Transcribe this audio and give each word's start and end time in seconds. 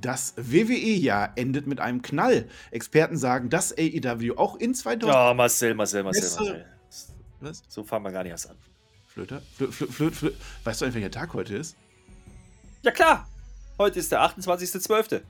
Das 0.00 0.34
WWE-Jahr 0.36 1.32
endet 1.36 1.66
mit 1.66 1.80
einem 1.80 2.02
Knall. 2.02 2.48
Experten 2.70 3.16
sagen, 3.16 3.50
dass 3.50 3.72
AEW 3.76 4.34
auch 4.36 4.56
in 4.56 4.74
2000. 4.74 5.12
Ja, 5.14 5.34
Marcel, 5.34 5.74
Marcel, 5.74 6.02
Marcel, 6.02 6.22
Beste- 6.22 6.40
Marcel. 6.42 6.64
Was? 7.40 7.62
So 7.68 7.84
fangen 7.84 8.04
wir 8.04 8.12
gar 8.12 8.22
nicht 8.22 8.32
erst 8.32 8.50
an. 8.50 8.56
Flöter? 9.06 9.42
Flö, 9.56 9.72
flö, 9.72 9.86
flö, 9.86 10.10
flö. 10.10 10.30
Weißt 10.64 10.80
du 10.80 10.84
eigentlich, 10.84 10.94
welcher 10.96 11.10
Tag 11.10 11.34
heute 11.34 11.56
ist? 11.56 11.76
Ja, 12.82 12.90
klar. 12.90 13.28
Heute 13.78 13.98
ist 13.98 14.12
der 14.12 14.20
28.12. 14.22 15.20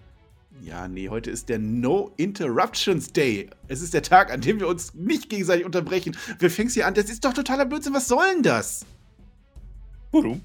Ja, 0.63 0.89
nee, 0.89 1.09
heute 1.09 1.31
ist 1.31 1.49
der 1.49 1.61
No 1.61 2.13
Interruptions 2.17 3.13
Day. 3.13 3.49
Es 3.69 3.81
ist 3.81 3.95
der 3.95 4.03
Tag, 4.03 4.33
an 4.33 4.41
dem 4.41 4.59
wir 4.59 4.67
uns 4.67 4.93
nicht 4.95 5.31
gegenseitig 5.31 5.65
unterbrechen. 5.65 6.17
Wir 6.41 6.51
fängst 6.51 6.75
hier 6.75 6.87
an, 6.89 6.95
das 6.95 7.09
ist 7.09 7.25
doch 7.25 7.33
totaler 7.33 7.65
Blödsinn. 7.67 7.95
Was 7.95 8.09
soll 8.09 8.27
denn 8.35 8.43
das? 8.43 8.85
Warum? 10.11 10.45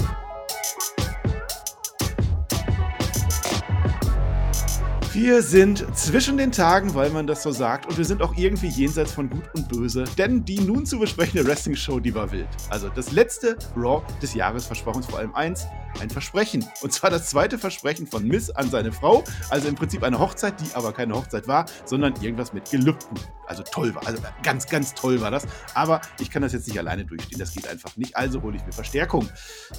Wir 5.13 5.41
sind 5.41 5.85
zwischen 5.93 6.37
den 6.37 6.53
Tagen, 6.53 6.95
weil 6.95 7.09
man 7.09 7.27
das 7.27 7.43
so 7.43 7.51
sagt, 7.51 7.85
und 7.85 7.97
wir 7.97 8.05
sind 8.05 8.21
auch 8.21 8.33
irgendwie 8.37 8.69
jenseits 8.69 9.11
von 9.11 9.29
Gut 9.29 9.43
und 9.53 9.67
Böse, 9.67 10.05
denn 10.17 10.45
die 10.45 10.61
nun 10.61 10.85
zu 10.85 10.99
besprechende 10.99 11.45
Wrestling-Show, 11.45 11.99
die 11.99 12.15
war 12.15 12.31
wild. 12.31 12.47
Also 12.69 12.87
das 12.87 13.11
letzte 13.11 13.57
Raw 13.75 14.01
des 14.21 14.33
Jahres 14.35 14.65
versprach 14.65 14.95
uns 14.95 15.07
vor 15.07 15.19
allem 15.19 15.35
eins, 15.35 15.67
ein 15.99 16.09
Versprechen. 16.09 16.65
Und 16.81 16.93
zwar 16.93 17.09
das 17.09 17.29
zweite 17.29 17.57
Versprechen 17.57 18.07
von 18.07 18.25
Miss 18.25 18.49
an 18.51 18.69
seine 18.69 18.93
Frau, 18.93 19.25
also 19.49 19.67
im 19.67 19.75
Prinzip 19.75 20.01
eine 20.03 20.17
Hochzeit, 20.17 20.53
die 20.61 20.73
aber 20.75 20.93
keine 20.93 21.13
Hochzeit 21.13 21.45
war, 21.45 21.65
sondern 21.83 22.13
irgendwas 22.21 22.53
mit 22.53 22.71
Gelübden. 22.71 23.19
Also 23.47 23.63
toll 23.63 23.93
war, 23.93 24.07
also 24.07 24.17
ganz, 24.43 24.65
ganz 24.67 24.93
toll 24.93 25.19
war 25.19 25.29
das. 25.29 25.45
Aber 25.73 25.99
ich 26.21 26.31
kann 26.31 26.41
das 26.41 26.53
jetzt 26.53 26.69
nicht 26.69 26.79
alleine 26.79 27.03
durchstehen, 27.03 27.37
das 27.37 27.53
geht 27.53 27.67
einfach 27.67 27.97
nicht, 27.97 28.15
also 28.15 28.41
hole 28.41 28.55
ich 28.55 28.65
mir 28.65 28.71
Verstärkung. 28.71 29.27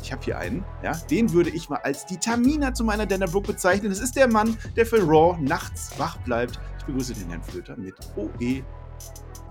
Ich 0.03 0.13
habe 0.13 0.23
hier 0.23 0.37
einen, 0.37 0.63
ja, 0.83 0.93
den 1.11 1.33
würde 1.33 1.49
ich 1.49 1.71
mal 1.71 1.81
als 1.83 2.05
die 2.05 2.19
Tamina 2.19 2.75
zu 2.75 2.85
meiner 2.85 3.07
Dana 3.07 3.25
Brooke 3.25 3.51
bezeichnen. 3.51 3.89
Das 3.89 4.01
ist 4.01 4.15
der 4.15 4.29
Mann, 4.29 4.59
der 4.77 4.85
für 4.85 5.01
Raw 5.01 5.22
nachts 5.41 5.93
wach 5.99 6.17
bleibt. 6.19 6.59
Ich 6.79 6.85
begrüße 6.85 7.15
den 7.15 7.29
Herrn 7.29 7.43
Flöter 7.43 7.77
mit. 7.77 7.95
OE. 8.17 8.63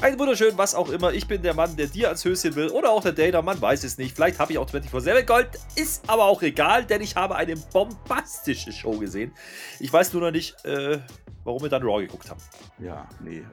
Ein 0.01 0.17
wunderschön, 0.17 0.57
was 0.57 0.73
auch 0.73 0.89
immer. 0.89 1.13
Ich 1.13 1.27
bin 1.27 1.43
der 1.43 1.53
Mann, 1.53 1.75
der 1.75 1.85
dir 1.85 2.07
ans 2.07 2.25
Höschen 2.25 2.55
will. 2.55 2.69
Oder 2.69 2.89
auch 2.89 3.03
der 3.03 3.11
Data, 3.11 3.41
man 3.43 3.61
weiß 3.61 3.83
es 3.83 3.99
nicht. 3.99 4.15
Vielleicht 4.15 4.39
habe 4.39 4.51
ich 4.51 4.57
auch 4.57 4.67
24-7 4.67 5.23
Gold. 5.23 5.47
Ist 5.75 6.09
aber 6.09 6.25
auch 6.25 6.41
egal, 6.41 6.85
denn 6.85 7.01
ich 7.01 7.15
habe 7.15 7.35
eine 7.35 7.55
bombastische 7.55 8.71
Show 8.71 8.97
gesehen. 8.97 9.31
Ich 9.79 9.93
weiß 9.93 10.11
nur 10.13 10.23
noch 10.23 10.31
nicht, 10.31 10.55
äh, 10.65 10.99
warum 11.43 11.61
wir 11.61 11.69
dann 11.69 11.83
Raw 11.83 12.01
geguckt 12.01 12.29
haben. 12.29 12.41
Ja, 12.79 13.07
nee, 13.23 13.39
äh, 13.39 13.43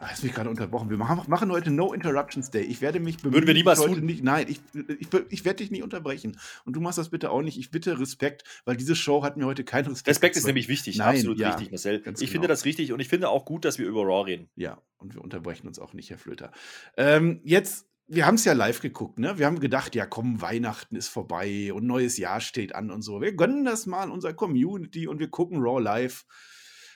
hast 0.00 0.22
mich 0.22 0.32
gerade 0.32 0.50
unterbrochen. 0.50 0.90
Wir 0.90 0.96
machen, 0.96 1.22
machen 1.28 1.50
heute 1.50 1.70
No 1.70 1.92
Interruptions 1.92 2.50
Day. 2.50 2.62
Ich 2.62 2.80
werde 2.80 3.00
mich 3.00 3.18
bemühen. 3.18 3.34
Würden 3.34 3.46
wir 3.46 3.54
niemals 3.54 3.80
tun. 3.80 4.04
Nicht, 4.04 4.22
nein, 4.22 4.46
ich, 4.48 4.60
ich, 4.98 5.08
ich 5.30 5.44
werde 5.44 5.58
dich 5.58 5.70
nicht 5.70 5.82
unterbrechen. 5.82 6.38
Und 6.64 6.74
du 6.74 6.80
machst 6.80 6.98
das 6.98 7.10
bitte 7.10 7.30
auch 7.30 7.42
nicht. 7.42 7.58
Ich 7.58 7.70
bitte 7.70 7.98
Respekt, 7.98 8.44
weil 8.64 8.76
diese 8.76 8.96
Show 8.96 9.22
hat 9.22 9.36
mir 9.36 9.46
heute 9.46 9.64
keinen 9.64 9.88
Respekt. 9.88 10.08
Respekt 10.08 10.36
ist 10.36 10.46
nämlich 10.46 10.68
wichtig. 10.68 10.96
Nein, 10.96 11.16
absolut 11.16 11.38
ja, 11.38 11.52
wichtig, 11.52 11.70
Marcel. 11.70 11.96
Ich 11.96 12.04
ganz 12.04 12.20
finde 12.20 12.32
genau. 12.32 12.48
das 12.48 12.64
richtig 12.64 12.92
und 12.92 13.00
ich 13.00 13.08
finde 13.08 13.28
auch 13.28 13.44
gut, 13.44 13.64
dass 13.64 13.78
wir 13.78 13.86
über 13.86 14.02
Raw 14.02 14.24
reden. 14.24 14.48
Ja, 14.56 14.80
und 14.98 15.14
wir 15.14 15.22
unterbrechen 15.22 15.66
uns 15.66 15.78
auch 15.78 15.92
nicht, 15.92 16.10
Herr 16.10 16.18
Flöter. 16.18 16.52
Ähm, 16.96 17.40
jetzt, 17.44 17.86
wir 18.06 18.26
haben 18.26 18.34
es 18.34 18.44
ja 18.44 18.52
live 18.52 18.80
geguckt, 18.80 19.18
ne? 19.18 19.38
Wir 19.38 19.46
haben 19.46 19.60
gedacht, 19.60 19.94
ja 19.94 20.06
komm, 20.06 20.40
Weihnachten 20.40 20.96
ist 20.96 21.08
vorbei 21.08 21.72
und 21.72 21.86
neues 21.86 22.18
Jahr 22.18 22.40
steht 22.40 22.74
an 22.74 22.90
und 22.90 23.02
so. 23.02 23.20
Wir 23.20 23.34
gönnen 23.34 23.64
das 23.64 23.86
mal 23.86 24.10
unserer 24.10 24.34
Community 24.34 25.06
und 25.06 25.18
wir 25.18 25.28
gucken 25.28 25.58
Raw 25.60 25.80
live. 25.80 26.24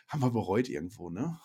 Haben 0.08 0.22
wir 0.22 0.30
bereut 0.30 0.68
irgendwo, 0.68 1.10
ne? 1.10 1.38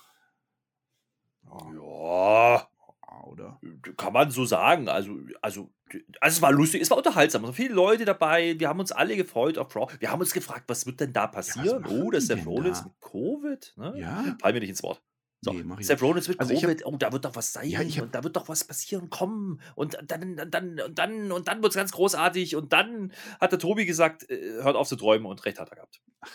Ja, 1.44 2.68
Ja, 3.12 3.24
oder? 3.26 3.60
kann 3.98 4.14
man 4.14 4.32
so 4.32 4.46
sagen. 4.46 4.88
Also, 4.88 5.18
also, 5.42 5.72
also 6.20 6.36
es 6.36 6.42
war 6.42 6.52
lustig, 6.52 6.82
es 6.82 6.90
war 6.90 6.98
unterhaltsam. 6.98 7.42
Es 7.44 7.48
waren 7.48 7.56
viele 7.56 7.74
Leute 7.74 8.06
dabei. 8.06 8.58
Wir 8.58 8.70
haben 8.70 8.80
uns 8.80 8.92
alle 8.92 9.18
gefreut 9.18 9.58
auf 9.58 9.76
Raw. 9.76 9.92
Wir 10.00 10.12
haben 10.12 10.22
uns 10.22 10.34
gefragt, 10.34 10.66
was 10.68 10.86
wird 10.86 11.00
denn 11.00 11.14
da 11.14 11.28
passieren? 11.28 11.82
machen 11.82 12.02
oh, 12.04 12.12
das 12.12 12.24
ist 12.24 12.32
denn 12.32 12.44
Rollins 12.44 12.84
mit 12.84 12.94
Covid. 13.02 13.74
Ne? 13.78 13.94
Ja. 13.98 14.38
Fall 14.40 14.54
mir 14.54 14.60
nicht 14.60 14.70
ins 14.70 14.84
Wort. 14.84 15.02
So, 15.44 15.54
Nee, 15.54 15.64
mach 15.64 15.80
ich 15.80 15.88
Seth. 15.88 16.02
Rollins 16.04 16.28
mit 16.28 16.40
Also 16.40 16.54
hab- 16.54 16.78
oh, 16.86 16.98
da 16.98 17.12
wird 17.12 17.26
doch 17.26 17.36
was 17.36 17.52
sein 17.52 17.68
Ja, 17.68 17.80
hab- 17.80 18.02
und 18.04 18.14
da 18.14 18.24
wird 18.24 18.36
doch 18.36 18.48
was 18.48 18.64
passieren, 18.64 19.10
kommen 19.10 19.60
und 19.76 19.98
dann, 20.06 20.40
und 20.40 20.52
dann, 20.54 20.80
und 20.80 21.00
dann, 21.00 21.32
und 21.32 21.48
dann 21.48 21.64
wird 21.64 21.72
es 21.72 21.76
ganz 21.76 21.92
großartig 21.92 22.56
und 22.56 22.72
dann 22.74 23.12
hat 23.40 23.52
der 23.52 23.58
Tobi 23.58 23.86
gesagt, 23.88 24.30
äh, 24.30 24.62
hört 24.62 24.76
auf 24.76 24.88
zu 24.88 24.96
träumen 24.96 25.26
und 25.26 25.44
recht 25.46 25.60
hat 25.60 25.70
er 25.70 25.76
gehabt. 25.78 26.00
Ach, 26.24 26.30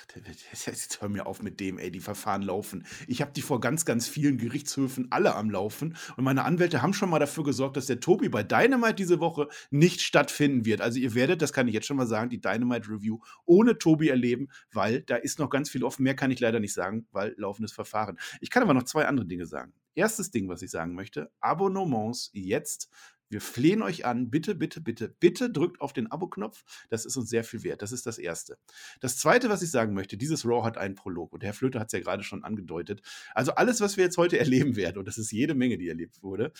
jetzt 0.66 1.00
hör 1.00 1.08
mir 1.08 1.26
auf 1.26 1.40
mit 1.40 1.60
dem, 1.60 1.78
ey, 1.78 1.92
die 1.92 2.00
Verfahren 2.00 2.42
laufen. 2.42 2.84
Ich 3.06 3.20
habe 3.22 3.30
die 3.30 3.42
vor 3.42 3.60
ganz, 3.60 3.84
ganz 3.84 4.08
vielen 4.08 4.38
Gerichtshöfen 4.38 5.06
alle 5.10 5.36
am 5.36 5.50
Laufen 5.50 5.96
und 6.16 6.24
meine 6.24 6.44
Anwälte 6.44 6.82
haben 6.82 6.92
schon 6.92 7.08
mal 7.08 7.20
dafür 7.20 7.44
gesorgt, 7.44 7.76
dass 7.76 7.86
der 7.86 8.00
Tobi 8.00 8.28
bei 8.28 8.42
Dynamite 8.42 8.94
diese 8.94 9.20
Woche 9.20 9.46
nicht 9.70 10.00
stattfinden 10.02 10.64
wird. 10.64 10.80
Also 10.80 10.98
ihr 10.98 11.14
werdet, 11.14 11.42
das 11.42 11.52
kann 11.52 11.68
ich 11.68 11.74
jetzt 11.74 11.86
schon 11.86 11.96
mal 11.96 12.08
sagen, 12.08 12.28
die 12.30 12.40
Dynamite 12.40 12.88
Review 12.90 13.20
ohne 13.44 13.78
Tobi 13.78 14.08
erleben, 14.08 14.48
weil 14.72 15.02
da 15.02 15.14
ist 15.14 15.38
noch 15.38 15.50
ganz 15.50 15.70
viel 15.70 15.84
offen. 15.84 16.02
Mehr 16.02 16.16
kann 16.16 16.32
ich 16.32 16.40
leider 16.40 16.58
nicht 16.58 16.74
sagen, 16.74 17.06
weil 17.12 17.36
laufendes 17.38 17.70
Verfahren. 17.72 18.18
Ich 18.40 18.50
kann 18.50 18.64
aber 18.64 18.74
noch 18.74 18.82
zwei 18.82 18.95
andere 19.04 19.26
Dinge 19.26 19.46
sagen. 19.46 19.74
Erstes 19.94 20.30
Ding, 20.30 20.48
was 20.48 20.62
ich 20.62 20.70
sagen 20.70 20.94
möchte, 20.94 21.30
Abonnements 21.40 22.30
jetzt. 22.32 22.90
Wir 23.28 23.40
flehen 23.40 23.82
euch 23.82 24.04
an, 24.04 24.30
bitte, 24.30 24.54
bitte, 24.54 24.80
bitte, 24.80 25.08
bitte 25.08 25.50
drückt 25.50 25.80
auf 25.80 25.92
den 25.92 26.10
Abo-Knopf. 26.10 26.64
Das 26.90 27.04
ist 27.04 27.16
uns 27.16 27.28
sehr 27.28 27.42
viel 27.42 27.64
wert. 27.64 27.82
Das 27.82 27.90
ist 27.90 28.06
das 28.06 28.18
Erste. 28.18 28.56
Das 29.00 29.18
Zweite, 29.18 29.48
was 29.48 29.62
ich 29.62 29.70
sagen 29.70 29.94
möchte, 29.94 30.16
dieses 30.16 30.44
Raw 30.44 30.64
hat 30.64 30.78
einen 30.78 30.94
Prolog 30.94 31.32
und 31.32 31.42
Herr 31.42 31.54
Flöter 31.54 31.80
hat 31.80 31.88
es 31.88 31.92
ja 31.92 32.00
gerade 32.00 32.22
schon 32.22 32.44
angedeutet. 32.44 33.02
Also 33.34 33.52
alles, 33.52 33.80
was 33.80 33.96
wir 33.96 34.04
jetzt 34.04 34.16
heute 34.16 34.38
erleben 34.38 34.76
werden, 34.76 34.98
und 34.98 35.08
das 35.08 35.18
ist 35.18 35.32
jede 35.32 35.54
Menge, 35.54 35.76
die 35.76 35.88
erlebt 35.88 36.22
wurde, 36.22 36.52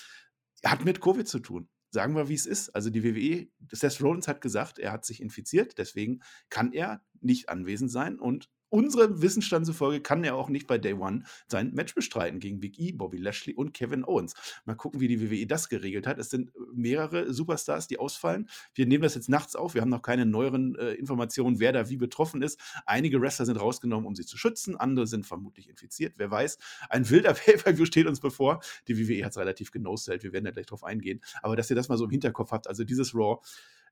hat 0.65 0.85
mit 0.85 1.01
Covid 1.01 1.29
zu 1.29 1.39
tun. 1.39 1.69
Sagen 1.91 2.17
wir, 2.17 2.29
wie 2.29 2.35
es 2.35 2.47
ist. 2.47 2.71
Also 2.75 2.91
die 2.91 3.05
WWE, 3.05 3.49
Seth 3.71 4.03
Rollins 4.03 4.27
hat 4.27 4.41
gesagt, 4.41 4.79
er 4.79 4.91
hat 4.91 5.05
sich 5.05 5.23
infiziert, 5.23 5.79
deswegen 5.79 6.21
kann 6.51 6.73
er 6.73 7.05
nicht 7.21 7.49
anwesend 7.49 7.93
sein 7.93 8.19
und 8.19 8.51
unserem 8.69 9.23
Wissensstand 9.23 9.67
zufolge 9.67 10.01
kann 10.01 10.25
er 10.25 10.35
auch 10.35 10.49
nicht 10.49 10.67
bei 10.67 10.79
Day 10.79 10.95
One 10.95 11.25
sein 11.47 11.73
Match 11.75 11.95
bestreiten 11.95 12.41
gegen 12.41 12.61
Big 12.61 12.79
E, 12.79 12.93
Bobby 12.93 13.19
Lashley 13.19 13.55
und 13.55 13.73
Kevin 13.75 14.05
Owens. 14.05 14.35
Mal 14.65 14.75
gucken, 14.75 15.01
wie 15.01 15.09
die 15.09 15.21
WWE 15.21 15.47
das 15.47 15.69
geregelt 15.69 16.07
hat. 16.07 16.19
Es 16.19 16.31
sind 16.31 16.53
mehrere 16.75 17.33
Superstars, 17.33 17.87
die 17.87 17.99
ausfallen. 17.99 18.49
Wir 18.75 18.87
nehmen 18.87 19.03
das 19.03 19.15
jetzt 19.15 19.29
nachts 19.29 19.57
auf. 19.57 19.75
Wir 19.75 19.83
haben 19.83 19.91
noch 19.91 20.03
keine 20.03 20.27
neueren 20.27 20.75
äh, 20.77 20.93
Informationen, 20.93 21.61
wer 21.61 21.73
da 21.73 21.89
wie 21.89 21.97
betroffen 21.97 22.43
ist. 22.43 22.61
Einige 22.87 23.21
Wrestler 23.21 23.47
sind 23.47 23.57
rausgenommen, 23.57 24.07
um 24.07 24.15
sie 24.15 24.25
zu 24.25 24.37
schützen. 24.37 24.77
Andere 24.77 25.07
sind 25.07 25.27
vermutlich 25.27 25.69
infiziert. 25.69 26.15
Wer 26.17 26.31
weiß. 26.31 26.59
Ein 26.89 27.09
wilder 27.09 27.35
Pay-Per-View 27.35 27.87
steht 27.87 28.07
uns 28.07 28.21
bevor. 28.21 28.61
Die 28.89 28.99
WWE 28.99 29.25
hat 29.25 29.33
es 29.33 29.39
relativ 29.39 29.71
genoselt. 29.71 30.23
Wir 30.23 30.33
werden 30.33 30.45
da 30.45 30.51
gleich 30.51 30.67
drauf 30.67 30.85
eingehen. 30.85 31.21
Aber 31.43 31.57
dass 31.57 31.71
ihr 31.71 31.77
das 31.77 31.89
mal 31.89 31.99
so 31.99 32.05
im 32.05 32.11
Hinterkopf 32.11 32.51
habt, 32.51 32.69
also 32.69 32.85
dieses 32.85 33.15
Raw, 33.15 33.41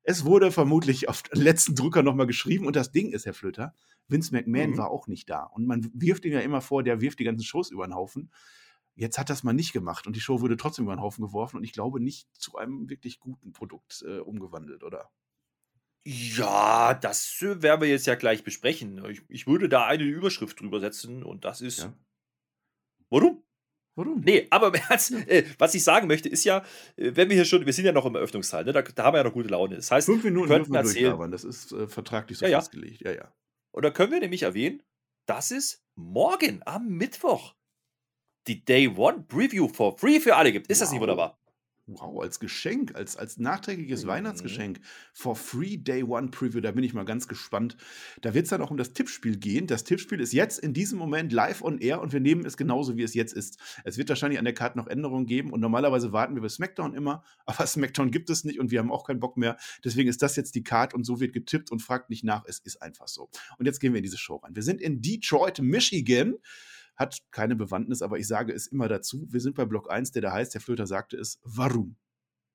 es 0.04 0.24
wurde 0.24 0.52
vermutlich 0.52 1.08
auf 1.08 1.22
den 1.22 1.42
letzten 1.42 1.74
Drücker 1.74 2.02
nochmal 2.02 2.26
geschrieben. 2.26 2.66
Und 2.66 2.76
das 2.76 2.92
Ding 2.92 3.10
ist, 3.10 3.26
Herr 3.26 3.34
Flöter, 3.34 3.74
Vince 4.06 4.32
McMahon 4.32 4.70
Mhm. 4.70 4.78
war 4.78 4.90
auch 4.90 5.06
nicht 5.08 5.28
da. 5.28 5.42
Und 5.44 5.66
man 5.66 5.90
wirft 5.94 6.24
ihn 6.24 6.32
ja 6.32 6.40
immer 6.40 6.60
vor, 6.60 6.82
der 6.82 7.00
wirft 7.00 7.18
die 7.18 7.24
ganzen 7.24 7.44
Shows 7.44 7.70
über 7.70 7.86
den 7.86 7.94
Haufen. 7.94 8.30
Jetzt 8.96 9.18
hat 9.18 9.28
das 9.28 9.42
mal 9.42 9.54
nicht 9.54 9.72
gemacht 9.72 10.06
und 10.06 10.14
die 10.14 10.20
Show 10.20 10.40
wurde 10.40 10.56
trotzdem 10.56 10.84
über 10.84 10.94
den 10.94 11.00
Haufen 11.02 11.24
geworfen 11.24 11.56
und 11.56 11.64
ich 11.64 11.72
glaube 11.72 11.98
nicht 12.00 12.28
zu 12.36 12.56
einem 12.56 12.88
wirklich 12.88 13.18
guten 13.18 13.52
Produkt 13.52 14.04
äh, 14.06 14.18
umgewandelt, 14.18 14.84
oder? 14.84 15.10
Ja, 16.06 16.94
das 16.94 17.40
äh, 17.42 17.62
werden 17.62 17.80
wir 17.80 17.88
jetzt 17.88 18.06
ja 18.06 18.14
gleich 18.14 18.44
besprechen. 18.44 19.04
Ich, 19.06 19.22
ich 19.28 19.46
würde 19.46 19.68
da 19.68 19.86
eine 19.86 20.04
Überschrift 20.04 20.60
drüber 20.60 20.78
setzen 20.78 21.22
und 21.24 21.44
das 21.44 21.60
ist. 21.60 21.78
Ja. 21.80 21.94
Warum? 23.10 23.42
Warum? 23.96 24.20
Nee, 24.22 24.46
aber 24.50 24.68
im 24.68 24.74
Ernst, 24.74 25.12
äh, 25.12 25.44
was 25.58 25.74
ich 25.74 25.84
sagen 25.84 26.08
möchte, 26.08 26.28
ist 26.28 26.44
ja, 26.44 26.58
äh, 26.96 27.12
wenn 27.14 27.28
wir 27.28 27.36
hier 27.36 27.44
schon, 27.44 27.64
wir 27.64 27.72
sind 27.72 27.84
ja 27.84 27.92
noch 27.92 28.06
im 28.06 28.14
Eröffnungsteil, 28.16 28.64
ne? 28.64 28.72
da, 28.72 28.82
da 28.82 29.04
haben 29.04 29.14
wir 29.14 29.18
ja 29.18 29.24
noch 29.24 29.32
gute 29.32 29.48
Laune. 29.48 29.76
Das 29.76 29.90
heißt, 29.90 30.06
Fünf 30.06 30.24
Minuten 30.24 30.48
könnten 30.48 30.72
wir 30.72 30.80
erzählen. 30.80 31.30
Das 31.30 31.44
ist 31.44 31.72
äh, 31.72 31.86
vertraglich 31.86 32.38
so 32.38 32.44
Ja, 32.44 32.50
ja. 32.52 32.58
festgelegt. 32.60 33.02
Ja, 33.02 33.12
ja. 33.12 33.32
oder 33.72 33.90
können 33.92 34.10
wir 34.12 34.20
nämlich 34.20 34.42
erwähnen, 34.42 34.82
dass 35.26 35.50
es 35.52 35.82
morgen 35.94 36.60
am 36.66 36.88
Mittwoch 36.88 37.54
die 38.46 38.64
Day 38.64 38.88
One 38.88 39.24
Preview 39.28 39.68
for 39.68 39.96
Free 39.96 40.20
für 40.20 40.36
alle 40.36 40.52
gibt. 40.52 40.66
Ist 40.68 40.80
das 40.82 40.90
nicht 40.90 40.96
Wow. 41.00 41.02
wunderbar? 41.08 41.38
Wow, 41.86 42.22
als 42.22 42.40
Geschenk, 42.40 42.94
als, 42.94 43.14
als 43.14 43.36
nachträgliches 43.36 44.04
Mhm. 44.04 44.08
Weihnachtsgeschenk 44.08 44.80
for 45.12 45.36
Free 45.36 45.76
Day 45.76 46.02
One 46.02 46.28
Preview, 46.28 46.62
da 46.62 46.70
bin 46.70 46.82
ich 46.82 46.94
mal 46.94 47.04
ganz 47.04 47.28
gespannt. 47.28 47.76
Da 48.22 48.32
wird 48.32 48.44
es 48.44 48.50
dann 48.50 48.62
auch 48.62 48.70
um 48.70 48.78
das 48.78 48.94
Tippspiel 48.94 49.36
gehen. 49.36 49.66
Das 49.66 49.84
Tippspiel 49.84 50.18
ist 50.20 50.32
jetzt 50.32 50.58
in 50.58 50.72
diesem 50.72 50.98
Moment 50.98 51.30
live 51.30 51.60
on 51.62 51.78
air 51.78 52.00
und 52.00 52.14
wir 52.14 52.20
nehmen 52.20 52.46
es 52.46 52.56
genauso, 52.56 52.96
wie 52.96 53.02
es 53.02 53.12
jetzt 53.12 53.34
ist. 53.34 53.58
Es 53.84 53.98
wird 53.98 54.08
wahrscheinlich 54.08 54.38
an 54.38 54.46
der 54.46 54.54
Karte 54.54 54.78
noch 54.78 54.86
Änderungen 54.86 55.26
geben 55.26 55.52
und 55.52 55.60
normalerweise 55.60 56.10
warten 56.12 56.34
wir 56.34 56.40
bei 56.40 56.48
SmackDown 56.48 56.94
immer, 56.94 57.22
aber 57.44 57.66
SmackDown 57.66 58.10
gibt 58.10 58.30
es 58.30 58.44
nicht 58.44 58.58
und 58.58 58.70
wir 58.70 58.78
haben 58.78 58.90
auch 58.90 59.06
keinen 59.06 59.20
Bock 59.20 59.36
mehr. 59.36 59.58
Deswegen 59.84 60.08
ist 60.08 60.22
das 60.22 60.36
jetzt 60.36 60.54
die 60.54 60.64
Karte 60.64 60.96
und 60.96 61.04
so 61.04 61.20
wird 61.20 61.34
getippt 61.34 61.70
und 61.70 61.80
fragt 61.82 62.08
nicht 62.08 62.24
nach. 62.24 62.44
Es 62.46 62.60
ist 62.60 62.80
einfach 62.80 63.08
so. 63.08 63.28
Und 63.58 63.66
jetzt 63.66 63.80
gehen 63.80 63.92
wir 63.92 63.98
in 63.98 64.04
diese 64.04 64.16
Show 64.18 64.36
rein. 64.36 64.56
Wir 64.56 64.62
sind 64.62 64.80
in 64.80 65.02
Detroit, 65.02 65.60
Michigan. 65.60 66.36
Hat 66.96 67.18
keine 67.30 67.56
Bewandtnis, 67.56 68.02
aber 68.02 68.18
ich 68.18 68.26
sage 68.26 68.52
es 68.52 68.66
immer 68.66 68.88
dazu. 68.88 69.26
Wir 69.30 69.40
sind 69.40 69.56
bei 69.56 69.64
Block 69.64 69.90
1, 69.90 70.12
der 70.12 70.22
da 70.22 70.32
heißt, 70.32 70.54
der 70.54 70.60
Flöter 70.60 70.86
sagte 70.86 71.16
es, 71.16 71.40
warum? 71.42 71.96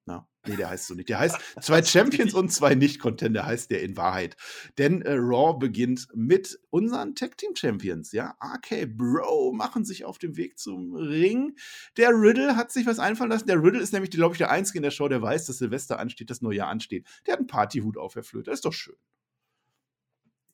Contender. 0.10 0.28
Nee, 0.48 0.56
der 0.56 0.70
heißt 0.70 0.88
so 0.88 0.96
nicht. 0.96 1.10
Der 1.10 1.20
heißt 1.20 1.38
zwei 1.62 1.84
Champions 1.84 2.34
und 2.34 2.50
zwei 2.50 2.74
Nicht-Contender 2.74 3.46
heißt 3.46 3.70
der 3.72 3.84
in 3.84 3.98
Wahrheit. 3.98 4.38
Denn 4.78 5.02
äh, 5.02 5.14
Raw 5.14 5.58
beginnt 5.58 6.08
mit 6.14 6.60
unseren 6.70 7.14
Tag-Team-Champions, 7.14 8.14
ja. 8.14 8.38
RK 8.42 8.86
Bro 8.88 9.52
machen 9.54 9.84
sich 9.84 10.06
auf 10.06 10.18
dem 10.18 10.38
Weg 10.38 10.58
zum 10.58 10.96
Ring. 10.96 11.56
Der 11.98 12.10
Riddle 12.10 12.56
hat 12.56 12.72
sich 12.72 12.86
was 12.86 13.00
einfallen 13.00 13.30
lassen. 13.30 13.48
Der 13.48 13.62
Riddle 13.62 13.82
ist 13.82 13.92
nämlich, 13.92 14.12
glaube 14.12 14.34
ich, 14.34 14.40
der 14.40 14.50
Einzige 14.50 14.80
in 14.80 14.84
der 14.84 14.92
Show, 14.92 15.10
der 15.10 15.22
weiß, 15.22 15.46
dass 15.46 15.58
Silvester 15.58 16.00
ansteht, 16.00 16.30
das 16.30 16.42
neue 16.42 16.58
Jahr 16.58 16.70
ansteht. 16.70 17.06
Der 17.26 17.34
hat 17.34 17.40
einen 17.40 17.48
Partyhut 17.48 17.98
auf, 17.98 18.16
Herr 18.16 18.24
Flöter. 18.24 18.52
Ist 18.52 18.66
doch 18.66 18.74
schön. 18.74 18.96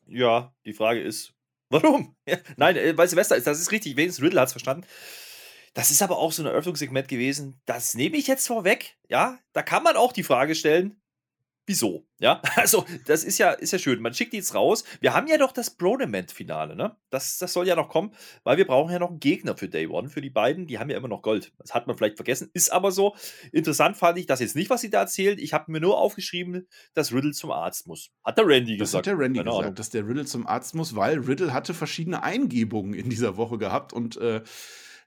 Ja, 0.07 0.53
die 0.65 0.73
Frage 0.73 1.01
ist, 1.01 1.34
warum? 1.69 2.15
Ja, 2.27 2.37
nein, 2.57 2.75
äh, 2.75 2.97
weil 2.97 3.07
Silvester 3.07 3.35
ist, 3.35 3.47
das 3.47 3.59
ist 3.59 3.71
richtig. 3.71 3.95
Wenigstens 3.95 4.23
Riddle 4.23 4.41
hat 4.41 4.47
es 4.47 4.53
verstanden. 4.53 4.85
Das 5.75 5.91
ist 5.91 6.01
aber 6.01 6.17
auch 6.17 6.31
so 6.31 6.41
ein 6.41 6.47
Eröffnungssegment 6.47 7.07
gewesen. 7.07 7.61
Das 7.65 7.95
nehme 7.95 8.17
ich 8.17 8.27
jetzt 8.27 8.47
vorweg. 8.47 8.97
Ja, 9.09 9.39
da 9.53 9.61
kann 9.61 9.83
man 9.83 9.97
auch 9.97 10.13
die 10.13 10.23
Frage 10.23 10.55
stellen, 10.55 11.01
wieso? 11.65 12.05
Ja, 12.19 12.41
also 12.55 12.85
das 13.05 13.23
ist 13.23 13.37
ja, 13.37 13.51
ist 13.51 13.71
ja 13.71 13.79
schön. 13.79 14.01
Man 14.01 14.13
schickt 14.13 14.33
die 14.33 14.37
jetzt 14.37 14.55
raus. 14.55 14.83
Wir 15.01 15.13
haben 15.13 15.27
ja 15.27 15.37
doch 15.37 15.51
das 15.51 15.71
Bronament-Finale, 15.71 16.75
ne? 16.75 16.95
Das, 17.09 17.37
das 17.37 17.53
soll 17.53 17.67
ja 17.67 17.75
noch 17.75 17.89
kommen, 17.89 18.13
weil 18.43 18.57
wir 18.57 18.65
brauchen 18.65 18.91
ja 18.91 18.99
noch 18.99 19.09
einen 19.09 19.19
Gegner 19.19 19.57
für 19.57 19.67
Day 19.67 19.87
One. 19.87 20.09
Für 20.09 20.21
die 20.21 20.29
beiden, 20.29 20.67
die 20.67 20.79
haben 20.79 20.89
ja 20.89 20.97
immer 20.97 21.07
noch 21.07 21.21
Gold. 21.21 21.53
Das 21.59 21.73
hat 21.73 21.87
man 21.87 21.97
vielleicht 21.97 22.15
vergessen, 22.15 22.49
ist 22.53 22.71
aber 22.71 22.91
so. 22.91 23.15
Interessant 23.51 23.97
fand 23.97 24.17
ich 24.17 24.25
das 24.25 24.39
jetzt 24.39 24.55
nicht, 24.55 24.69
was 24.69 24.81
sie 24.81 24.89
da 24.89 25.01
erzählen. 25.01 25.37
Ich 25.39 25.53
habe 25.53 25.71
mir 25.71 25.81
nur 25.81 25.97
aufgeschrieben, 25.97 26.67
dass 26.93 27.11
Riddle 27.13 27.31
zum 27.33 27.51
Arzt 27.51 27.87
muss. 27.87 28.11
Hat 28.23 28.37
der 28.37 28.47
Randy 28.47 28.77
Das 28.77 28.89
gesagt. 28.89 29.07
hat 29.07 29.13
der 29.13 29.19
Randy 29.19 29.39
Keine 29.39 29.49
gesagt, 29.49 29.63
Ahnung. 29.65 29.75
dass 29.75 29.89
der 29.89 30.07
Riddle 30.07 30.25
zum 30.25 30.47
Arzt 30.47 30.75
muss, 30.75 30.95
weil 30.95 31.19
Riddle 31.19 31.53
hatte 31.53 31.73
verschiedene 31.73 32.23
Eingebungen 32.23 32.93
in 32.93 33.09
dieser 33.09 33.37
Woche 33.37 33.57
gehabt 33.57 33.91
und 33.93 34.17
äh, 34.17 34.41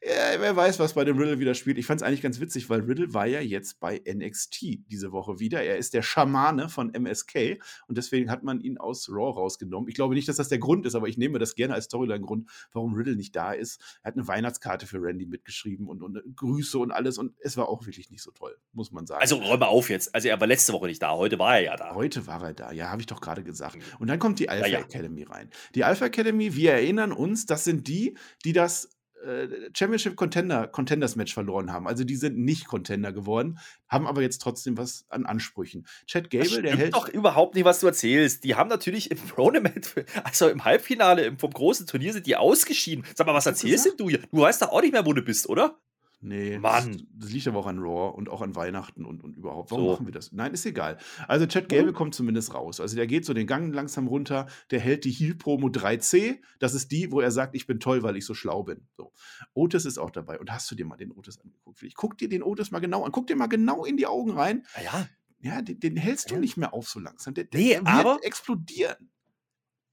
ja, 0.00 0.40
wer 0.40 0.54
weiß, 0.54 0.78
was 0.78 0.94
bei 0.94 1.04
dem 1.04 1.18
Riddle 1.18 1.40
wieder 1.40 1.54
spielt. 1.54 1.76
Ich 1.76 1.86
fand 1.86 2.00
es 2.00 2.06
eigentlich 2.06 2.22
ganz 2.22 2.38
witzig, 2.38 2.70
weil 2.70 2.80
Riddle 2.82 3.14
war 3.14 3.26
ja 3.26 3.40
jetzt 3.40 3.80
bei 3.80 4.00
NXT 4.06 4.88
diese 4.88 5.10
Woche 5.10 5.40
wieder. 5.40 5.62
Er 5.62 5.76
ist 5.76 5.92
der 5.92 6.02
Schamane 6.02 6.68
von 6.68 6.94
MSK 6.94 7.60
und 7.88 7.98
deswegen 7.98 8.30
hat 8.30 8.44
man 8.44 8.60
ihn 8.60 8.78
aus 8.78 9.08
Raw 9.08 9.32
rausgenommen. 9.32 9.88
Ich 9.88 9.96
glaube 9.96 10.14
nicht, 10.14 10.28
dass 10.28 10.36
das 10.36 10.48
der 10.48 10.58
Grund 10.58 10.86
ist, 10.86 10.94
aber 10.94 11.08
ich 11.08 11.18
nehme 11.18 11.40
das 11.40 11.56
gerne 11.56 11.74
als 11.74 11.86
Storyline-Grund, 11.86 12.48
warum 12.72 12.94
Riddle 12.94 13.16
nicht 13.16 13.34
da 13.34 13.52
ist. 13.52 13.80
Er 14.02 14.08
hat 14.08 14.14
eine 14.14 14.28
Weihnachtskarte 14.28 14.86
für 14.86 15.02
Randy 15.02 15.26
mitgeschrieben 15.26 15.88
und, 15.88 16.00
und 16.02 16.22
Grüße 16.36 16.78
und 16.78 16.92
alles 16.92 17.18
und 17.18 17.34
es 17.40 17.56
war 17.56 17.68
auch 17.68 17.84
wirklich 17.84 18.10
nicht 18.10 18.22
so 18.22 18.30
toll, 18.30 18.56
muss 18.72 18.92
man 18.92 19.04
sagen. 19.04 19.20
Also 19.20 19.36
räum 19.36 19.58
mal 19.58 19.66
auf 19.66 19.90
jetzt. 19.90 20.14
Also 20.14 20.28
er 20.28 20.40
war 20.40 20.46
letzte 20.46 20.72
Woche 20.72 20.86
nicht 20.86 21.02
da. 21.02 21.16
Heute 21.16 21.40
war 21.40 21.56
er 21.56 21.64
ja 21.64 21.76
da. 21.76 21.94
Heute 21.96 22.28
war 22.28 22.42
er 22.44 22.54
da, 22.54 22.70
ja, 22.70 22.88
habe 22.88 23.00
ich 23.00 23.06
doch 23.06 23.20
gerade 23.20 23.42
gesagt. 23.42 23.78
Und 23.98 24.06
dann 24.06 24.20
kommt 24.20 24.38
die 24.38 24.48
Alpha 24.48 24.68
ja. 24.68 24.78
Academy 24.78 25.24
rein. 25.24 25.50
Die 25.74 25.82
Alpha 25.82 26.06
Academy, 26.06 26.54
wir 26.54 26.72
erinnern 26.74 27.10
uns, 27.10 27.46
das 27.46 27.64
sind 27.64 27.88
die, 27.88 28.16
die 28.44 28.52
das 28.52 28.97
äh, 29.24 29.70
Championship 29.76 30.16
Contender, 30.16 30.66
Contenders 30.66 31.16
Match 31.16 31.34
verloren 31.34 31.72
haben. 31.72 31.86
Also 31.86 32.04
die 32.04 32.16
sind 32.16 32.38
nicht 32.38 32.66
Contender 32.66 33.12
geworden, 33.12 33.58
haben 33.88 34.06
aber 34.06 34.22
jetzt 34.22 34.38
trotzdem 34.38 34.76
was 34.76 35.06
an 35.08 35.26
Ansprüchen. 35.26 35.86
Chad 36.06 36.30
Gable, 36.30 36.62
der 36.62 36.76
hält. 36.76 36.94
doch 36.94 37.08
überhaupt 37.08 37.54
nicht, 37.54 37.64
was 37.64 37.80
du 37.80 37.86
erzählst. 37.86 38.44
Die 38.44 38.54
haben 38.54 38.68
natürlich 38.68 39.10
im 39.10 39.18
Tournament, 39.34 39.94
also 40.24 40.48
im 40.48 40.64
Halbfinale 40.64 41.36
vom 41.38 41.50
großen 41.50 41.86
Turnier 41.86 42.12
sind 42.12 42.26
die 42.26 42.36
ausgeschieden. 42.36 43.04
Sag 43.14 43.26
mal, 43.26 43.34
was 43.34 43.46
erzählst 43.46 43.86
denn 43.86 43.96
du 43.96 44.08
hier? 44.08 44.20
Du 44.30 44.40
weißt 44.40 44.62
doch 44.62 44.70
auch 44.70 44.80
nicht 44.80 44.92
mehr, 44.92 45.06
wo 45.06 45.12
du 45.12 45.22
bist, 45.22 45.48
oder? 45.48 45.78
Nee, 46.20 46.58
Mann. 46.58 46.92
Das, 46.92 47.02
das 47.14 47.30
liegt 47.32 47.46
aber 47.46 47.58
auch 47.60 47.66
an 47.66 47.78
Raw 47.78 48.16
und 48.16 48.28
auch 48.28 48.42
an 48.42 48.56
Weihnachten 48.56 49.04
und, 49.04 49.22
und 49.22 49.36
überhaupt. 49.36 49.70
Warum 49.70 49.84
So. 49.84 49.90
machen 49.92 50.06
wir 50.06 50.12
das? 50.12 50.32
Nein, 50.32 50.52
ist 50.52 50.66
egal. 50.66 50.98
Also 51.28 51.46
Chad 51.46 51.68
Gable 51.68 51.92
Mhm. 51.92 51.94
kommt 51.94 52.14
zumindest 52.14 52.52
raus. 52.54 52.80
Also 52.80 52.96
der 52.96 53.06
geht 53.06 53.24
so 53.24 53.34
den 53.34 53.46
Gang 53.46 53.72
langsam 53.72 54.08
runter, 54.08 54.48
der 54.72 54.80
hält 54.80 55.04
die 55.04 55.12
Heal-Promo 55.12 55.68
3C. 55.68 56.40
Das 56.58 56.74
ist 56.74 56.90
die, 56.90 57.12
wo 57.12 57.20
er 57.20 57.30
sagt, 57.30 57.54
ich 57.54 57.66
bin 57.68 57.78
toll, 57.78 58.02
weil 58.02 58.16
ich 58.16 58.24
so 58.26 58.34
schlau 58.34 58.64
bin. 58.64 58.88
So. 58.96 59.12
Otis 59.54 59.84
ist 59.84 59.98
auch 59.98 60.10
dabei. 60.10 60.40
Und 60.40 60.50
hast 60.50 60.68
du 60.70 60.74
dir 60.74 60.86
mal 60.86 60.96
den 60.96 61.12
Otis 61.12 61.38
angeguckt? 61.40 61.82
Ich 61.84 61.94
guck 61.94 62.18
dir 62.18 62.28
den 62.28 62.42
Otis 62.42 62.72
mal 62.72 62.80
genau 62.80 63.04
an. 63.04 63.12
Guck 63.12 63.28
dir 63.28 63.36
mal 63.36 63.46
genau 63.46 63.84
in 63.84 63.96
die 63.96 64.06
Augen 64.06 64.32
rein. 64.32 64.66
Naja. 64.76 65.08
Ja, 65.40 65.62
den, 65.62 65.78
den 65.78 65.96
hältst 65.96 66.30
du 66.30 66.34
Ja. 66.34 66.40
nicht 66.40 66.56
mehr 66.56 66.74
auf 66.74 66.88
so 66.88 66.98
langsam. 66.98 67.32
Der, 67.34 67.44
der, 67.44 67.60
Nee, 67.60 67.74
wird 67.76 67.86
aber- 67.86 68.18
explodieren. 68.22 69.08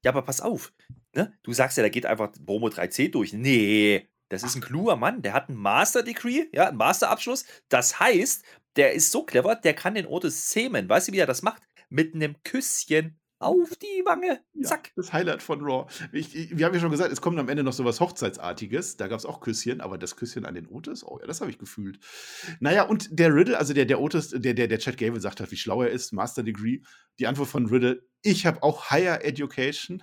Ja, 0.03 0.09
aber 0.11 0.23
pass 0.23 0.41
auf. 0.41 0.73
Ne? 1.15 1.33
Du 1.43 1.53
sagst 1.53 1.77
ja, 1.77 1.83
der 1.83 1.91
geht 1.91 2.05
einfach 2.07 2.31
Promo 2.45 2.67
3C 2.67 3.09
durch. 3.11 3.31
Nee, 3.33 4.09
das 4.29 4.43
ist 4.43 4.55
ein 4.55 4.61
kluger 4.61 4.95
Mann. 4.95 5.21
Der 5.21 5.33
hat 5.33 5.49
ein 5.49 5.55
Master 5.55 6.03
Degree, 6.03 6.45
ja, 6.51 6.67
einen 6.67 6.77
Masterabschluss. 6.77 7.45
Das 7.69 7.99
heißt, 7.99 8.43
der 8.75 8.93
ist 8.93 9.11
so 9.11 9.23
clever, 9.23 9.55
der 9.55 9.73
kann 9.73 9.95
den 9.95 10.07
Otis 10.07 10.47
zähmen. 10.47 10.89
Weißt 10.89 11.07
du, 11.07 11.11
wie 11.13 11.19
er 11.19 11.27
das 11.27 11.41
macht? 11.41 11.63
Mit 11.89 12.15
einem 12.15 12.35
Küsschen 12.43 13.19
auf 13.39 13.75
die 13.75 14.01
Wange. 14.05 14.41
Ja, 14.53 14.69
Zack. 14.69 14.91
das 14.95 15.13
Highlight 15.13 15.43
von 15.43 15.61
Raw. 15.61 15.85
Ich, 16.11 16.35
ich, 16.35 16.57
wir 16.57 16.65
haben 16.65 16.73
ja 16.73 16.79
schon 16.79 16.91
gesagt, 16.91 17.11
es 17.11 17.21
kommt 17.21 17.37
am 17.37 17.49
Ende 17.49 17.63
noch 17.63 17.73
so 17.73 17.85
was 17.85 17.99
Hochzeitsartiges. 17.99 18.97
Da 18.97 19.07
gab 19.07 19.19
es 19.19 19.25
auch 19.25 19.41
Küsschen, 19.41 19.81
aber 19.81 19.97
das 19.97 20.15
Küsschen 20.15 20.45
an 20.45 20.55
den 20.55 20.67
Otis, 20.67 21.03
oh 21.03 21.19
ja, 21.19 21.27
das 21.27 21.41
habe 21.41 21.51
ich 21.51 21.59
gefühlt. 21.59 21.99
Naja, 22.59 22.83
und 22.83 23.07
der 23.11 23.33
Riddle, 23.33 23.57
also 23.57 23.73
der, 23.73 23.85
der 23.85 23.99
Otis, 23.99 24.29
der, 24.29 24.53
der, 24.53 24.67
der 24.67 24.79
Chad 24.79 24.97
Gable 24.97 25.19
sagt 25.19 25.41
hat, 25.41 25.51
wie 25.51 25.57
schlau 25.57 25.83
er 25.83 25.89
ist, 25.89 26.13
Master 26.13 26.43
Degree. 26.43 26.79
Die 27.19 27.27
Antwort 27.27 27.49
von 27.49 27.67
Riddle, 27.67 28.07
ich 28.21 28.45
habe 28.45 28.63
auch 28.63 28.89
Higher 28.89 29.23
Education. 29.23 30.01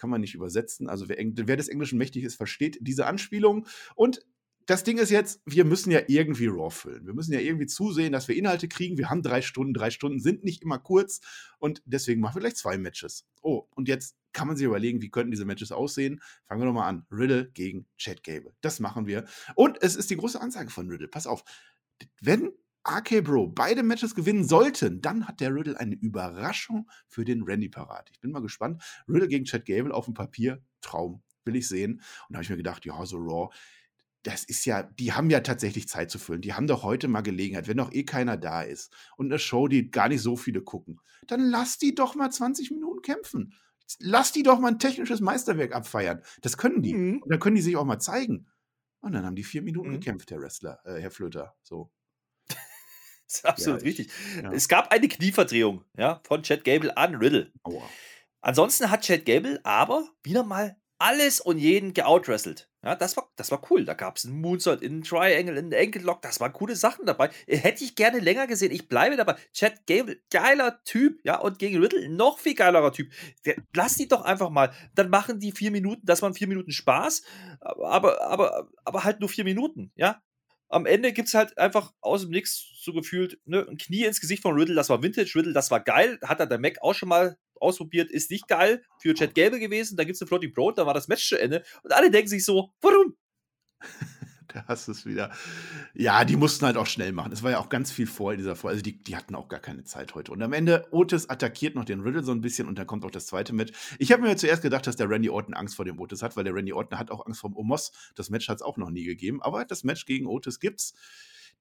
Kann 0.00 0.08
man 0.08 0.22
nicht 0.22 0.34
übersetzen. 0.34 0.88
Also 0.88 1.10
wer, 1.10 1.18
wer 1.18 1.56
des 1.58 1.68
Englischen 1.68 1.98
mächtig 1.98 2.24
ist, 2.24 2.36
versteht 2.36 2.78
diese 2.80 3.04
Anspielung. 3.04 3.66
Und 3.94 4.24
das 4.64 4.82
Ding 4.82 4.96
ist 4.96 5.10
jetzt, 5.10 5.42
wir 5.44 5.66
müssen 5.66 5.90
ja 5.90 6.00
irgendwie 6.06 6.46
Raw 6.46 6.70
füllen. 6.70 7.04
Wir 7.04 7.12
müssen 7.12 7.34
ja 7.34 7.40
irgendwie 7.40 7.66
zusehen, 7.66 8.12
dass 8.12 8.26
wir 8.26 8.34
Inhalte 8.34 8.66
kriegen. 8.66 8.96
Wir 8.96 9.10
haben 9.10 9.20
drei 9.20 9.42
Stunden. 9.42 9.74
Drei 9.74 9.90
Stunden 9.90 10.20
sind 10.20 10.42
nicht 10.42 10.62
immer 10.62 10.78
kurz. 10.78 11.20
Und 11.58 11.82
deswegen 11.84 12.22
machen 12.22 12.36
wir 12.36 12.40
gleich 12.40 12.56
zwei 12.56 12.78
Matches. 12.78 13.26
Oh, 13.42 13.66
und 13.74 13.88
jetzt 13.88 14.16
kann 14.32 14.48
man 14.48 14.56
sich 14.56 14.64
überlegen, 14.64 15.02
wie 15.02 15.10
könnten 15.10 15.32
diese 15.32 15.44
Matches 15.44 15.70
aussehen. 15.70 16.22
Fangen 16.46 16.62
wir 16.62 16.66
nochmal 16.66 16.88
an. 16.88 17.04
Riddle 17.10 17.50
gegen 17.50 17.86
Chad 17.98 18.22
Gable. 18.22 18.54
Das 18.62 18.80
machen 18.80 19.06
wir. 19.06 19.26
Und 19.54 19.82
es 19.82 19.96
ist 19.96 20.08
die 20.08 20.16
große 20.16 20.40
Ansage 20.40 20.70
von 20.70 20.88
Riddle. 20.88 21.08
Pass 21.08 21.26
auf. 21.26 21.44
Wenn 22.22 22.52
RK 22.88 23.22
Bro 23.22 23.48
beide 23.48 23.82
Matches 23.82 24.14
gewinnen 24.14 24.46
sollten, 24.46 25.00
dann 25.00 25.28
hat 25.28 25.40
der 25.40 25.54
Riddle 25.54 25.78
eine 25.78 25.94
Überraschung 25.94 26.88
für 27.08 27.24
den 27.24 27.42
Randy 27.42 27.68
parat. 27.68 28.08
Ich 28.12 28.20
bin 28.20 28.30
mal 28.30 28.40
gespannt. 28.42 28.82
Riddle 29.08 29.28
gegen 29.28 29.44
Chad 29.44 29.66
Gable 29.66 29.92
auf 29.94 30.06
dem 30.06 30.14
Papier. 30.14 30.62
Traum. 30.80 31.22
Will 31.44 31.56
ich 31.56 31.68
sehen. 31.68 31.94
Und 31.94 32.02
da 32.30 32.36
habe 32.36 32.42
ich 32.44 32.50
mir 32.50 32.56
gedacht, 32.56 32.84
ja, 32.84 33.04
so 33.06 33.16
Raw 33.18 33.50
das 34.22 34.44
ist 34.44 34.64
ja, 34.66 34.82
die 34.82 35.12
haben 35.12 35.30
ja 35.30 35.40
tatsächlich 35.40 35.88
Zeit 35.88 36.10
zu 36.10 36.18
füllen. 36.18 36.42
Die 36.42 36.52
haben 36.52 36.66
doch 36.66 36.82
heute 36.82 37.08
mal 37.08 37.22
Gelegenheit, 37.22 37.68
wenn 37.68 37.78
doch 37.78 37.92
eh 37.92 38.04
keiner 38.04 38.36
da 38.36 38.62
ist 38.62 38.92
und 39.16 39.26
eine 39.26 39.38
Show, 39.38 39.66
die 39.68 39.90
gar 39.90 40.08
nicht 40.08 40.20
so 40.20 40.36
viele 40.36 40.62
gucken, 40.62 41.00
dann 41.26 41.40
lass 41.40 41.78
die 41.78 41.94
doch 41.94 42.14
mal 42.14 42.30
20 42.30 42.70
Minuten 42.70 43.02
kämpfen. 43.02 43.54
Lass 43.98 44.32
die 44.32 44.42
doch 44.42 44.60
mal 44.60 44.68
ein 44.72 44.78
technisches 44.78 45.20
Meisterwerk 45.20 45.74
abfeiern. 45.74 46.22
Das 46.42 46.56
können 46.56 46.82
die. 46.82 46.94
Mhm. 46.94 47.22
Und 47.22 47.30
dann 47.32 47.40
können 47.40 47.56
die 47.56 47.62
sich 47.62 47.76
auch 47.76 47.84
mal 47.84 47.98
zeigen. 47.98 48.46
Und 49.00 49.12
dann 49.12 49.24
haben 49.24 49.34
die 49.36 49.42
vier 49.42 49.62
Minuten 49.62 49.88
Mhm. 49.88 49.94
gekämpft, 49.94 50.30
der 50.30 50.40
Wrestler, 50.40 50.80
äh, 50.84 51.00
Herr 51.00 51.10
Flöter. 51.10 51.56
So. 51.62 51.90
Das 53.30 53.36
ist 53.38 53.46
absolut 53.46 53.82
Ja, 53.82 53.86
ich- 53.88 53.98
richtig. 53.98 54.12
ja. 54.42 54.52
Es 54.52 54.66
gab 54.68 54.90
eine 54.92 55.06
Knieverdrehung 55.08 55.84
ja, 55.96 56.20
von 56.26 56.42
Chad 56.42 56.64
Gable 56.64 56.96
an 56.96 57.14
Riddle. 57.14 57.52
Aua. 57.62 57.82
Ansonsten 58.40 58.90
hat 58.90 59.02
Chad 59.02 59.24
Gable 59.24 59.60
aber 59.62 60.08
wieder 60.24 60.42
mal 60.42 60.76
alles 60.98 61.40
und 61.40 61.58
jeden 61.58 61.94
geoutwrestelt. 61.94 62.68
Ja, 62.82 62.94
das 62.96 63.16
war, 63.16 63.30
das 63.36 63.50
war 63.50 63.62
cool. 63.70 63.84
Da 63.84 63.94
gab 63.94 64.16
es 64.16 64.24
einen 64.26 64.40
Moonsault, 64.40 64.82
einen 64.82 65.02
Triangle, 65.02 65.56
einen 65.58 65.72
Ankle 65.74 66.02
Lock. 66.02 66.22
Das 66.22 66.40
waren 66.40 66.52
coole 66.52 66.74
Sachen 66.76 67.06
dabei. 67.06 67.30
Äh, 67.46 67.56
Hätte 67.58 67.84
ich 67.84 67.94
gerne 67.94 68.18
länger 68.20 68.46
gesehen. 68.46 68.70
Ich 68.72 68.88
bleibe 68.88 69.16
dabei. 69.16 69.36
Chad 69.52 69.86
Gable, 69.86 70.20
geiler 70.30 70.82
Typ. 70.84 71.20
Ja, 71.24 71.38
und 71.38 71.58
gegen 71.58 71.78
Riddle 71.80 72.08
noch 72.08 72.38
viel 72.38 72.54
geilerer 72.54 72.92
Typ. 72.92 73.12
Lass 73.74 73.94
die 73.96 74.08
doch 74.08 74.22
einfach 74.22 74.50
mal. 74.50 74.72
Dann 74.94 75.08
machen 75.10 75.38
die 75.40 75.52
vier 75.52 75.70
Minuten, 75.70 76.04
das 76.04 76.20
waren 76.22 76.34
vier 76.34 76.48
Minuten 76.48 76.72
Spaß. 76.72 77.22
Aber, 77.60 78.20
aber, 78.22 78.68
aber 78.84 79.04
halt 79.04 79.20
nur 79.20 79.28
vier 79.28 79.44
Minuten. 79.44 79.92
Ja, 79.94 80.22
am 80.70 80.86
Ende 80.86 81.12
gibt 81.12 81.28
es 81.28 81.34
halt 81.34 81.58
einfach 81.58 81.92
aus 82.00 82.22
dem 82.22 82.30
Nix 82.30 82.64
so 82.80 82.92
gefühlt 82.92 83.38
ne, 83.44 83.66
ein 83.68 83.76
Knie 83.76 84.04
ins 84.04 84.20
Gesicht 84.20 84.42
von 84.42 84.54
Riddle. 84.54 84.74
Das 84.74 84.88
war 84.88 85.02
Vintage 85.02 85.32
Riddle, 85.34 85.52
das 85.52 85.70
war 85.70 85.80
geil. 85.80 86.18
Hat 86.22 86.40
er 86.40 86.46
der 86.46 86.58
Mac 86.58 86.78
auch 86.80 86.94
schon 86.94 87.08
mal 87.08 87.36
ausprobiert, 87.56 88.10
ist 88.10 88.30
nicht 88.30 88.48
geil. 88.48 88.82
Für 89.00 89.14
Chad 89.14 89.34
Gable 89.34 89.58
gewesen. 89.58 89.96
Da 89.96 90.04
gibt 90.04 90.14
es 90.14 90.22
eine 90.22 90.28
Floating 90.28 90.52
Broad, 90.52 90.78
da 90.78 90.86
war 90.86 90.94
das 90.94 91.08
Match 91.08 91.28
zu 91.28 91.38
Ende. 91.38 91.64
Und 91.82 91.92
alle 91.92 92.10
denken 92.10 92.28
sich 92.28 92.44
so, 92.44 92.72
warum? 92.80 93.16
Da 94.54 94.64
hast 94.68 94.88
du 94.88 94.92
es 94.92 95.06
wieder. 95.06 95.30
Ja, 95.94 96.24
die 96.24 96.36
mussten 96.36 96.66
halt 96.66 96.76
auch 96.76 96.86
schnell 96.86 97.12
machen. 97.12 97.32
Es 97.32 97.42
war 97.42 97.50
ja 97.52 97.58
auch 97.58 97.68
ganz 97.68 97.92
viel 97.92 98.06
vor 98.06 98.32
in 98.32 98.38
dieser 98.38 98.56
Folge. 98.56 98.72
Also 98.72 98.82
die, 98.82 99.02
die 99.02 99.16
hatten 99.16 99.34
auch 99.34 99.48
gar 99.48 99.60
keine 99.60 99.84
Zeit 99.84 100.14
heute. 100.14 100.32
Und 100.32 100.42
am 100.42 100.52
Ende, 100.52 100.86
Otis 100.90 101.28
attackiert 101.30 101.74
noch 101.74 101.84
den 101.84 102.00
Riddle 102.00 102.22
so 102.24 102.32
ein 102.32 102.40
bisschen 102.40 102.66
und 102.68 102.78
dann 102.78 102.86
kommt 102.86 103.04
auch 103.04 103.10
das 103.10 103.26
zweite 103.26 103.52
Match. 103.52 103.72
Ich 103.98 104.12
habe 104.12 104.22
mir 104.22 104.36
zuerst 104.36 104.62
gedacht, 104.62 104.86
dass 104.86 104.96
der 104.96 105.08
Randy 105.08 105.30
Orton 105.30 105.54
Angst 105.54 105.76
vor 105.76 105.84
dem 105.84 105.98
Otis 106.00 106.22
hat, 106.22 106.36
weil 106.36 106.44
der 106.44 106.54
Randy 106.54 106.72
Orton 106.72 106.98
hat 106.98 107.10
auch 107.10 107.24
Angst 107.26 107.40
vor 107.40 107.50
dem 107.50 107.56
Omos. 107.56 107.92
Das 108.14 108.30
Match 108.30 108.48
hat 108.48 108.56
es 108.56 108.62
auch 108.62 108.76
noch 108.76 108.90
nie 108.90 109.04
gegeben. 109.04 109.40
Aber 109.42 109.64
das 109.64 109.84
Match 109.84 110.04
gegen 110.06 110.26
Otis 110.26 110.58
gibt's. 110.60 110.94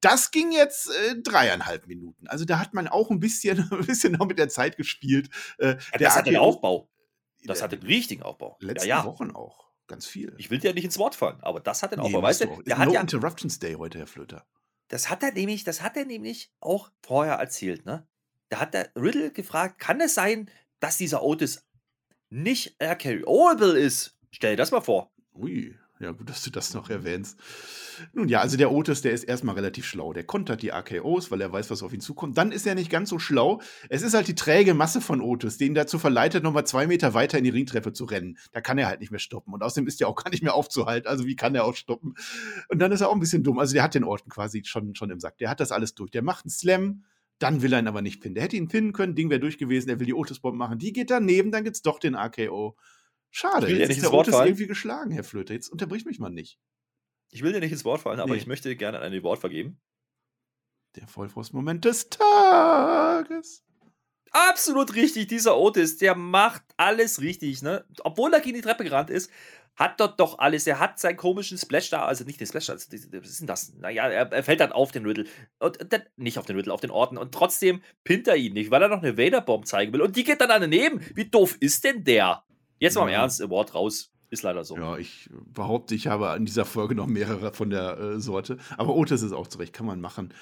Das 0.01 0.31
ging 0.31 0.51
jetzt 0.53 0.89
äh, 0.89 1.21
dreieinhalb 1.21 1.85
Minuten. 1.87 2.27
Also 2.27 2.45
da 2.45 2.57
hat 2.59 2.73
man 2.73 2.87
auch 2.87 3.09
ein 3.11 3.19
bisschen, 3.19 3.59
ein 3.71 3.85
bisschen 3.85 4.13
noch 4.13 4.27
mit 4.27 4.39
der 4.39 4.49
Zeit 4.49 4.77
gespielt. 4.77 5.29
Äh, 5.57 5.67
Ja, 5.67 5.75
der 5.75 5.99
das 5.99 6.15
hat 6.15 6.27
einen 6.27 6.37
AKO 6.37 6.45
Aufbau. 6.45 6.89
Das 7.43 7.57
der- 7.59 7.65
hat 7.65 7.73
einen 7.73 7.83
richtigen 7.83 8.23
Aufbau. 8.23 8.57
Ja, 8.61 8.67
letzten 8.67 8.87
ja. 8.89 9.05
Wochen 9.05 9.31
auch. 9.31 9.68
Ganz 9.89 10.05
viel. 10.05 10.33
Ich 10.37 10.49
will 10.49 10.59
dir 10.59 10.73
nicht 10.73 10.85
ins 10.85 10.97
Wort 10.97 11.15
fallen, 11.15 11.41
aber 11.41 11.59
das 11.59 11.83
hat 11.83 11.91
den 11.91 11.99
Nee, 11.99 12.11
machst 12.11 12.23
Weißt 12.23 12.41
du, 12.45 12.49
auch. 12.51 12.63
der 12.63 12.77
hat 12.77 12.87
no 12.87 12.93
ja, 12.93 13.01
Interruptions 13.01 13.59
Day 13.59 13.73
heute, 13.73 13.97
Herr 13.97 14.07
Flöter. 14.07 14.45
das 14.87 15.09
hat 15.09 15.21
er 15.23 15.33
nämlich, 15.33 15.63
das 15.65 15.81
hat 15.81 15.97
er 15.97 16.05
nämlich 16.05 16.51
auch 16.61 16.89
vorher 17.05 17.33
erzählt, 17.35 17.85
ne? 17.85 18.07
Da 18.49 18.59
hat 18.61 18.73
der 18.73 18.91
Riddle 18.95 19.31
gefragt, 19.31 19.79
kann 19.79 19.99
es 19.99 20.13
sein, 20.15 20.49
dass 20.79 20.97
dieser 20.97 21.21
Otis 21.23 21.65
nicht 22.29 22.75
RKOable 22.81 23.77
ist? 23.77 24.15
Stell 24.31 24.51
dir 24.53 24.57
das 24.57 24.71
mal 24.71 24.81
vor. 24.81 25.11
Ui, 25.33 25.75
Ja, 26.01 26.13
gut, 26.13 26.29
dass 26.29 26.43
du 26.43 26.49
das 26.49 26.73
noch 26.73 26.89
erwähnst. 26.89 27.37
Nun 28.13 28.29
ja, 28.29 28.39
also 28.39 28.55
der 28.55 28.71
Otis, 28.71 29.01
der 29.01 29.11
ist 29.11 29.25
erstmal 29.25 29.55
relativ 29.55 29.85
schlau. 29.85 30.13
Der 30.13 30.23
kontert 30.23 30.61
die 30.61 30.71
AKOs, 30.71 31.29
weil 31.29 31.41
er 31.41 31.51
weiß, 31.51 31.69
was 31.71 31.83
auf 31.83 31.91
ihn 31.91 31.99
zukommt. 31.99 32.37
Dann 32.37 32.53
ist 32.53 32.65
er 32.65 32.73
nicht 32.73 32.89
ganz 32.89 33.09
so 33.09 33.19
schlau. 33.19 33.59
Es 33.89 34.01
ist 34.01 34.13
halt 34.13 34.29
die 34.29 34.35
träge 34.35 34.73
Masse 34.73 35.01
von 35.01 35.19
Otis, 35.19 35.57
den 35.57 35.75
dazu 35.75 35.99
verleitet, 35.99 36.41
nochmal 36.41 36.65
zwei 36.65 36.87
Meter 36.87 37.13
weiter 37.13 37.37
in 37.37 37.43
die 37.43 37.49
Ringtreppe 37.49 37.91
zu 37.91 38.05
rennen. 38.05 38.37
Da 38.53 38.61
kann 38.61 38.77
er 38.77 38.87
halt 38.87 39.01
nicht 39.01 39.11
mehr 39.11 39.19
stoppen. 39.19 39.53
Und 39.53 39.61
außerdem 39.61 39.87
ist 39.87 39.99
er 39.99 40.07
auch 40.07 40.15
gar 40.15 40.29
nicht 40.29 40.41
mehr 40.41 40.53
aufzuhalten. 40.53 41.09
Also 41.09 41.25
wie 41.25 41.35
kann 41.35 41.53
er 41.53 41.65
auch 41.65 41.75
stoppen? 41.75 42.15
Und 42.69 42.79
dann 42.79 42.93
ist 42.93 43.01
er 43.01 43.09
auch 43.09 43.13
ein 43.13 43.19
bisschen 43.19 43.43
dumm. 43.43 43.59
Also 43.59 43.73
der 43.73 43.83
hat 43.83 43.93
den 43.93 44.05
Orten 44.05 44.29
quasi 44.29 44.63
schon, 44.63 44.95
schon 44.95 45.09
im 45.09 45.19
Sack. 45.19 45.37
Der 45.39 45.49
hat 45.49 45.59
das 45.59 45.73
alles 45.73 45.95
durch. 45.95 46.11
Der 46.11 46.21
macht 46.21 46.45
einen 46.45 46.51
Slam. 46.51 47.03
Dann 47.39 47.61
will 47.61 47.73
er 47.73 47.79
ihn 47.79 47.87
aber 47.87 48.01
nicht 48.01 48.21
pinnen. 48.21 48.35
Der 48.35 48.43
hätte 48.45 48.55
ihn 48.55 48.69
pinnen 48.69 48.93
können, 48.93 49.15
Ding 49.15 49.29
wäre 49.29 49.39
durch 49.41 49.57
gewesen. 49.57 49.89
Er 49.89 49.99
will 49.99 50.05
die 50.05 50.13
Otis-Bomb 50.13 50.57
machen. 50.57 50.77
Die 50.77 50.93
geht 50.93 51.09
daneben, 51.09 51.51
dann 51.51 51.65
gibt's 51.65 51.81
doch 51.81 51.99
den 51.99 52.15
AKO. 52.15 52.77
Schade, 53.31 53.67
Ich 53.67 53.73
will 53.73 53.79
jetzt 53.79 53.89
nicht 53.89 53.97
ist 54.03 54.11
der 54.11 54.23
fallen. 54.33 54.47
irgendwie 54.47 54.67
geschlagen, 54.67 55.11
Herr 55.11 55.23
Flöte. 55.23 55.53
Jetzt 55.53 55.69
unterbrich 55.69 56.05
mich 56.05 56.19
mal 56.19 56.29
nicht. 56.29 56.59
Ich 57.31 57.43
will 57.43 57.53
dir 57.53 57.59
nicht 57.59 57.71
ins 57.71 57.85
Wort 57.85 58.01
fallen, 58.01 58.19
aber 58.19 58.33
Nee. 58.33 58.39
ich 58.39 58.47
möchte 58.47 58.75
gerne 58.75 58.99
ein 58.99 59.23
Wort 59.23 59.39
vergeben. 59.39 59.79
Der 60.95 61.07
Vollfrostmoment 61.07 61.85
des 61.85 62.09
Tages. 62.09 63.63
Absolut 64.31 64.95
richtig, 64.95 65.27
dieser 65.27 65.57
Otis, 65.57 65.97
der 65.97 66.15
macht 66.15 66.63
alles 66.77 67.21
richtig, 67.21 67.61
ne? 67.61 67.85
Obwohl 68.03 68.33
er 68.33 68.41
gegen 68.41 68.55
die 68.55 68.61
Treppe 68.61 68.83
gerannt 68.83 69.09
ist, 69.09 69.31
hat 69.75 69.99
dort 69.99 70.19
doch 70.19 70.39
alles. 70.39 70.67
Er 70.67 70.79
hat 70.79 70.99
seinen 70.99 71.17
komischen 71.17 71.57
Splash 71.57 71.89
da, 71.89 72.05
also 72.05 72.25
nicht 72.25 72.39
den 72.39 72.45
Splash, 72.47 72.69
also, 72.69 72.91
was 72.91 73.29
ist 73.29 73.39
denn 73.39 73.47
das? 73.47 73.73
Naja, 73.75 74.07
er, 74.07 74.31
er 74.31 74.43
fällt 74.43 74.59
dann 74.59 74.71
auf 74.71 74.91
den 74.91 75.05
Riddle. 75.05 75.25
Und 75.59 75.77
dann, 75.93 76.03
nicht 76.17 76.37
auf 76.37 76.45
den 76.45 76.57
Riddle, 76.57 76.73
auf 76.73 76.81
den 76.81 76.91
Orten. 76.91 77.17
Und 77.17 77.33
trotzdem 77.33 77.81
pinnt 78.03 78.27
er 78.27 78.35
ihn 78.35 78.53
nicht, 78.53 78.71
weil 78.71 78.81
er 78.81 78.89
noch 78.89 79.01
eine 79.01 79.17
Vader-Bomb 79.17 79.65
zeigen 79.65 79.93
will. 79.93 80.01
Und 80.01 80.15
die 80.15 80.23
geht 80.23 80.41
dann 80.41 80.49
daneben. 80.49 80.99
Wie 81.15 81.25
doof 81.25 81.55
ist 81.59 81.83
denn 81.83 82.03
der? 82.03 82.43
Jetzt 82.79 82.95
mal 82.95 83.03
im 83.03 83.09
Ja. 83.09 83.21
Ernst, 83.21 83.41
Award 83.41 83.75
raus. 83.75 84.11
Ist 84.31 84.43
leider 84.43 84.63
so. 84.63 84.77
Ja, 84.77 84.97
ich 84.97 85.27
behaupte, 85.53 85.95
ich 85.95 86.05
habe 86.07 86.29
an 86.29 86.45
dieser 86.45 86.65
Folge 86.65 86.93
noch 86.93 87.07
mehrere 87.07 87.51
von 87.51 87.71
der 87.71 87.97
äh, 87.97 88.19
Sorte. 88.19 88.57
Aber 88.77 88.95
Otis 88.95 89.23
ist 89.23 89.31
auch 89.31 89.47
zurecht, 89.47 89.73
kann 89.73 89.87
man 89.87 89.99
machen. 89.99 90.33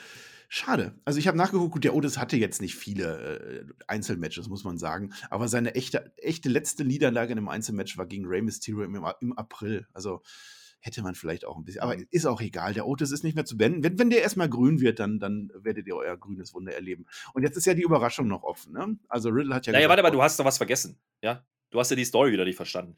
Schade. 0.49 0.93
Also 1.05 1.19
ich 1.19 1.27
habe 1.27 1.37
nachgeguckt, 1.37 1.73
gut, 1.73 1.83
der 1.83 1.93
Otis 1.95 2.17
hatte 2.17 2.37
jetzt 2.37 2.61
nicht 2.61 2.75
viele 2.75 3.39
äh, 3.39 3.65
Einzelmatches, 3.87 4.49
muss 4.49 4.65
man 4.65 4.77
sagen. 4.77 5.13
Aber 5.29 5.47
seine 5.47 5.75
echte, 5.75 6.13
echte 6.17 6.49
letzte 6.49 6.83
Niederlage 6.85 7.31
in 7.31 7.37
einem 7.37 7.47
Einzelmatch 7.49 7.97
war 7.97 8.05
gegen 8.05 8.25
Rey 8.25 8.41
Mysterio 8.41 8.83
im, 8.83 8.95
im 9.21 9.33
April. 9.37 9.87
Also 9.93 10.21
hätte 10.79 11.01
man 11.01 11.15
vielleicht 11.15 11.45
auch 11.45 11.57
ein 11.57 11.63
bisschen. 11.63 11.81
Aber 11.81 11.95
ist 12.11 12.25
auch 12.25 12.41
egal. 12.41 12.73
Der 12.73 12.87
Otis 12.87 13.11
ist 13.11 13.23
nicht 13.23 13.35
mehr 13.35 13.45
zu 13.45 13.57
beenden. 13.57 13.83
Wenn, 13.83 13.99
wenn 13.99 14.09
der 14.09 14.21
erstmal 14.21 14.49
grün 14.49 14.79
wird, 14.79 14.99
dann, 14.99 15.19
dann 15.19 15.51
werdet 15.55 15.87
ihr 15.87 15.95
euer 15.95 16.15
grünes 16.17 16.53
Wunder 16.53 16.73
erleben. 16.73 17.05
Und 17.33 17.43
jetzt 17.43 17.57
ist 17.57 17.65
ja 17.65 17.73
die 17.73 17.83
Überraschung 17.83 18.27
noch 18.27 18.43
offen. 18.43 18.73
Ne? 18.73 18.97
Also 19.09 19.29
Riddle 19.29 19.53
hat 19.55 19.65
ja 19.65 19.73
Naja, 19.73 19.87
gesagt, 19.87 19.89
warte 19.89 20.03
mal, 20.03 20.11
du 20.11 20.21
hast 20.21 20.39
doch 20.39 20.45
was 20.45 20.57
vergessen. 20.57 20.97
Ja? 21.21 21.43
Du 21.69 21.79
hast 21.79 21.89
ja 21.89 21.95
die 21.95 22.05
Story 22.05 22.31
wieder 22.31 22.45
nicht 22.45 22.55
verstanden. 22.55 22.97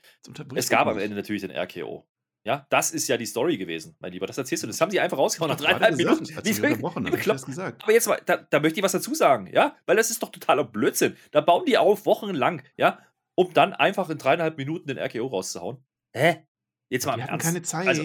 Es 0.56 0.70
gab 0.70 0.88
am. 0.88 0.98
Ende 1.00 1.16
natürlich 1.16 1.42
den 1.42 1.52
RKO. 1.52 2.08
Ja, 2.46 2.66
das 2.70 2.92
ist 2.92 3.08
ja 3.08 3.18
die 3.18 3.26
Story 3.26 3.58
gewesen, 3.58 3.96
mein 4.00 4.14
Lieber. 4.14 4.26
Das 4.26 4.38
erzählst 4.38 4.64
du. 4.64 4.68
Das 4.68 4.80
haben 4.80 4.92
sie 4.92 5.00
einfach 5.00 5.18
rausgehauen 5.18 5.52
nach 5.52 5.60
dreieinhalb 5.60 5.96
Minuten. 5.98 6.36
Hat 6.36 6.46
Wie 6.46 6.54
sie 6.54 6.62
viel- 6.62 6.78
wie 6.80 7.22
das 7.26 7.46
gesagt. 7.46 7.84
Aber 7.84 7.92
jetzt 7.92 8.08
mal, 8.08 8.22
da, 8.26 8.38
da 8.38 8.60
möchte 8.62 8.80
ich 8.80 8.84
was 8.84 8.94
dazu 8.94 9.14
sagen, 9.14 9.48
ja? 9.52 9.76
Weil 9.86 9.98
das 9.98 10.10
ist 10.10 10.24
doch 10.24 10.30
totaler 10.32 10.64
Blödsinn. 10.64 11.18
Da 11.32 11.42
bauen 11.42 11.66
die 11.66 11.78
auf 11.78 12.06
wochenlang, 12.06 12.62
ja? 12.78 13.00
Um 13.36 13.54
dann 13.54 13.74
einfach 13.74 14.10
in 14.10 14.18
dreieinhalb 14.18 14.58
Minuten 14.58 14.88
den 14.88 14.98
RKO 14.98 15.28
rauszuhauen. 15.28 15.84
Hä? 16.14 16.46
Jetzt 16.90 17.06
mal 17.06 17.14
hatten 17.14 17.30
Ernst. 17.30 17.46
keine 17.46 17.62
Zeit. 17.62 17.88
Also, 17.88 18.04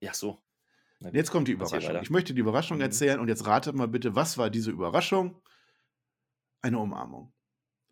ja, 0.00 0.14
so. 0.14 0.42
Und 1.00 1.14
Jetzt 1.14 1.30
kommt 1.30 1.48
die 1.48 1.52
Überraschung. 1.52 2.00
Ich 2.02 2.10
möchte 2.10 2.34
die 2.34 2.40
Überraschung 2.40 2.78
Mhm. 2.78 2.82
erzählen 2.84 3.20
und 3.20 3.28
jetzt 3.28 3.46
ratet 3.46 3.74
mal 3.74 3.88
bitte, 3.88 4.14
was 4.16 4.36
war 4.38 4.50
diese 4.50 4.70
Überraschung? 4.70 5.40
Eine 6.62 6.78
Umarmung. 6.78 7.32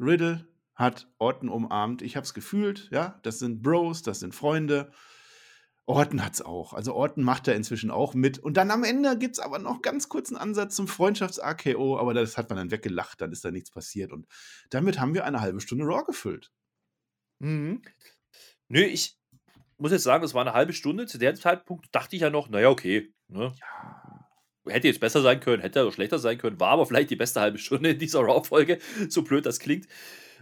Riddle 0.01 0.49
hat 0.77 1.09
Orton 1.19 1.49
umarmt. 1.49 2.03
Ich 2.03 2.17
habe 2.17 2.25
es 2.25 2.35
gefühlt, 2.35 2.89
ja. 2.93 3.19
Das 3.23 3.39
sind 3.39 3.63
Bros, 3.63 4.03
das 4.03 4.21
sind 4.21 4.35
Freunde. 4.35 4.93
Orton 5.87 6.25
hat's 6.25 6.43
auch. 6.43 6.75
Also 6.75 6.95
Orton 6.95 7.25
macht 7.25 7.47
da 7.49 7.53
inzwischen 7.53 7.91
auch 7.91 8.15
mit. 8.15 8.39
Und 8.39 8.57
dann 8.57 8.71
am 8.71 8.85
Ende 8.85 9.17
gibt's 9.19 9.39
aber 9.39 9.59
noch 9.59 9.83
ganz 9.83 10.09
kurzen 10.09 10.37
Ansatz 10.37 10.77
zum 10.77 10.89
Freundschafts-AKO, 10.89 11.99
aber 11.99 12.13
das 12.13 12.37
hat 12.37 12.51
man 12.51 12.59
dann 12.59 12.71
weggelacht, 12.71 13.21
dann 13.21 13.33
ist 13.33 13.45
da 13.45 13.51
nichts 13.51 13.71
passiert. 13.71 14.13
Und 14.13 14.27
damit 14.71 15.01
haben 15.01 15.15
wir 15.15 15.25
eine 15.25 15.41
halbe 15.41 15.61
Stunde 15.61 15.85
Raw 15.85 16.05
gefüllt. 16.05 16.53
Mhm. 17.39 17.83
Nö, 18.69 18.81
ich 18.81 19.17
muss 19.79 19.93
jetzt 19.93 20.03
sagen, 20.03 20.25
es 20.25 20.35
war 20.35 20.43
eine 20.43 20.55
halbe 20.55 20.73
Stunde. 20.73 21.07
Zu 21.07 21.19
dem 21.19 21.37
Zeitpunkt 21.37 21.87
dachte 21.93 22.17
ich 22.17 22.23
ja 22.23 22.31
noch, 22.31 22.49
naja, 22.49 22.69
okay. 22.69 23.15
Ne? 23.29 23.53
Hätte 24.67 24.89
jetzt 24.89 25.01
besser 25.01 25.23
sein 25.23 25.39
können, 25.39 25.63
hätte 25.63 25.85
auch 25.85 25.93
schlechter 25.93 26.19
sein 26.19 26.39
können, 26.39 26.59
war 26.59 26.71
aber 26.71 26.87
vielleicht 26.87 27.11
die 27.11 27.17
beste 27.17 27.41
halbe 27.41 27.59
Stunde 27.59 27.91
in 27.91 27.99
dieser 27.99 28.21
Raw-Folge, 28.21 28.81
so 29.09 29.23
blöd 29.23 29.47
das 29.47 29.61
klingt. 29.61 29.87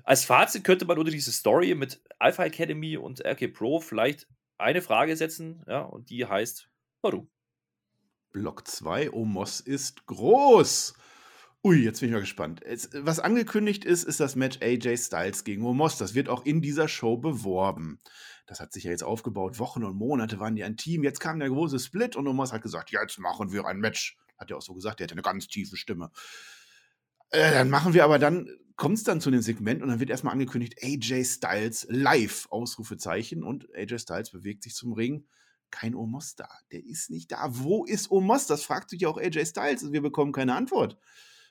Als 0.04 0.26
Fazit 0.26 0.64
könnte 0.64 0.84
man 0.84 0.98
unter 0.98 1.10
diese 1.10 1.32
Story 1.32 1.74
mit 1.74 2.02
Alpha 2.18 2.44
Academy 2.44 2.96
und 2.96 3.24
RK 3.24 3.48
Pro 3.48 3.80
vielleicht 3.80 4.28
eine 4.58 4.82
Frage 4.82 5.16
setzen, 5.16 5.64
ja, 5.66 5.80
und 5.80 6.10
die 6.10 6.26
heißt, 6.26 6.70
warum? 7.00 7.30
Block 8.30 8.68
2, 8.68 9.12
Omos 9.12 9.60
ist 9.60 10.06
groß. 10.06 10.94
Ui, 11.62 11.82
jetzt 11.82 12.00
bin 12.00 12.10
ich 12.10 12.12
mal 12.12 12.20
gespannt. 12.20 12.62
Es, 12.62 12.90
was 12.92 13.20
angekündigt 13.20 13.86
ist, 13.86 14.04
ist 14.04 14.20
das 14.20 14.36
Match 14.36 14.58
AJ 14.60 14.98
Styles 14.98 15.44
gegen 15.44 15.64
Omos. 15.64 15.96
Das 15.96 16.14
wird 16.14 16.28
auch 16.28 16.44
in 16.44 16.60
dieser 16.60 16.88
Show 16.88 17.16
beworben. 17.16 18.00
Das 18.46 18.60
hat 18.60 18.74
sich 18.74 18.84
ja 18.84 18.90
jetzt 18.90 19.04
aufgebaut. 19.04 19.58
Wochen 19.58 19.84
und 19.84 19.96
Monate 19.96 20.38
waren 20.38 20.56
die 20.56 20.64
ein 20.64 20.76
Team. 20.76 21.02
Jetzt 21.02 21.20
kam 21.20 21.38
der 21.38 21.48
große 21.48 21.78
Split 21.78 22.16
und 22.16 22.28
Omos 22.28 22.52
hat 22.52 22.60
gesagt, 22.60 22.90
jetzt 22.90 23.18
machen 23.18 23.52
wir 23.52 23.64
ein 23.64 23.78
Match. 23.78 24.18
Hat 24.36 24.50
er 24.50 24.58
auch 24.58 24.62
so 24.62 24.74
gesagt, 24.74 25.00
er 25.00 25.04
hatte 25.04 25.14
eine 25.14 25.22
ganz 25.22 25.48
tiefe 25.48 25.78
Stimme. 25.78 26.10
Äh, 27.34 27.50
dann 27.52 27.68
machen 27.68 27.94
wir 27.94 28.04
aber 28.04 28.18
dann, 28.18 28.48
kommt 28.76 28.98
es 28.98 29.04
dann 29.04 29.20
zu 29.20 29.30
dem 29.30 29.42
Segment 29.42 29.82
und 29.82 29.88
dann 29.88 30.00
wird 30.00 30.10
erstmal 30.10 30.32
angekündigt, 30.32 30.78
AJ 30.82 31.24
Styles 31.24 31.86
live, 31.90 32.46
Ausrufezeichen. 32.50 33.42
Und 33.42 33.68
AJ 33.74 33.98
Styles 33.98 34.30
bewegt 34.30 34.62
sich 34.62 34.74
zum 34.74 34.92
Ring 34.92 35.26
kein 35.70 35.94
Omos 35.94 36.36
da. 36.36 36.48
Der 36.70 36.84
ist 36.84 37.10
nicht 37.10 37.32
da. 37.32 37.48
Wo 37.50 37.84
ist 37.84 38.10
Omos? 38.10 38.46
Das 38.46 38.62
fragt 38.62 38.90
sich 38.90 39.00
ja 39.00 39.08
auch 39.08 39.18
AJ 39.18 39.46
Styles 39.46 39.82
und 39.82 39.92
wir 39.92 40.02
bekommen 40.02 40.32
keine 40.32 40.54
Antwort. 40.54 40.96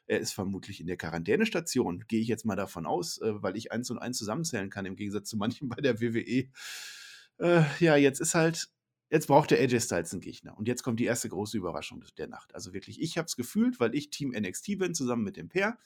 Er 0.06 0.20
ist 0.20 0.34
vermutlich 0.34 0.82
in 0.82 0.88
der 0.88 0.98
Quarantänestation, 0.98 2.06
gehe 2.08 2.22
ich 2.22 2.28
jetzt 2.28 2.46
mal 2.46 2.56
davon 2.56 2.86
aus, 2.86 3.20
äh, 3.22 3.42
weil 3.42 3.56
ich 3.56 3.72
eins 3.72 3.90
und 3.90 4.00
eins 4.00 4.18
zusammenzählen 4.18 4.70
kann, 4.70 4.86
im 4.86 4.96
Gegensatz 4.96 5.30
zu 5.30 5.38
manchen 5.38 5.70
bei 5.70 5.82
der 5.82 6.02
WWE. 6.02 6.50
Äh, 7.40 7.63
ja, 7.80 7.96
jetzt 7.96 8.20
ist 8.20 8.36
halt, 8.36 8.70
jetzt 9.13 9.27
braucht 9.27 9.51
der 9.51 9.60
AJ 9.60 9.82
Styles 9.82 10.12
einen 10.12 10.22
Gegner. 10.22 10.58
Und 10.58 10.67
jetzt 10.67 10.82
kommt 10.82 11.00
die 11.00 11.05
erste 11.05 11.29
große 11.29 11.55
Überraschung 11.55 12.03
der 12.17 12.27
Nacht. 12.27 12.55
Also 12.55 12.74
wirklich, 12.74 13.00
ich 13.00 13.20
habe 13.20 13.27
es 13.27 13.36
gefühlt, 13.36 13.79
weil 13.79 13.93
ich 13.93 14.10
Team 14.10 14.32
NXT 14.32 14.79
bin, 14.79 14.96
zusammen 14.96 15.24
mit 15.24 15.38
dem 15.38 15.50
Pair. 15.50 15.77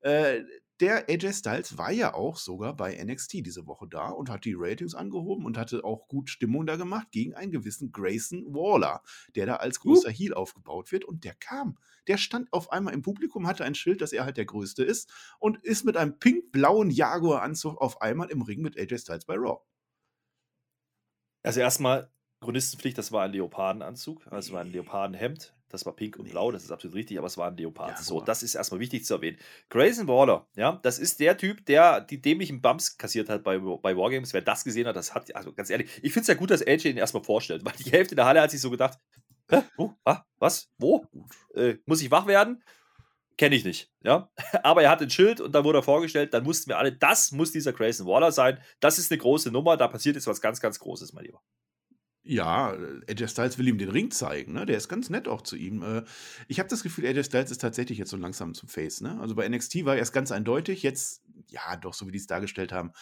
Äh, 0.00 0.42
der 0.80 1.08
AJ 1.08 1.34
Styles 1.34 1.78
war 1.78 1.92
ja 1.92 2.14
auch 2.14 2.36
sogar 2.36 2.74
bei 2.74 3.00
NXT 3.00 3.34
diese 3.46 3.68
Woche 3.68 3.86
da 3.88 4.08
und 4.08 4.28
hat 4.28 4.44
die 4.44 4.56
Ratings 4.56 4.96
angehoben 4.96 5.46
und 5.46 5.56
hatte 5.56 5.84
auch 5.84 6.08
gut 6.08 6.28
Stimmung 6.28 6.66
da 6.66 6.74
gemacht 6.74 7.12
gegen 7.12 7.32
einen 7.34 7.52
gewissen 7.52 7.92
Grayson 7.92 8.52
Waller, 8.52 9.02
der 9.36 9.46
da 9.46 9.56
als 9.56 9.78
großer 9.78 10.10
Heel 10.10 10.34
aufgebaut 10.34 10.90
wird. 10.90 11.04
Und 11.04 11.22
der 11.22 11.34
kam. 11.34 11.78
Der 12.08 12.16
stand 12.16 12.52
auf 12.52 12.72
einmal 12.72 12.92
im 12.92 13.02
Publikum, 13.02 13.46
hatte 13.46 13.64
ein 13.64 13.76
Schild, 13.76 14.00
dass 14.00 14.12
er 14.12 14.24
halt 14.24 14.36
der 14.36 14.46
Größte 14.46 14.82
ist 14.82 15.12
und 15.38 15.62
ist 15.62 15.84
mit 15.84 15.96
einem 15.96 16.18
pink-blauen 16.18 16.90
Jaguar-Anzug 16.90 17.80
auf 17.80 18.02
einmal 18.02 18.30
im 18.30 18.42
Ring 18.42 18.62
mit 18.62 18.76
AJ 18.76 18.98
Styles 18.98 19.26
bei 19.26 19.36
Raw. 19.36 19.60
Also 21.44 21.60
erstmal, 21.60 22.10
Chronistenpflicht, 22.44 22.96
das 22.98 23.10
war 23.12 23.24
ein 23.24 23.32
Leopardenanzug, 23.32 24.26
also 24.30 24.52
war 24.52 24.60
ein 24.60 24.70
Leopardenhemd. 24.72 25.54
Das 25.70 25.84
war 25.86 25.92
pink 25.96 26.16
und 26.18 26.26
Nee. 26.26 26.30
blau, 26.30 26.52
das 26.52 26.62
ist 26.62 26.70
absolut 26.70 26.94
richtig, 26.94 27.18
aber 27.18 27.26
es 27.26 27.36
war 27.36 27.48
ein 27.48 27.56
Leopard. 27.56 27.98
So, 27.98 28.14
Jaguar. 28.14 28.26
das 28.26 28.44
ist 28.44 28.54
erstmal 28.54 28.78
wichtig 28.78 29.04
zu 29.04 29.14
erwähnen. 29.14 29.38
Grayson 29.70 30.06
Waller, 30.06 30.46
ja, 30.54 30.78
das 30.84 31.00
ist 31.00 31.18
der 31.18 31.36
Typ, 31.36 31.66
der 31.66 32.00
die 32.00 32.20
dämlichen 32.22 32.62
Bumps 32.62 32.96
kassiert 32.96 33.28
hat 33.28 33.42
bei, 33.42 33.58
bei 33.58 33.96
Wargames. 33.96 34.32
Wer 34.32 34.42
das 34.42 34.62
gesehen 34.62 34.86
hat, 34.86 34.94
das 34.94 35.16
hat, 35.16 35.34
also 35.34 35.52
ganz 35.52 35.70
ehrlich, 35.70 35.90
ich 36.00 36.12
finde 36.12 36.20
es 36.20 36.26
ja 36.28 36.34
gut, 36.34 36.50
dass 36.52 36.64
AJ 36.64 36.90
ihn 36.90 36.96
erstmal 36.96 37.24
vorstellt, 37.24 37.64
weil 37.64 37.72
die 37.84 37.90
Hälfte 37.90 38.14
der 38.14 38.24
Halle 38.24 38.40
hat 38.40 38.52
sich 38.52 38.60
so 38.60 38.70
gedacht, 38.70 38.98
Hä? 39.50 39.62
Wo? 39.76 39.94
Ah, 40.04 40.22
was? 40.38 40.70
Wo? 40.78 41.06
Äh, 41.54 41.74
muss 41.86 42.00
ich 42.02 42.10
wach 42.10 42.26
werden? 42.26 42.62
Kenne 43.36 43.56
ich 43.56 43.64
nicht, 43.64 43.90
ja. 44.04 44.30
Aber 44.62 44.82
er 44.84 44.90
hat 44.90 45.02
ein 45.02 45.10
Schild 45.10 45.40
und 45.40 45.52
da 45.56 45.64
wurde 45.64 45.80
er 45.80 45.82
vorgestellt, 45.82 46.32
dann 46.34 46.46
wussten 46.46 46.70
wir 46.70 46.78
alle, 46.78 46.92
das 46.92 47.32
muss 47.32 47.50
dieser 47.50 47.72
Grayson 47.72 48.06
Waller 48.06 48.30
sein. 48.30 48.60
Das 48.78 48.98
ist 49.00 49.10
eine 49.10 49.18
große 49.18 49.50
Nummer, 49.50 49.76
da 49.76 49.88
passiert 49.88 50.14
jetzt 50.14 50.28
was 50.28 50.40
ganz, 50.40 50.60
ganz 50.60 50.78
Großes, 50.78 51.12
mein 51.14 51.24
Lieber. 51.24 51.42
Ja, 52.26 52.74
AJ 53.06 53.28
Styles 53.28 53.58
will 53.58 53.68
ihm 53.68 53.76
den 53.76 53.90
Ring 53.90 54.10
zeigen, 54.10 54.54
ne? 54.54 54.64
Der 54.64 54.78
ist 54.78 54.88
ganz 54.88 55.10
nett 55.10 55.28
auch 55.28 55.42
zu 55.42 55.56
ihm. 55.56 55.82
Äh, 55.82 56.04
Ich 56.48 56.58
habe 56.58 56.70
das 56.70 56.82
Gefühl, 56.82 57.06
AJ 57.06 57.24
Styles 57.24 57.50
ist 57.50 57.60
tatsächlich 57.60 57.98
jetzt 57.98 58.10
so 58.10 58.16
langsam 58.16 58.54
zum 58.54 58.68
Face, 58.68 59.02
ne? 59.02 59.20
Also 59.20 59.34
bei 59.34 59.46
NXT 59.46 59.84
war 59.84 59.94
er 59.94 59.98
erst 59.98 60.14
ganz 60.14 60.32
eindeutig, 60.32 60.82
jetzt, 60.82 61.22
ja, 61.48 61.76
doch, 61.76 61.92
so 61.92 62.06
wie 62.06 62.12
die 62.12 62.18
es 62.18 62.26
dargestellt 62.26 62.72
haben, 62.72 62.92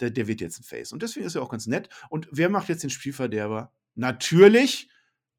der, 0.00 0.10
der 0.10 0.26
wird 0.26 0.40
jetzt 0.40 0.60
ein 0.60 0.64
Face. 0.64 0.92
Und 0.92 1.02
deswegen 1.02 1.26
ist 1.26 1.34
er 1.34 1.42
auch 1.42 1.50
ganz 1.50 1.66
nett. 1.66 1.90
Und 2.08 2.26
wer 2.32 2.48
macht 2.48 2.70
jetzt 2.70 2.82
den 2.82 2.88
Spielverderber? 2.88 3.70
Natürlich 3.96 4.88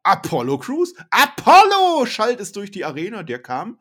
Apollo 0.03 0.59
Crews. 0.59 0.93
Apollo 1.09 2.05
schallt 2.05 2.39
es 2.39 2.51
durch 2.51 2.69
die 2.69 2.85
Arena, 2.85 3.23
der 3.23 3.41
kam. 3.41 3.79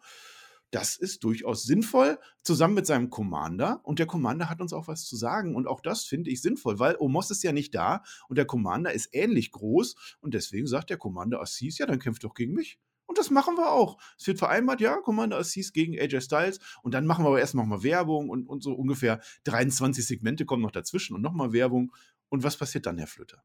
Das 0.71 0.97
ist 0.97 1.25
durchaus 1.25 1.65
sinnvoll, 1.65 2.19
zusammen 2.43 2.75
mit 2.75 2.87
seinem 2.87 3.11
Commander. 3.11 3.81
Und 3.83 3.99
der 3.99 4.07
Commander 4.07 4.49
hat 4.49 4.61
uns 4.61 4.73
auch 4.73 4.87
was 4.87 5.05
zu 5.05 5.17
sagen. 5.17 5.57
Und 5.57 5.67
auch 5.67 5.81
das 5.81 6.05
finde 6.05 6.31
ich 6.31 6.43
sinnvoll, 6.43 6.79
weil 6.79 6.97
Omos 6.99 7.31
ist 7.31 7.43
ja 7.43 7.53
nicht 7.53 7.75
da 7.75 8.03
und 8.29 8.39
der 8.39 8.45
Commander 8.45 8.93
ist 8.93 9.09
ähnlich 9.13 9.51
groß. 9.51 10.19
Und 10.21 10.35
deswegen 10.35 10.67
sagt 10.67 10.91
der 10.91 10.97
Commander 10.97 11.41
Assis, 11.41 11.79
ja, 11.79 11.87
dann 11.87 11.99
kämpft 11.99 12.23
doch 12.23 12.35
gegen 12.35 12.53
mich. 12.53 12.79
Und 13.07 13.19
das 13.19 13.31
machen 13.31 13.57
wir 13.57 13.73
auch. 13.73 14.01
Es 14.17 14.29
wird 14.29 14.39
vereinbart, 14.39 14.81
ja, 14.81 14.99
Commander 14.99 15.39
Assis 15.39 15.73
gegen 15.73 15.99
AJ 15.99 16.21
Styles. 16.21 16.61
Und 16.85 16.95
dann 16.95 17.07
machen 17.07 17.25
wir 17.25 17.31
aber 17.31 17.41
erst 17.41 17.57
noch 17.57 17.67
mal 17.67 17.83
Werbung 17.83 18.29
und, 18.29 18.47
und 18.47 18.63
so 18.63 18.73
ungefähr 18.73 19.21
23 19.45 20.07
Segmente 20.07 20.45
kommen 20.45 20.63
noch 20.63 20.71
dazwischen 20.71 21.17
und 21.17 21.21
nochmal 21.21 21.53
Werbung. 21.53 21.93
Und 22.29 22.45
was 22.45 22.57
passiert 22.57 22.87
dann, 22.87 22.99
Herr 22.99 23.09
Flöter? 23.09 23.43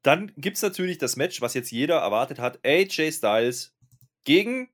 Dann 0.00 0.32
gibt 0.36 0.56
es 0.56 0.62
natürlich 0.62 0.96
das 0.96 1.16
Match, 1.16 1.42
was 1.42 1.52
jetzt 1.52 1.70
jeder 1.70 1.96
erwartet 1.96 2.38
hat: 2.38 2.64
AJ 2.64 3.12
Styles 3.12 3.76
gegen. 4.24 4.70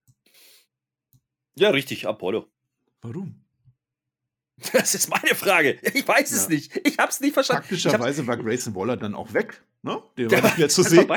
Ja, 1.56 1.70
richtig, 1.70 2.06
Apollo. 2.06 2.48
Warum? 3.02 3.38
Das 4.72 4.94
ist 4.94 5.08
meine 5.10 5.34
Frage. 5.34 5.78
Ich 5.94 6.06
weiß 6.06 6.30
es 6.30 6.44
Ja. 6.44 6.50
nicht. 6.50 6.80
Ich 6.86 6.98
habe 6.98 7.10
es 7.10 7.18
nicht 7.20 7.32
verstanden. 7.34 7.62
Praktischerweise 7.62 8.26
war 8.28 8.36
Grayson 8.36 8.74
Waller 8.76 8.96
dann 8.96 9.14
auch 9.14 9.32
weg. 9.32 9.60
Ne? 9.82 10.00
Der 10.16 10.30
war 10.30 10.42
nicht 10.42 10.58
mehr 10.58 10.68
zu 10.68 10.82
sehen. 10.84 11.10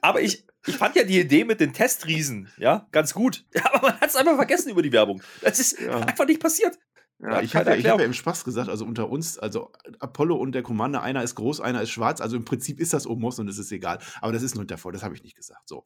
Aber 0.00 0.20
ich, 0.20 0.44
ich 0.66 0.76
fand 0.76 0.94
ja 0.94 1.02
die 1.02 1.18
Idee 1.18 1.44
mit 1.44 1.58
den 1.58 1.72
Testriesen, 1.72 2.48
ja, 2.58 2.86
ganz 2.92 3.12
gut. 3.12 3.44
Aber 3.64 3.88
man 3.88 4.00
hat 4.00 4.10
es 4.10 4.14
einfach 4.16 4.36
vergessen 4.36 4.70
über 4.70 4.82
die 4.82 4.92
Werbung. 4.92 5.20
Das 5.40 5.58
ist 5.58 5.80
Ja. 5.80 5.98
einfach 6.00 6.26
nicht 6.26 6.40
passiert. 6.40 6.78
Ja, 7.18 7.42
ich 7.42 7.54
habe 7.56 7.76
ja, 7.76 7.90
hab 7.92 7.98
ja 8.00 8.06
im 8.06 8.14
Spaß 8.14 8.44
gesagt, 8.44 8.68
also 8.70 8.84
unter 8.84 9.10
uns, 9.10 9.36
also 9.38 9.72
Apollo 9.98 10.36
und 10.36 10.52
der 10.52 10.62
Commander, 10.62 11.02
einer 11.02 11.22
ist 11.24 11.34
groß, 11.34 11.60
einer 11.60 11.82
ist 11.82 11.90
schwarz, 11.90 12.20
also 12.20 12.36
im 12.36 12.44
Prinzip 12.46 12.78
ist 12.80 12.92
das 12.94 13.06
Omos 13.06 13.38
und 13.40 13.48
es 13.48 13.58
ist 13.58 13.72
egal. 13.72 13.98
Aber 14.22 14.32
das 14.32 14.42
ist 14.42 14.54
nur 14.54 14.64
davor, 14.64 14.92
das 14.92 15.02
habe 15.02 15.14
ich 15.16 15.22
nicht 15.24 15.36
gesagt. 15.36 15.68
So. 15.68 15.84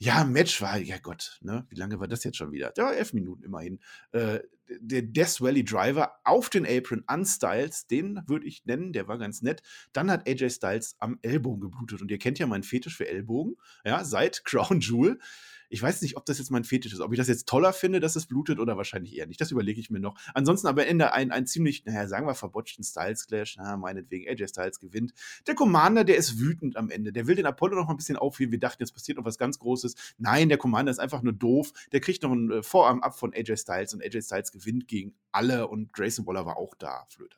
Ja, 0.00 0.22
Match 0.22 0.62
war, 0.62 0.78
ja 0.78 0.98
Gott, 0.98 1.38
ne? 1.42 1.66
Wie 1.70 1.74
lange 1.74 1.98
war 1.98 2.06
das 2.06 2.22
jetzt 2.22 2.36
schon 2.36 2.52
wieder? 2.52 2.72
Ja, 2.76 2.92
elf 2.92 3.12
Minuten 3.12 3.42
immerhin. 3.42 3.80
Äh, 4.12 4.40
der 4.68 5.02
Death 5.02 5.40
Valley 5.40 5.64
Driver 5.64 6.12
auf 6.24 6.50
den 6.50 6.66
Apron 6.66 7.02
an 7.06 7.24
Styles, 7.24 7.86
den 7.86 8.22
würde 8.26 8.46
ich 8.46 8.64
nennen, 8.64 8.92
der 8.92 9.08
war 9.08 9.18
ganz 9.18 9.42
nett. 9.42 9.62
Dann 9.92 10.10
hat 10.10 10.28
AJ 10.28 10.50
Styles 10.50 10.94
am 11.00 11.18
Ellbogen 11.22 11.60
geblutet 11.60 12.00
und 12.00 12.10
ihr 12.10 12.18
kennt 12.18 12.38
ja 12.38 12.46
meinen 12.46 12.62
Fetisch 12.62 12.96
für 12.96 13.08
Ellbogen, 13.08 13.56
ja, 13.84 14.04
seit 14.04 14.44
Crown 14.44 14.80
Jewel. 14.80 15.18
Ich 15.68 15.82
weiß 15.82 16.02
nicht, 16.02 16.16
ob 16.16 16.24
das 16.24 16.38
jetzt 16.38 16.50
mein 16.50 16.64
Fetisch 16.64 16.92
ist, 16.92 17.00
ob 17.00 17.12
ich 17.12 17.18
das 17.18 17.28
jetzt 17.28 17.46
toller 17.46 17.72
finde, 17.72 18.00
dass 18.00 18.16
es 18.16 18.26
blutet 18.26 18.58
oder 18.58 18.76
wahrscheinlich 18.76 19.16
eher 19.16 19.26
nicht. 19.26 19.40
Das 19.40 19.50
überlege 19.50 19.80
ich 19.80 19.90
mir 19.90 20.00
noch. 20.00 20.18
Ansonsten 20.34 20.66
aber 20.66 20.86
Ende 20.86 21.12
ein, 21.12 21.30
ein 21.30 21.46
ziemlich, 21.46 21.84
naja, 21.84 22.08
sagen 22.08 22.26
wir, 22.26 22.34
verbotschten 22.34 22.84
Styles 22.84 23.26
Clash. 23.26 23.56
Na, 23.58 23.76
meinetwegen, 23.76 24.28
AJ 24.28 24.48
Styles 24.48 24.80
gewinnt. 24.80 25.12
Der 25.46 25.54
Commander, 25.54 26.04
der 26.04 26.16
ist 26.16 26.38
wütend 26.38 26.76
am 26.76 26.90
Ende. 26.90 27.12
Der 27.12 27.26
will 27.26 27.36
den 27.36 27.46
Apollo 27.46 27.76
noch 27.76 27.86
mal 27.86 27.94
ein 27.94 27.98
bisschen 27.98 28.16
aufheben. 28.16 28.52
Wir 28.52 28.60
dachten, 28.60 28.82
jetzt 28.82 28.92
passiert 28.92 29.18
noch 29.18 29.24
was 29.24 29.38
ganz 29.38 29.58
Großes. 29.58 29.94
Nein, 30.18 30.48
der 30.48 30.58
Commander 30.58 30.90
ist 30.90 30.98
einfach 30.98 31.22
nur 31.22 31.32
doof. 31.32 31.72
Der 31.92 32.00
kriegt 32.00 32.22
noch 32.22 32.32
einen 32.32 32.50
äh, 32.50 32.62
Vorarm 32.62 33.02
ab 33.02 33.18
von 33.18 33.34
AJ 33.34 33.58
Styles 33.58 33.94
und 33.94 34.02
AJ 34.02 34.22
Styles 34.22 34.52
gewinnt 34.52 34.88
gegen 34.88 35.14
alle 35.32 35.68
und 35.68 35.92
Grayson 35.92 36.26
Waller 36.26 36.46
war 36.46 36.56
auch 36.56 36.74
da, 36.74 37.04
Flöter. 37.08 37.36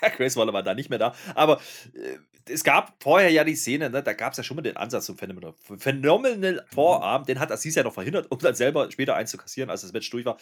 Grace 0.16 0.36
Waller 0.36 0.52
war 0.52 0.62
da 0.62 0.74
nicht 0.74 0.90
mehr 0.90 0.98
da. 0.98 1.14
Aber 1.34 1.60
äh, 1.94 2.18
es 2.48 2.62
gab 2.64 3.02
vorher 3.02 3.30
ja 3.30 3.44
die 3.44 3.56
Szene, 3.56 3.90
ne, 3.90 4.02
da 4.02 4.12
gab 4.12 4.32
es 4.32 4.38
ja 4.38 4.44
schon 4.44 4.56
mal 4.56 4.62
den 4.62 4.76
Ansatz 4.76 5.06
zum 5.06 5.18
Phenomenal, 5.18 5.54
Phenomenal 5.78 6.64
Vorarm. 6.72 7.24
Den 7.24 7.40
hat 7.40 7.50
Assis 7.50 7.74
ja 7.74 7.82
noch 7.82 7.94
verhindert, 7.94 8.30
um 8.30 8.38
dann 8.38 8.54
selber 8.54 8.90
später 8.90 9.16
einzukassieren, 9.16 9.70
als 9.70 9.82
das 9.82 9.92
Match 9.92 10.08
durch 10.10 10.24
war. 10.24 10.38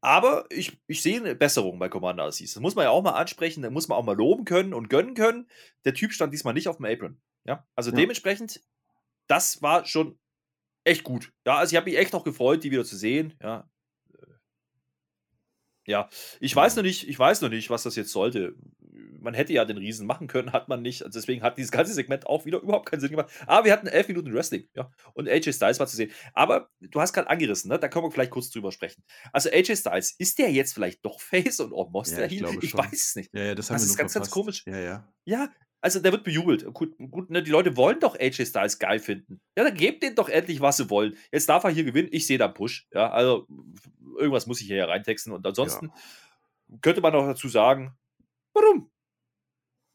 Aber 0.00 0.46
ich, 0.50 0.78
ich 0.86 1.02
sehe 1.02 1.18
eine 1.18 1.34
Besserung 1.34 1.78
bei 1.78 1.88
Commander 1.88 2.24
Assis. 2.24 2.54
Das 2.54 2.60
muss 2.60 2.76
man 2.76 2.84
ja 2.84 2.90
auch 2.90 3.02
mal 3.02 3.12
ansprechen, 3.12 3.62
da 3.62 3.70
muss 3.70 3.88
man 3.88 3.98
auch 3.98 4.04
mal 4.04 4.16
loben 4.16 4.44
können 4.44 4.72
und 4.74 4.88
gönnen 4.90 5.14
können. 5.14 5.48
Der 5.84 5.94
Typ 5.94 6.12
stand 6.12 6.32
diesmal 6.32 6.54
nicht 6.54 6.68
auf 6.68 6.76
dem 6.76 6.86
Apron. 6.86 7.20
Ja? 7.44 7.66
Also 7.74 7.90
Ja. 7.90 7.96
dementsprechend, 7.96 8.60
das 9.26 9.60
war 9.62 9.86
schon 9.86 10.18
echt 10.84 11.02
gut. 11.02 11.32
Ja, 11.44 11.56
also 11.56 11.72
ich 11.72 11.76
habe 11.76 11.90
mich 11.90 11.98
echt 11.98 12.12
noch 12.12 12.24
gefreut, 12.24 12.62
die 12.62 12.70
wieder 12.70 12.84
zu 12.84 12.96
sehen. 12.96 13.34
Ja, 13.42 13.68
ja, 15.88 16.08
ich 16.38 16.54
weiß 16.54 16.76
noch 16.76 16.82
nicht, 16.82 17.08
ich 17.08 17.18
weiß 17.18 17.40
noch 17.40 17.48
nicht, 17.48 17.70
was 17.70 17.82
das 17.82 17.96
jetzt 17.96 18.12
sollte. 18.12 18.54
Man 19.20 19.32
hätte 19.32 19.54
ja 19.54 19.64
den 19.64 19.78
Riesen 19.78 20.06
machen 20.06 20.26
können, 20.26 20.52
hat 20.52 20.68
man 20.68 20.82
nicht. 20.82 21.02
Also 21.02 21.18
deswegen 21.18 21.42
hat 21.42 21.56
dieses 21.56 21.72
ganze 21.72 21.94
Segment 21.94 22.26
auch 22.26 22.44
wieder 22.44 22.60
überhaupt 22.60 22.90
keinen 22.90 23.00
Sinn 23.00 23.10
gemacht. 23.10 23.30
Aber 23.46 23.64
wir 23.64 23.72
hatten 23.72 23.86
elf 23.86 24.06
Minuten 24.06 24.32
Wrestling, 24.34 24.68
ja. 24.76 24.90
Und 25.14 25.28
AJ 25.28 25.54
Styles 25.54 25.80
war 25.80 25.86
zu 25.86 25.96
sehen. 25.96 26.12
Aber 26.34 26.68
du 26.80 27.00
hast 27.00 27.14
gerade 27.14 27.30
angerissen, 27.30 27.70
ne? 27.70 27.78
Da 27.78 27.88
können 27.88 28.04
wir 28.04 28.10
vielleicht 28.10 28.30
kurz 28.30 28.50
drüber 28.50 28.70
sprechen. 28.70 29.02
Also 29.32 29.48
AJ 29.50 29.76
Styles, 29.76 30.14
ist 30.18 30.38
der 30.38 30.52
jetzt 30.52 30.74
vielleicht 30.74 31.04
doch 31.04 31.20
Face 31.20 31.58
und 31.60 31.72
Omos 31.72 32.10
Ja, 32.10 32.18
der 32.18 32.26
ich 32.26 32.40
Heel? 32.40 32.58
Ich 32.60 32.74
weiß 32.74 32.92
es 32.92 33.16
nicht. 33.16 33.34
Ja, 33.34 33.44
ja, 33.44 33.54
das 33.54 33.68
Das 33.68 33.82
ist 33.82 33.96
ganz, 33.96 34.12
ganz 34.12 34.30
komisch. 34.30 34.64
Ja, 34.66 34.78
ja. 34.78 35.12
Ja, 35.24 35.48
also 35.80 36.00
der 36.00 36.12
wird 36.12 36.24
bejubelt. 36.24 36.64
Gut, 36.72 36.96
gut 37.10 37.30
ne, 37.30 37.42
die 37.42 37.50
Leute 37.50 37.76
wollen 37.76 38.00
doch 38.00 38.18
AJ 38.18 38.46
Styles 38.46 38.78
geil 38.78 38.98
finden. 38.98 39.40
Ja, 39.56 39.64
dann 39.64 39.74
gebt 39.74 40.02
denen 40.02 40.16
doch 40.16 40.28
endlich, 40.28 40.60
was 40.60 40.76
sie 40.76 40.90
wollen. 40.90 41.16
Jetzt 41.32 41.48
darf 41.48 41.64
er 41.64 41.70
hier 41.70 41.84
gewinnen. 41.84 42.08
Ich 42.10 42.26
sehe 42.26 42.38
da 42.38 42.46
einen 42.46 42.54
Push. 42.54 42.88
Ja, 42.92 43.10
also 43.10 43.46
irgendwas 44.18 44.46
muss 44.46 44.60
ich 44.60 44.66
hier 44.66 44.88
reintexten. 44.88 45.32
Und 45.32 45.46
ansonsten 45.46 45.92
könnte 46.82 47.00
man 47.00 47.14
auch 47.14 47.26
dazu 47.26 47.48
sagen, 47.48 47.96
warum? 48.52 48.90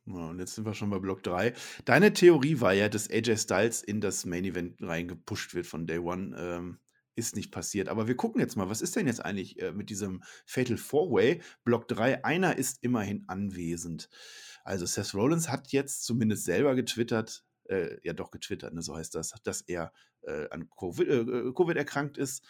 Ja, 0.05 0.29
und 0.29 0.39
jetzt 0.39 0.55
sind 0.55 0.65
wir 0.65 0.73
schon 0.73 0.89
bei 0.89 0.99
Block 0.99 1.23
3. 1.23 1.53
Deine 1.85 2.13
Theorie 2.13 2.59
war 2.59 2.73
ja, 2.73 2.89
dass 2.89 3.09
AJ 3.09 3.37
Styles 3.37 3.83
in 3.83 4.01
das 4.01 4.25
Main 4.25 4.43
Event 4.43 4.81
reingepusht 4.81 5.53
wird 5.53 5.65
von 5.65 5.87
Day 5.87 5.99
One. 5.99 6.35
Ähm, 6.37 6.79
ist 7.15 7.35
nicht 7.35 7.51
passiert. 7.51 7.89
Aber 7.89 8.07
wir 8.07 8.15
gucken 8.15 8.41
jetzt 8.41 8.55
mal, 8.55 8.69
was 8.69 8.81
ist 8.81 8.95
denn 8.95 9.07
jetzt 9.07 9.23
eigentlich 9.23 9.61
äh, 9.61 9.71
mit 9.71 9.89
diesem 9.89 10.23
Fatal 10.45 10.77
Four-Way? 10.77 11.41
Block 11.63 11.87
3, 11.87 12.25
einer 12.25 12.57
ist 12.57 12.83
immerhin 12.83 13.23
anwesend. 13.27 14.09
Also 14.63 14.85
Seth 14.85 15.13
Rollins 15.13 15.49
hat 15.49 15.71
jetzt 15.71 16.03
zumindest 16.03 16.45
selber 16.45 16.75
getwittert, 16.75 17.45
äh, 17.65 17.97
ja 18.03 18.13
doch 18.13 18.31
getwittert, 18.31 18.73
ne, 18.73 18.81
so 18.81 18.95
heißt 18.95 19.15
das, 19.15 19.33
dass 19.43 19.61
er 19.61 19.91
äh, 20.21 20.49
an 20.49 20.69
Covid, 20.69 21.07
äh, 21.07 21.53
Covid 21.53 21.77
erkrankt 21.77 22.17
ist 22.17 22.43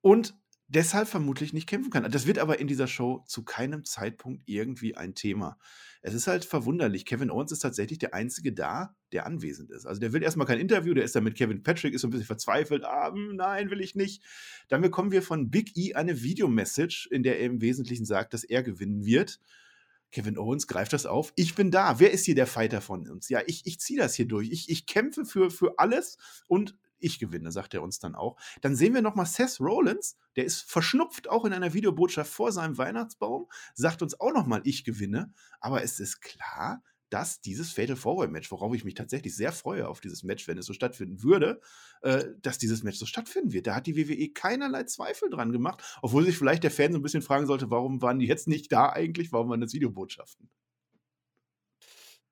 und 0.00 0.34
deshalb 0.70 1.08
vermutlich 1.08 1.52
nicht 1.52 1.68
kämpfen 1.68 1.90
kann. 1.90 2.10
Das 2.10 2.26
wird 2.26 2.38
aber 2.38 2.60
in 2.60 2.68
dieser 2.68 2.86
Show 2.86 3.24
zu 3.26 3.44
keinem 3.44 3.84
Zeitpunkt 3.84 4.42
irgendwie 4.46 4.96
ein 4.96 5.14
Thema. 5.14 5.58
Es 6.00 6.14
ist 6.14 6.28
halt 6.28 6.44
verwunderlich. 6.44 7.04
Kevin 7.04 7.30
Owens 7.30 7.52
ist 7.52 7.58
tatsächlich 7.58 7.98
der 7.98 8.14
Einzige 8.14 8.52
da, 8.52 8.94
der 9.12 9.26
anwesend 9.26 9.70
ist. 9.70 9.84
Also 9.84 10.00
der 10.00 10.12
will 10.12 10.22
erstmal 10.22 10.46
kein 10.46 10.60
Interview, 10.60 10.94
der 10.94 11.04
ist 11.04 11.14
dann 11.16 11.24
mit 11.24 11.36
Kevin 11.36 11.62
Patrick, 11.62 11.92
ist 11.92 12.02
so 12.02 12.08
ein 12.08 12.10
bisschen 12.10 12.26
verzweifelt. 12.26 12.84
Ah, 12.84 13.10
hm, 13.12 13.34
nein, 13.34 13.70
will 13.70 13.80
ich 13.80 13.96
nicht. 13.96 14.22
Dann 14.68 14.80
bekommen 14.80 15.10
wir 15.10 15.22
von 15.22 15.50
Big 15.50 15.76
E 15.76 15.94
eine 15.94 16.22
Videomessage, 16.22 17.08
in 17.10 17.24
der 17.24 17.40
er 17.40 17.46
im 17.46 17.60
Wesentlichen 17.60 18.06
sagt, 18.06 18.32
dass 18.32 18.44
er 18.44 18.62
gewinnen 18.62 19.04
wird. 19.04 19.40
Kevin 20.10 20.38
Owens 20.38 20.66
greift 20.66 20.92
das 20.92 21.06
auf. 21.06 21.32
Ich 21.36 21.54
bin 21.54 21.70
da. 21.70 21.98
Wer 21.98 22.10
ist 22.12 22.24
hier 22.24 22.34
der 22.34 22.46
Fighter 22.46 22.80
von 22.80 23.08
uns? 23.08 23.28
Ja, 23.28 23.40
ich, 23.46 23.66
ich 23.66 23.80
ziehe 23.80 23.98
das 23.98 24.14
hier 24.14 24.26
durch. 24.26 24.50
Ich, 24.50 24.68
ich 24.68 24.86
kämpfe 24.86 25.24
für, 25.24 25.50
für 25.50 25.78
alles 25.78 26.18
und 26.46 26.76
ich 26.98 27.18
gewinne, 27.18 27.50
sagt 27.50 27.74
er 27.74 27.82
uns 27.82 27.98
dann 27.98 28.14
auch. 28.14 28.36
Dann 28.60 28.76
sehen 28.76 28.94
wir 28.94 29.02
nochmal 29.02 29.26
Seth 29.26 29.58
Rollins, 29.60 30.16
der 30.36 30.44
ist 30.44 30.70
verschnupft 30.70 31.28
auch 31.28 31.44
in 31.44 31.52
einer 31.52 31.72
Videobotschaft 31.72 32.30
vor 32.30 32.52
seinem 32.52 32.78
Weihnachtsbaum, 32.78 33.46
sagt 33.74 34.02
uns 34.02 34.20
auch 34.20 34.32
nochmal, 34.32 34.60
ich 34.64 34.84
gewinne. 34.84 35.32
Aber 35.60 35.82
es 35.82 35.98
ist 35.98 36.20
klar, 36.20 36.82
dass 37.10 37.40
dieses 37.40 37.72
Fatal 37.72 37.96
Forward 37.96 38.30
Match, 38.30 38.50
worauf 38.50 38.74
ich 38.74 38.84
mich 38.84 38.94
tatsächlich 38.94 39.34
sehr 39.36 39.52
freue 39.52 39.88
auf 39.88 40.00
dieses 40.00 40.22
Match, 40.22 40.48
wenn 40.48 40.58
es 40.58 40.66
so 40.66 40.72
stattfinden 40.72 41.22
würde, 41.22 41.60
äh, 42.02 42.24
dass 42.40 42.58
dieses 42.58 42.82
Match 42.82 42.98
so 42.98 43.06
stattfinden 43.06 43.52
wird. 43.52 43.66
Da 43.66 43.74
hat 43.74 43.86
die 43.86 43.96
WWE 43.96 44.32
keinerlei 44.32 44.84
Zweifel 44.84 45.28
dran 45.30 45.52
gemacht, 45.52 45.82
obwohl 46.02 46.24
sich 46.24 46.38
vielleicht 46.38 46.62
der 46.62 46.70
Fan 46.70 46.92
so 46.92 46.98
ein 46.98 47.02
bisschen 47.02 47.22
fragen 47.22 47.46
sollte, 47.46 47.70
warum 47.70 48.00
waren 48.00 48.18
die 48.18 48.26
jetzt 48.26 48.48
nicht 48.48 48.72
da 48.72 48.88
eigentlich? 48.90 49.32
Warum 49.32 49.50
waren 49.50 49.60
das 49.60 49.72
Videobotschaften? 49.72 50.48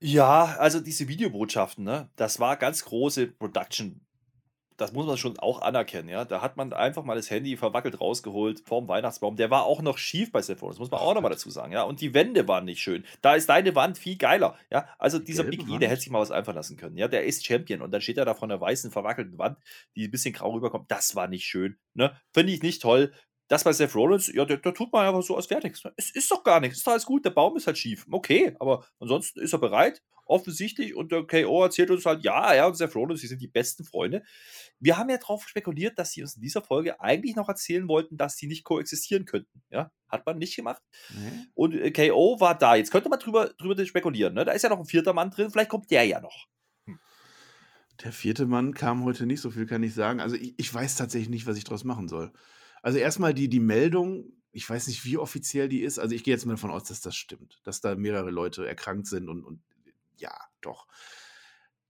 Ja, 0.00 0.56
also 0.58 0.80
diese 0.80 1.08
Videobotschaften, 1.08 1.84
ne, 1.84 2.08
das 2.14 2.38
war 2.38 2.56
ganz 2.56 2.84
große 2.84 3.26
Production. 3.26 4.06
Das 4.78 4.92
muss 4.92 5.06
man 5.06 5.16
schon 5.16 5.36
auch 5.40 5.60
anerkennen, 5.60 6.08
ja. 6.08 6.24
Da 6.24 6.40
hat 6.40 6.56
man 6.56 6.72
einfach 6.72 7.02
mal 7.02 7.16
das 7.16 7.30
Handy 7.30 7.56
verwackelt 7.56 8.00
rausgeholt 8.00 8.62
vorm 8.64 8.86
Weihnachtsbaum. 8.86 9.34
Der 9.34 9.50
war 9.50 9.64
auch 9.64 9.82
noch 9.82 9.98
schief 9.98 10.30
bei 10.30 10.40
Seth 10.40 10.62
Rollins, 10.62 10.78
muss 10.78 10.92
man 10.92 11.00
auch 11.00 11.14
nochmal 11.14 11.32
dazu 11.32 11.50
sagen, 11.50 11.72
ja. 11.72 11.82
Und 11.82 12.00
die 12.00 12.14
Wände 12.14 12.46
waren 12.46 12.64
nicht 12.64 12.80
schön. 12.80 13.04
Da 13.20 13.34
ist 13.34 13.48
deine 13.48 13.74
Wand 13.74 13.98
viel 13.98 14.16
geiler, 14.16 14.56
ja. 14.70 14.88
Also 14.98 15.18
dieser 15.18 15.42
gelbe 15.42 15.64
Big 15.64 15.74
E, 15.74 15.78
der 15.78 15.88
hätte 15.88 16.02
sich 16.02 16.10
mal 16.10 16.20
was 16.20 16.30
einfallen 16.30 16.56
lassen 16.56 16.76
können, 16.76 16.96
ja. 16.96 17.08
Der 17.08 17.24
ist 17.24 17.44
Champion 17.44 17.82
und 17.82 17.90
dann 17.90 18.00
steht 18.00 18.18
er 18.18 18.24
da 18.24 18.34
von 18.34 18.50
der 18.50 18.60
weißen, 18.60 18.92
verwackelten 18.92 19.36
Wand, 19.36 19.58
die 19.96 20.04
ein 20.06 20.12
bisschen 20.12 20.32
grau 20.32 20.52
rüberkommt. 20.52 20.88
Das 20.92 21.16
war 21.16 21.26
nicht 21.26 21.44
schön, 21.44 21.76
ne. 21.94 22.16
Finde 22.32 22.52
ich 22.52 22.62
nicht 22.62 22.80
toll. 22.80 23.12
Das 23.48 23.64
bei 23.64 23.72
Seth 23.72 23.96
Rollins, 23.96 24.32
ja, 24.32 24.44
da, 24.44 24.56
tut 24.56 24.92
man 24.92 25.08
einfach 25.08 25.22
so 25.22 25.36
aus 25.36 25.46
fertig. 25.46 25.76
Es 25.96 26.10
ist 26.10 26.30
doch 26.30 26.44
gar 26.44 26.60
nichts, 26.60 26.78
ist 26.78 26.86
doch 26.86 26.92
alles 26.92 27.06
gut, 27.06 27.24
der 27.24 27.30
Baum 27.30 27.56
ist 27.56 27.66
halt 27.66 27.78
schief. 27.78 28.06
Okay, 28.10 28.54
aber 28.60 28.84
ansonsten 29.00 29.40
ist 29.40 29.54
er 29.54 29.58
bereit, 29.58 30.02
offensichtlich. 30.28 30.94
Und 30.94 31.10
der 31.10 31.24
KO 31.24 31.62
erzählt 31.62 31.90
uns 31.90 32.06
halt, 32.06 32.24
ja, 32.24 32.54
ja, 32.54 32.66
und 32.66 32.76
Seth 32.76 32.94
Rollins, 32.94 33.20
sie 33.20 33.26
sind 33.26 33.40
die 33.40 33.48
besten 33.48 33.84
Freunde. 33.84 34.22
Wir 34.78 34.96
haben 34.96 35.10
ja 35.10 35.18
darauf 35.18 35.48
spekuliert, 35.48 35.98
dass 35.98 36.12
sie 36.12 36.22
uns 36.22 36.36
in 36.36 36.42
dieser 36.42 36.62
Folge 36.62 37.00
eigentlich 37.00 37.34
noch 37.34 37.48
erzählen 37.48 37.88
wollten, 37.88 38.16
dass 38.16 38.36
sie 38.36 38.46
nicht 38.46 38.64
koexistieren 38.64 39.24
könnten. 39.24 39.62
Ja, 39.70 39.90
hat 40.08 40.26
man 40.26 40.38
nicht 40.38 40.54
gemacht. 40.54 40.82
Nee? 41.10 41.46
Und 41.54 41.74
äh, 41.74 41.90
KO 41.90 42.38
war 42.40 42.56
da. 42.56 42.76
Jetzt 42.76 42.90
könnte 42.90 43.08
man 43.08 43.18
drüber, 43.18 43.50
drüber 43.58 43.84
spekulieren. 43.84 44.34
Ne? 44.34 44.44
Da 44.44 44.52
ist 44.52 44.62
ja 44.62 44.68
noch 44.68 44.78
ein 44.78 44.86
vierter 44.86 45.12
Mann 45.12 45.30
drin, 45.30 45.50
vielleicht 45.50 45.70
kommt 45.70 45.90
der 45.90 46.04
ja 46.04 46.20
noch. 46.20 46.46
Der 48.04 48.12
vierte 48.12 48.46
Mann 48.46 48.74
kam 48.74 49.04
heute 49.04 49.26
nicht, 49.26 49.40
so 49.40 49.50
viel 49.50 49.66
kann 49.66 49.82
ich 49.82 49.92
sagen. 49.92 50.20
Also 50.20 50.36
ich, 50.36 50.54
ich 50.56 50.72
weiß 50.72 50.96
tatsächlich 50.96 51.30
nicht, 51.30 51.46
was 51.46 51.56
ich 51.56 51.64
daraus 51.64 51.82
machen 51.82 52.06
soll. 52.08 52.32
Also 52.80 52.98
erstmal 52.98 53.34
die, 53.34 53.48
die 53.48 53.58
Meldung, 53.58 54.32
ich 54.52 54.68
weiß 54.68 54.86
nicht, 54.86 55.04
wie 55.04 55.18
offiziell 55.18 55.68
die 55.68 55.82
ist. 55.82 55.98
Also 55.98 56.14
ich 56.14 56.22
gehe 56.22 56.32
jetzt 56.32 56.46
mal 56.46 56.52
davon 56.52 56.70
aus, 56.70 56.84
dass 56.84 57.00
das 57.00 57.16
stimmt, 57.16 57.60
dass 57.64 57.80
da 57.80 57.96
mehrere 57.96 58.30
Leute 58.30 58.66
erkrankt 58.66 59.08
sind 59.08 59.28
und, 59.28 59.44
und 59.44 59.62
ja, 60.18 60.36
doch. 60.60 60.86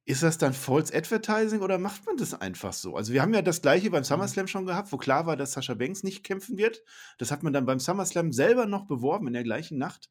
Ist 0.05 0.23
das 0.23 0.38
dann 0.38 0.55
False 0.55 0.95
Advertising 0.95 1.61
oder 1.61 1.77
macht 1.77 2.07
man 2.07 2.17
das 2.17 2.33
einfach 2.33 2.73
so? 2.73 2.97
Also 2.97 3.12
wir 3.12 3.21
haben 3.21 3.35
ja 3.35 3.43
das 3.43 3.61
gleiche 3.61 3.91
beim 3.91 4.05
SummerSlam 4.05 4.47
schon 4.47 4.64
gehabt, 4.64 4.91
wo 4.91 4.97
klar 4.97 5.27
war, 5.27 5.37
dass 5.37 5.53
Sascha 5.53 5.75
Banks 5.75 6.03
nicht 6.03 6.25
kämpfen 6.25 6.57
wird. 6.57 6.83
Das 7.19 7.31
hat 7.31 7.43
man 7.43 7.53
dann 7.53 7.67
beim 7.67 7.79
SummerSlam 7.79 8.33
selber 8.33 8.64
noch 8.64 8.87
beworben 8.87 9.27
in 9.27 9.35
der 9.35 9.43
gleichen 9.43 9.77
Nacht. 9.77 10.09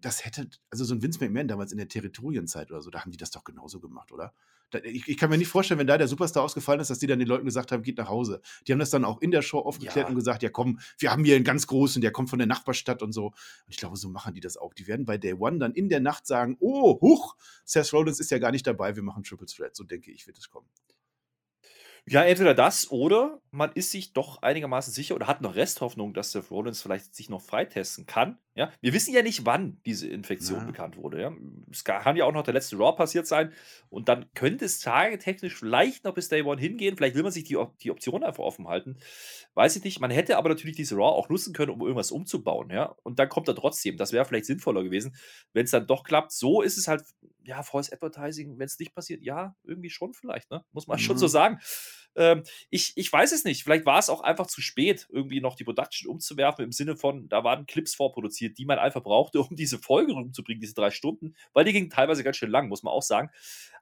Das 0.00 0.24
hätte, 0.24 0.48
also 0.70 0.84
so 0.84 0.94
ein 0.94 1.02
Vince 1.02 1.20
McMahon 1.20 1.48
damals 1.48 1.72
in 1.72 1.78
der 1.78 1.88
Territorienzeit 1.88 2.70
oder 2.70 2.82
so, 2.82 2.90
da 2.90 3.00
haben 3.00 3.10
die 3.10 3.16
das 3.16 3.30
doch 3.30 3.44
genauso 3.44 3.80
gemacht, 3.80 4.12
oder? 4.12 4.34
Ich, 4.84 5.08
ich, 5.08 5.16
kann 5.16 5.30
mir 5.30 5.38
nicht 5.38 5.48
vorstellen, 5.48 5.80
wenn 5.80 5.88
da 5.88 5.98
der 5.98 6.06
Superstar 6.06 6.44
ausgefallen 6.44 6.80
ist, 6.80 6.90
dass 6.90 7.00
die 7.00 7.08
dann 7.08 7.18
den 7.18 7.26
Leuten 7.26 7.44
gesagt 7.44 7.72
haben, 7.72 7.82
geht 7.82 7.98
nach 7.98 8.08
Hause. 8.08 8.40
Die 8.66 8.72
haben 8.72 8.78
das 8.78 8.90
dann 8.90 9.04
auch 9.04 9.20
in 9.20 9.32
der 9.32 9.42
Show 9.42 9.58
aufgeklärt 9.58 10.06
ja. 10.06 10.06
und 10.06 10.14
gesagt, 10.14 10.44
ja 10.44 10.48
komm, 10.48 10.78
wir 10.98 11.10
haben 11.10 11.24
hier 11.24 11.34
einen 11.34 11.44
ganz 11.44 11.66
großen, 11.66 12.00
der 12.00 12.12
kommt 12.12 12.30
von 12.30 12.38
der 12.38 12.46
Nachbarstadt 12.46 13.02
und 13.02 13.12
so. 13.12 13.26
Und 13.26 13.34
ich 13.66 13.78
glaube, 13.78 13.96
so 13.96 14.08
machen 14.08 14.32
die 14.32 14.40
das 14.40 14.56
auch. 14.56 14.72
Die 14.72 14.86
werden 14.86 15.06
bei 15.06 15.18
Day 15.18 15.34
One 15.34 15.58
dann 15.58 15.72
in 15.72 15.88
der 15.88 15.98
Nacht 15.98 16.24
sagen, 16.26 16.56
oh, 16.60 17.00
huch, 17.00 17.34
Seth 17.64 17.92
Rollins 17.92 18.20
ist 18.20 18.30
ja 18.30 18.38
gar 18.38 18.52
nicht 18.52 18.64
dabei, 18.66 18.94
wir 18.94 19.02
machen 19.02 19.24
Triple 19.24 19.46
Threat. 19.46 19.74
So 19.74 19.82
denke 19.82 20.12
ich, 20.12 20.28
wird 20.28 20.38
es 20.38 20.48
kommen. 20.50 20.68
Ja, 22.06 22.24
entweder 22.24 22.54
das 22.54 22.90
oder 22.90 23.40
man 23.50 23.72
ist 23.72 23.90
sich 23.90 24.12
doch 24.12 24.42
einigermaßen 24.42 24.92
sicher 24.92 25.14
oder 25.14 25.26
hat 25.26 25.40
noch 25.40 25.56
Resthoffnung, 25.56 26.14
dass 26.14 26.32
Seth 26.32 26.50
Rollins 26.50 26.82
vielleicht 26.82 27.14
sich 27.14 27.28
noch 27.28 27.42
freitesten 27.42 28.06
kann. 28.06 28.38
Ja, 28.54 28.70
wir 28.80 28.92
wissen 28.92 29.14
ja 29.14 29.22
nicht, 29.22 29.46
wann 29.46 29.80
diese 29.86 30.08
Infektion 30.08 30.60
ja. 30.60 30.64
bekannt 30.66 30.96
wurde. 30.96 31.20
Ja. 31.20 31.32
Es 31.70 31.84
kann 31.84 32.16
ja 32.16 32.24
auch 32.24 32.32
noch 32.32 32.42
der 32.42 32.54
letzte 32.54 32.76
Raw 32.76 32.96
passiert 32.96 33.26
sein 33.26 33.52
und 33.88 34.08
dann 34.08 34.26
könnte 34.34 34.64
es 34.64 34.80
tagetechnisch 34.80 35.56
vielleicht 35.56 36.04
noch 36.04 36.14
bis 36.14 36.28
Day 36.28 36.42
One 36.42 36.60
hingehen. 36.60 36.96
Vielleicht 36.96 37.14
will 37.14 37.22
man 37.22 37.32
sich 37.32 37.44
die, 37.44 37.58
die 37.82 37.90
Option 37.90 38.22
einfach 38.22 38.44
offen 38.44 38.68
halten. 38.68 38.98
Weiß 39.54 39.76
ich 39.76 39.84
nicht. 39.84 40.00
Man 40.00 40.10
hätte 40.10 40.36
aber 40.36 40.48
natürlich 40.48 40.76
diese 40.76 40.96
Raw 40.96 41.16
auch 41.16 41.28
nutzen 41.28 41.52
können, 41.52 41.70
um 41.70 41.80
irgendwas 41.80 42.10
umzubauen. 42.10 42.70
Ja. 42.70 42.96
Und 43.02 43.18
dann 43.18 43.28
kommt 43.28 43.48
er 43.48 43.54
trotzdem. 43.54 43.96
Das 43.96 44.12
wäre 44.12 44.24
vielleicht 44.24 44.46
sinnvoller 44.46 44.82
gewesen, 44.82 45.14
wenn 45.52 45.64
es 45.64 45.70
dann 45.70 45.86
doch 45.86 46.04
klappt. 46.04 46.32
So 46.32 46.62
ist 46.62 46.76
es 46.76 46.88
halt, 46.88 47.02
ja, 47.44 47.62
False 47.62 47.92
Advertising, 47.92 48.58
wenn 48.58 48.66
es 48.66 48.78
nicht 48.78 48.94
passiert, 48.94 49.22
ja, 49.22 49.56
irgendwie 49.64 49.90
schon 49.90 50.12
vielleicht. 50.12 50.50
Ne? 50.50 50.64
Muss 50.72 50.86
man 50.86 50.98
mhm. 50.98 51.02
schon 51.02 51.18
so 51.18 51.26
sagen. 51.26 51.60
Ähm, 52.16 52.42
ich, 52.70 52.92
ich 52.96 53.12
weiß 53.12 53.32
es 53.32 53.44
nicht. 53.44 53.62
Vielleicht 53.62 53.86
war 53.86 53.98
es 53.98 54.10
auch 54.10 54.20
einfach 54.20 54.46
zu 54.46 54.60
spät, 54.60 55.06
irgendwie 55.10 55.40
noch 55.40 55.54
die 55.54 55.64
Production 55.64 56.10
umzuwerfen, 56.10 56.64
im 56.64 56.72
Sinne 56.72 56.96
von, 56.96 57.28
da 57.28 57.44
waren 57.44 57.66
Clips 57.66 57.94
vorproduziert, 57.94 58.58
die 58.58 58.64
man 58.64 58.78
einfach 58.78 59.02
brauchte, 59.02 59.40
um 59.40 59.56
diese 59.56 59.78
Folge 59.78 60.12
rumzubringen, 60.12 60.60
diese 60.60 60.74
drei 60.74 60.90
Stunden, 60.90 61.34
weil 61.52 61.64
die 61.64 61.72
gingen 61.72 61.90
teilweise 61.90 62.24
ganz 62.24 62.36
schön 62.36 62.50
lang, 62.50 62.68
muss 62.68 62.82
man 62.82 62.92
auch 62.92 63.02
sagen. 63.02 63.30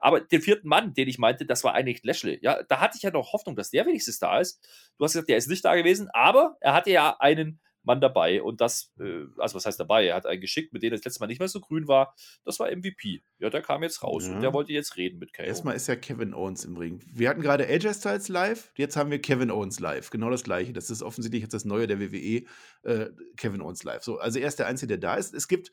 Aber 0.01 0.21
den 0.21 0.43
vierten 0.43 0.69
Mann, 0.69 0.95
den 0.95 1.09
ich 1.09 1.19
meinte, 1.19 1.47
das 1.47 1.65
war 1.65 1.75
eigentlich 1.75 2.05
Lashley. 2.05 2.39
Ja, 2.43 2.63
da 2.63 2.81
hatte 2.81 2.97
ich 2.97 3.03
ja 3.03 3.11
noch 3.11 3.33
Hoffnung, 3.33 3.57
dass 3.57 3.71
der 3.71 3.87
wenigstens 3.87 4.19
da 4.19 4.39
ist. 4.39 4.61
Du 4.99 5.05
hast 5.05 5.13
gesagt, 5.13 5.29
der 5.29 5.37
ist 5.37 5.49
nicht 5.49 5.65
da 5.65 5.75
gewesen, 5.75 6.09
aber 6.13 6.57
er 6.61 6.75
hatte 6.75 6.91
ja 6.91 7.17
einen 7.19 7.61
Mann 7.89 8.01
dabei. 8.01 8.41
Und 8.41 8.61
das, 8.61 8.93
äh, 9.01 9.25
also 9.39 9.57
was 9.57 9.67
heißt 9.67 9.81
dabei? 9.81 10.07
Er 10.07 10.15
hat 10.15 10.27
einen 10.27 10.41
geschickt, 10.41 10.73
mit 10.73 10.85
dem 10.85 10.93
das 10.93 11.05
letzte 11.05 11.21
Mal 11.21 11.27
nicht 11.27 11.41
mehr 11.41 11.49
so 11.49 11.61
grün 11.61 11.89
war. 11.89 12.15
Das 12.45 12.61
war 12.61 12.71
MVP. 12.71 13.23
Ja, 13.41 13.51
der 13.51 13.63
kam 13.63 13.83
jetzt 13.83 14.05
raus 14.05 14.29
ja. 14.29 14.35
und 14.35 14.43
der 14.43 14.53
wollte 14.53 14.73
jetzt 14.73 14.97
reden 14.97 15.19
mit 15.19 15.33
KO. 15.35 15.43
Erstmal 15.43 15.75
ist 15.75 15.89
ja 15.89 15.97
Kevin 15.97 16.35
Owens 16.35 16.65
im 16.65 16.77
Ring. 16.77 17.03
Wir 17.13 17.29
hatten 17.29 17.43
gerade 17.43 17.67
AJ 17.67 17.95
Styles 17.95 18.29
live, 18.29 18.71
jetzt 18.77 18.97
haben 18.97 19.11
wir 19.11 19.21
Kevin 19.21 19.51
Owens 19.51 19.81
live. 19.81 20.11
Genau 20.11 20.31
das 20.31 20.45
gleiche. 20.45 20.73
Das 20.73 20.91
ist 20.91 21.03
offensichtlich 21.03 21.43
jetzt 21.43 21.55
das 21.55 21.65
Neue 21.65 21.87
der 21.87 21.99
WWE, 21.99 22.45
äh, 22.83 23.11
Kevin 23.37 23.63
Owens 23.63 23.83
live. 23.83 24.05
So, 24.05 24.19
also 24.19 24.39
er 24.39 24.49
ist 24.49 24.59
der 24.59 24.67
Einzige, 24.67 24.99
der 24.99 24.99
da 24.99 25.17
ist. 25.17 25.35
Es 25.35 25.49
gibt 25.49 25.73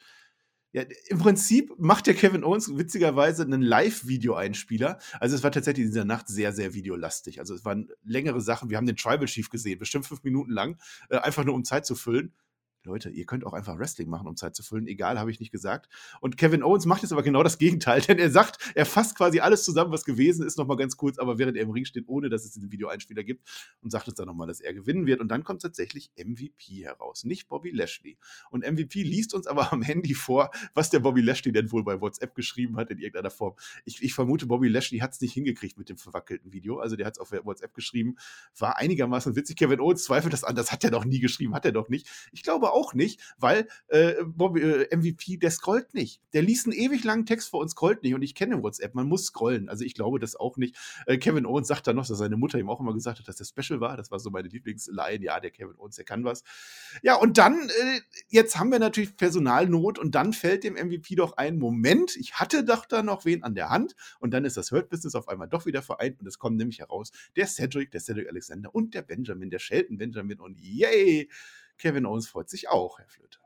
ja, 0.75 0.83
im 1.07 1.19
Prinzip 1.19 1.71
macht 1.77 2.05
der 2.05 2.15
Kevin 2.15 2.43
Owens 2.43 2.77
witzigerweise 2.77 3.43
einen 3.43 3.61
Live-Video-Einspieler. 3.61 4.97
Also 5.21 5.37
es 5.37 5.41
war 5.41 5.49
tatsächlich 5.53 5.85
in 5.85 5.91
dieser 5.91 6.03
Nacht 6.03 6.27
sehr, 6.27 6.51
sehr 6.51 6.73
videolastig. 6.73 7.39
Also 7.39 7.55
es 7.55 7.63
waren 7.63 7.87
längere 8.03 8.41
Sachen. 8.41 8.69
Wir 8.69 8.75
haben 8.75 8.85
den 8.85 8.97
Tribal 8.97 9.25
Chief 9.25 9.49
gesehen, 9.49 9.79
bestimmt 9.79 10.05
fünf 10.05 10.25
Minuten 10.25 10.51
lang, 10.51 10.77
äh, 11.07 11.15
einfach 11.15 11.45
nur 11.45 11.55
um 11.55 11.63
Zeit 11.63 11.85
zu 11.85 11.95
füllen. 11.95 12.33
Leute, 12.85 13.09
ihr 13.09 13.25
könnt 13.25 13.45
auch 13.45 13.53
einfach 13.53 13.77
Wrestling 13.77 14.09
machen, 14.09 14.27
um 14.27 14.35
Zeit 14.35 14.55
zu 14.55 14.63
füllen. 14.63 14.87
Egal, 14.87 15.19
habe 15.19 15.31
ich 15.31 15.39
nicht 15.39 15.51
gesagt. 15.51 15.89
Und 16.21 16.37
Kevin 16.37 16.63
Owens 16.63 16.85
macht 16.85 17.01
jetzt 17.01 17.11
aber 17.11 17.23
genau 17.23 17.43
das 17.43 17.57
Gegenteil, 17.57 18.01
denn 18.07 18.19
er 18.19 18.29
sagt, 18.29 18.71
er 18.75 18.85
fasst 18.85 19.17
quasi 19.17 19.39
alles 19.39 19.63
zusammen, 19.63 19.91
was 19.91 20.05
gewesen 20.05 20.45
ist, 20.45 20.57
nochmal 20.57 20.77
ganz 20.77 20.97
kurz, 20.97 21.17
aber 21.17 21.37
während 21.37 21.57
er 21.57 21.63
im 21.63 21.71
Ring 21.71 21.85
steht, 21.85 22.05
ohne 22.07 22.29
dass 22.29 22.45
es 22.45 22.51
diesen 22.51 22.71
Videoeinspieler 22.71 23.23
gibt 23.23 23.47
und 23.81 23.91
sagt 23.91 24.07
uns 24.07 24.17
dann 24.17 24.27
nochmal, 24.27 24.47
dass 24.47 24.59
er 24.59 24.73
gewinnen 24.73 25.05
wird. 25.05 25.19
Und 25.19 25.29
dann 25.29 25.43
kommt 25.43 25.61
tatsächlich 25.61 26.11
MVP 26.17 26.83
heraus, 26.83 27.23
nicht 27.23 27.47
Bobby 27.47 27.71
Lashley. 27.71 28.17
Und 28.49 28.65
MVP 28.65 29.03
liest 29.03 29.33
uns 29.33 29.47
aber 29.47 29.73
am 29.73 29.81
Handy 29.81 30.13
vor, 30.13 30.51
was 30.73 30.89
der 30.89 30.99
Bobby 30.99 31.21
Lashley 31.21 31.51
denn 31.51 31.71
wohl 31.71 31.83
bei 31.83 31.99
WhatsApp 31.99 32.35
geschrieben 32.35 32.77
hat 32.77 32.91
in 32.91 32.99
irgendeiner 32.99 33.31
Form. 33.31 33.55
Ich, 33.85 34.03
ich 34.03 34.13
vermute, 34.13 34.45
Bobby 34.45 34.67
Lashley 34.67 34.99
hat 34.99 35.13
es 35.13 35.21
nicht 35.21 35.33
hingekriegt 35.33 35.77
mit 35.77 35.89
dem 35.89 35.97
verwackelten 35.97 36.53
Video. 36.53 36.79
Also 36.79 36.95
der 36.95 37.05
hat 37.05 37.15
es 37.15 37.19
auf 37.19 37.31
WhatsApp 37.31 37.73
geschrieben, 37.73 38.15
war 38.57 38.77
einigermaßen 38.77 39.35
witzig. 39.35 39.57
Kevin 39.57 39.79
Owens 39.79 40.03
zweifelt 40.03 40.33
das 40.33 40.43
an, 40.43 40.55
das 40.55 40.71
hat 40.71 40.83
er 40.83 40.91
doch 40.91 41.05
nie 41.05 41.19
geschrieben, 41.19 41.53
hat 41.53 41.65
er 41.65 41.71
doch 41.71 41.89
nicht. 41.89 42.07
Ich 42.31 42.43
glaube 42.43 42.71
auch 42.71 42.74
nicht, 42.93 43.21
weil 43.37 43.67
äh, 43.87 44.13
Bobby, 44.25 44.61
äh, 44.61 44.95
MVP, 44.95 45.37
der 45.37 45.51
scrollt 45.51 45.93
nicht. 45.93 46.21
Der 46.33 46.41
liest 46.41 46.65
einen 46.65 46.75
ewig 46.75 47.03
langen 47.03 47.25
Text 47.25 47.49
vor 47.49 47.61
und 47.61 47.69
scrollt 47.69 48.03
nicht. 48.03 48.13
Und 48.13 48.21
ich 48.21 48.35
kenne 48.35 48.61
WhatsApp, 48.61 48.93
man 48.95 49.07
muss 49.07 49.25
scrollen. 49.25 49.69
Also 49.69 49.83
ich 49.83 49.93
glaube 49.93 50.19
das 50.19 50.35
auch 50.35 50.57
nicht. 50.57 50.75
Äh, 51.05 51.17
Kevin 51.17 51.45
Owens 51.45 51.67
sagt 51.67 51.87
dann 51.87 51.95
noch, 51.95 52.07
dass 52.07 52.17
seine 52.17 52.37
Mutter 52.37 52.59
ihm 52.59 52.69
auch 52.69 52.79
immer 52.79 52.93
gesagt 52.93 53.19
hat, 53.19 53.27
dass 53.27 53.37
der 53.37 53.45
Special 53.45 53.79
war. 53.79 53.97
Das 53.97 54.11
war 54.11 54.19
so 54.19 54.29
meine 54.29 54.47
Lieblingsline. 54.47 55.23
Ja, 55.23 55.39
der 55.39 55.51
Kevin 55.51 55.75
Owens, 55.77 55.95
der 55.95 56.05
kann 56.05 56.23
was. 56.23 56.43
Ja, 57.01 57.15
und 57.15 57.37
dann, 57.37 57.69
äh, 57.69 58.01
jetzt 58.27 58.57
haben 58.57 58.71
wir 58.71 58.79
natürlich 58.79 59.15
Personalnot 59.17 59.99
und 59.99 60.15
dann 60.15 60.33
fällt 60.33 60.63
dem 60.63 60.75
MVP 60.75 61.15
doch 61.15 61.37
ein 61.37 61.57
Moment, 61.57 62.15
ich 62.17 62.35
hatte 62.35 62.63
doch 62.63 62.85
da 62.85 63.03
noch 63.03 63.25
wen 63.25 63.43
an 63.43 63.55
der 63.55 63.69
Hand 63.69 63.95
und 64.19 64.31
dann 64.31 64.45
ist 64.45 64.57
das 64.57 64.71
Hurt 64.71 64.89
Business 64.89 65.15
auf 65.15 65.27
einmal 65.27 65.47
doch 65.47 65.65
wieder 65.65 65.81
vereint 65.81 66.19
und 66.19 66.27
es 66.27 66.39
kommt 66.39 66.57
nämlich 66.57 66.79
heraus, 66.79 67.11
der 67.35 67.47
Cedric, 67.47 67.91
der 67.91 68.01
Cedric 68.01 68.29
Alexander 68.29 68.73
und 68.73 68.93
der 68.93 69.01
Benjamin, 69.01 69.49
der 69.49 69.59
Shelton 69.59 69.97
Benjamin 69.97 70.39
und 70.39 70.59
yay! 70.59 71.29
Kevin 71.77 72.05
Owens 72.05 72.27
freut 72.27 72.49
sich 72.49 72.69
auch, 72.69 72.99
Herr 72.99 73.07
Flöter. 73.07 73.45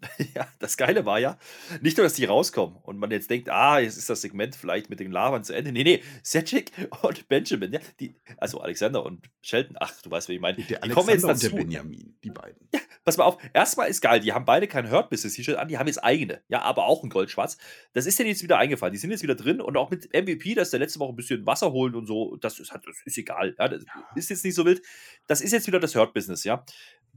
Ja, 0.34 0.46
das 0.58 0.76
Geile 0.76 1.06
war 1.06 1.18
ja, 1.18 1.38
nicht 1.80 1.96
nur, 1.96 2.04
dass 2.04 2.14
die 2.14 2.24
rauskommen 2.24 2.76
und 2.82 2.98
man 2.98 3.10
jetzt 3.10 3.30
denkt, 3.30 3.48
ah, 3.48 3.78
jetzt 3.78 3.96
ist 3.96 4.10
das 4.10 4.20
Segment 4.20 4.56
vielleicht 4.56 4.90
mit 4.90 5.00
den 5.00 5.10
Lavern 5.10 5.44
zu 5.44 5.54
Ende. 5.54 5.72
Nee, 5.72 5.84
nee, 5.84 6.02
Cedric 6.24 6.72
und 7.02 7.28
Benjamin, 7.28 7.72
ja, 7.72 7.80
die, 8.00 8.14
also 8.38 8.60
Alexander 8.60 9.04
und 9.04 9.26
Sheldon, 9.40 9.76
ach, 9.80 9.92
du 10.02 10.10
weißt, 10.10 10.28
wie 10.28 10.34
ich 10.34 10.40
meine. 10.40 10.62
Der 10.62 10.80
die 10.80 10.88
kommen 10.90 11.08
jetzt 11.08 11.24
dazu. 11.24 11.46
und 11.46 11.52
der 11.52 11.58
Benjamin, 11.58 12.18
die 12.22 12.30
beiden. 12.30 12.68
Ja, 12.72 12.80
pass 13.04 13.16
mal 13.16 13.24
auf, 13.24 13.38
erstmal 13.52 13.88
ist 13.88 14.00
geil, 14.00 14.20
die 14.20 14.32
haben 14.32 14.44
beide 14.44 14.66
kein 14.66 14.90
Hurt 14.90 15.10
Business 15.10 15.34
T-Shirt 15.34 15.56
an, 15.56 15.68
die 15.68 15.78
haben 15.78 15.86
jetzt 15.86 16.02
eigene, 16.02 16.42
ja, 16.48 16.62
aber 16.62 16.86
auch 16.86 17.02
ein 17.02 17.10
Goldschwarz. 17.10 17.56
Das 17.92 18.06
ist 18.06 18.18
denen 18.18 18.28
jetzt 18.28 18.42
wieder 18.42 18.58
eingefallen, 18.58 18.92
die 18.92 18.98
sind 18.98 19.10
jetzt 19.10 19.22
wieder 19.22 19.34
drin 19.34 19.60
und 19.60 19.76
auch 19.76 19.90
mit 19.90 20.12
MVP, 20.12 20.54
dass 20.54 20.70
der 20.70 20.80
letzte 20.80 21.00
Woche 21.00 21.12
ein 21.12 21.16
bisschen 21.16 21.46
Wasser 21.46 21.72
holen 21.72 21.94
und 21.94 22.06
so, 22.06 22.36
das 22.36 22.58
ist, 22.58 22.72
das 22.72 22.82
ist 23.04 23.18
egal, 23.18 23.54
ja, 23.58 23.68
das 23.68 23.84
ist 24.14 24.30
jetzt 24.30 24.44
nicht 24.44 24.54
so 24.54 24.64
wild. 24.64 24.82
Das 25.26 25.40
ist 25.40 25.52
jetzt 25.52 25.66
wieder 25.66 25.80
das 25.80 25.94
Hurt 25.94 26.14
Business, 26.14 26.44
ja. 26.44 26.64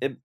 Ähm, 0.01 0.21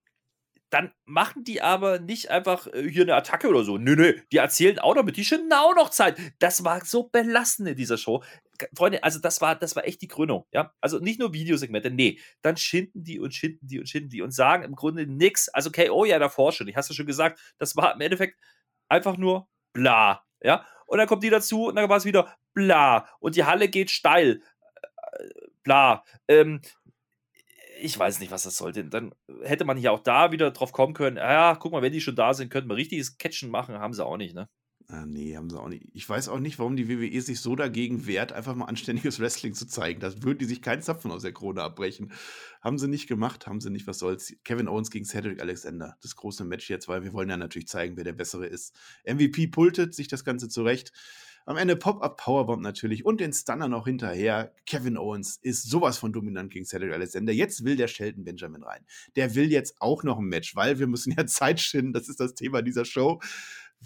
dann 0.75 0.93
machen 1.05 1.45
die 1.45 1.63
aber 1.63 2.01
nicht 2.01 2.31
einfach 2.31 2.67
äh, 2.67 2.91
hier 2.91 3.03
eine 3.05 3.15
Attacke 3.15 3.49
oder 3.49 3.63
so. 3.63 3.79
Nö, 3.79 3.95
nö, 3.95 4.19
die 4.33 4.39
erzählen 4.39 4.81
auch 4.81 4.97
noch 4.97 5.05
mit, 5.05 5.17
die 5.17 5.25
schinden 5.25 5.53
auch 5.53 5.75
noch 5.77 5.89
Zeit. 5.89 6.19
Das 6.41 6.65
war 6.65 6.85
so 6.85 7.05
belastend 7.05 7.69
in 7.69 7.77
dieser 7.77 7.97
Show. 7.97 8.25
Freunde, 8.77 9.05
also 9.05 9.21
das 9.21 9.41
war, 9.41 9.55
das 9.55 9.77
war 9.77 9.87
echt 9.87 10.03
die 10.03 10.09
Krönung, 10.09 10.47
ja. 10.53 10.75
Also 10.81 10.99
nicht 10.99 11.21
nur 11.21 11.33
Videosegmente, 11.33 11.93
nee, 11.93 12.19
dann 12.43 12.57
schinden 12.57 13.05
die 13.05 13.21
und 13.21 13.33
schinden 13.33 13.69
die 13.69 13.79
und 13.79 13.89
schinden 13.89 14.11
die 14.11 14.21
und 14.21 14.33
sagen 14.33 14.65
im 14.65 14.75
Grunde 14.75 15.07
nichts. 15.07 15.49
Also 15.49 15.71
KO 15.71 16.05
ja 16.05 16.19
davor 16.19 16.51
schon, 16.51 16.67
ich 16.67 16.77
hast 16.77 16.91
du 16.91 16.95
schon 16.95 17.07
gesagt, 17.07 17.41
das 17.59 17.77
war 17.77 17.95
im 17.95 18.01
Endeffekt 18.01 18.37
einfach 18.89 19.17
nur 19.17 19.47
bla, 19.73 20.25
ja. 20.43 20.67
Und 20.87 20.99
dann 20.99 21.07
kommt 21.07 21.23
die 21.23 21.31
dazu 21.31 21.67
und 21.67 21.77
dann 21.77 21.89
war 21.89 21.99
es 21.99 22.05
wieder 22.05 22.37
bla. 22.53 23.09
Und 23.21 23.37
die 23.37 23.45
Halle 23.45 23.69
geht 23.69 23.91
steil. 23.91 24.43
Äh, 25.13 25.29
bla. 25.63 26.05
Ähm, 26.29 26.61
ich 27.85 27.99
weiß 27.99 28.21
nicht, 28.21 28.33
was 28.33 28.45
das 28.45 28.57
sollte. 28.57 28.85
Dann 28.85 29.15
hätte 29.43 29.65
man 29.65 29.79
ja 29.79 29.91
auch 29.91 30.01
da 30.01 30.33
wieder 30.33 30.51
drauf 30.51 30.73
kommen 30.73 30.95
können, 30.95 31.17
ja, 31.17 31.55
guck 31.57 31.73
mal, 31.73 31.83
wenn 31.83 31.93
die 31.93 32.01
schon 32.01 32.17
da 32.17 32.35
sind, 32.35 32.51
könnten 32.51 32.71
wir 32.71 32.77
richtiges 32.77 33.19
Catchen 33.19 33.51
machen, 33.51 33.79
haben 33.79 33.93
sie 33.93 34.05
auch 34.05 34.17
nicht, 34.17 34.35
ne? 34.35 34.49
Ah, 34.89 35.07
nee, 35.07 35.35
haben 35.35 35.49
sie 35.49 35.59
auch 35.59 35.69
nicht. 35.69 35.87
Ich 35.95 36.07
weiß 36.07 36.29
auch 36.29 36.41
nicht, 36.41 36.59
warum 36.59 36.77
die 36.77 36.89
WWE 36.91 37.21
sich 37.23 37.41
so 37.41 37.57
dagegen 37.57 38.07
wehrt, 38.07 38.33
einfach 38.33 38.55
mal 38.55 38.67
anständiges 38.67 39.19
Wrestling 39.19 39.55
zu 39.55 39.67
zeigen. 39.67 39.99
Das 39.99 40.23
würden 40.23 40.39
die 40.39 40.45
sich 40.45 40.61
keinen 40.61 40.83
Zapfen 40.83 41.11
aus 41.11 41.23
der 41.23 41.33
Krone 41.33 41.63
abbrechen. 41.63 42.13
Haben 42.61 42.79
sie 42.79 42.89
nicht 42.89 43.07
gemacht, 43.07 43.47
haben 43.47 43.61
sie 43.61 43.71
nicht, 43.71 43.87
was 43.87 43.99
soll's. 43.99 44.35
Kevin 44.45 44.69
Owens 44.69 44.91
gegen 44.91 45.07
Cedric 45.07 45.41
Alexander. 45.41 45.97
Das 46.03 46.17
große 46.17 46.45
Match 46.45 46.69
jetzt, 46.69 46.87
weil 46.87 47.03
wir 47.03 47.15
wollen 47.15 47.31
ja 47.31 47.39
natürlich 47.39 47.69
zeigen, 47.69 47.97
wer 47.97 48.05
der 48.05 48.13
Bessere 48.13 48.47
ist. 48.47 48.75
MVP 49.07 49.47
pultet 49.47 49.95
sich 49.95 50.09
das 50.09 50.23
Ganze 50.23 50.49
zurecht. 50.49 50.93
Am 51.47 51.59
Ende 51.59 51.77
Pop-Up 51.77 52.17
Powerbomb 52.17 52.63
natürlich 52.63 53.05
und 53.05 53.21
den 53.21 53.35
Stunner 53.35 53.69
noch 53.69 53.85
hinterher. 53.85 54.55
Kevin 54.65 54.97
Owens 54.97 55.37
ist 55.37 55.69
sowas 55.69 55.99
von 55.99 56.11
dominant 56.11 56.51
gegen 56.51 56.65
Cedric 56.65 56.93
Alexander. 56.95 57.35
Jetzt 57.35 57.65
will 57.65 57.77
der 57.77 57.89
Shelton 57.89 58.25
Benjamin 58.25 58.63
rein. 58.63 58.87
Der 59.15 59.35
will 59.35 59.53
jetzt 59.53 59.77
auch 59.79 60.05
noch 60.05 60.19
ein 60.19 60.25
Match, 60.25 60.57
weil 60.57 60.79
wir 60.79 60.87
müssen 60.87 61.13
ja 61.19 61.27
Zeit 61.27 61.61
schinden. 61.61 61.93
Das 61.93 62.09
ist 62.09 62.19
das 62.19 62.35
Thema 62.35 62.63
dieser 62.63 62.87
Show. 62.87 63.21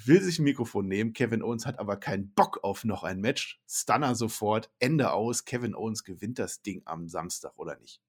Will 0.05 0.23
sich 0.23 0.38
ein 0.38 0.44
Mikrofon 0.44 0.87
nehmen. 0.87 1.12
Kevin 1.12 1.42
Owens 1.42 1.66
hat 1.66 1.81
aber 1.81 1.97
keinen 1.97 2.33
Bock 2.33 2.62
auf 2.62 2.85
noch 2.85 3.03
ein 3.03 3.21
Match. 3.21 3.61
Stunner 3.68 4.14
sofort. 4.14 4.71
Ende 4.79 5.12
aus. 5.12 5.44
Kevin 5.44 5.75
Owens 5.75 6.05
gewinnt 6.05 6.38
das 6.38 6.62
Ding 6.62 6.83
am 6.85 7.09
Samstag 7.09 7.55
oder 7.57 7.77
nicht? 7.81 8.01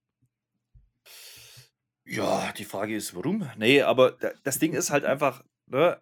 Ja, 2.05 2.51
die 2.51 2.65
Frage 2.65 2.95
ist, 2.95 3.15
warum? 3.15 3.49
Nee, 3.57 3.81
aber 3.81 4.17
das 4.43 4.59
Ding 4.59 4.73
ist 4.73 4.91
halt 4.91 5.05
einfach, 5.05 5.43
ne? 5.65 5.99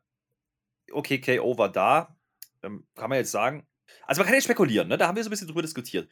Okay, 0.91 1.19
KO 1.19 1.57
war 1.57 1.69
da, 1.69 2.16
ähm, 2.63 2.85
kann 2.95 3.09
man 3.09 3.19
jetzt 3.19 3.31
sagen, 3.31 3.65
also 4.05 4.19
man 4.19 4.25
kann 4.25 4.35
ja 4.35 4.41
spekulieren, 4.41 4.87
ne? 4.87 4.97
da 4.97 5.07
haben 5.07 5.15
wir 5.15 5.23
so 5.23 5.29
ein 5.29 5.31
bisschen 5.31 5.47
drüber 5.47 5.61
diskutiert. 5.61 6.11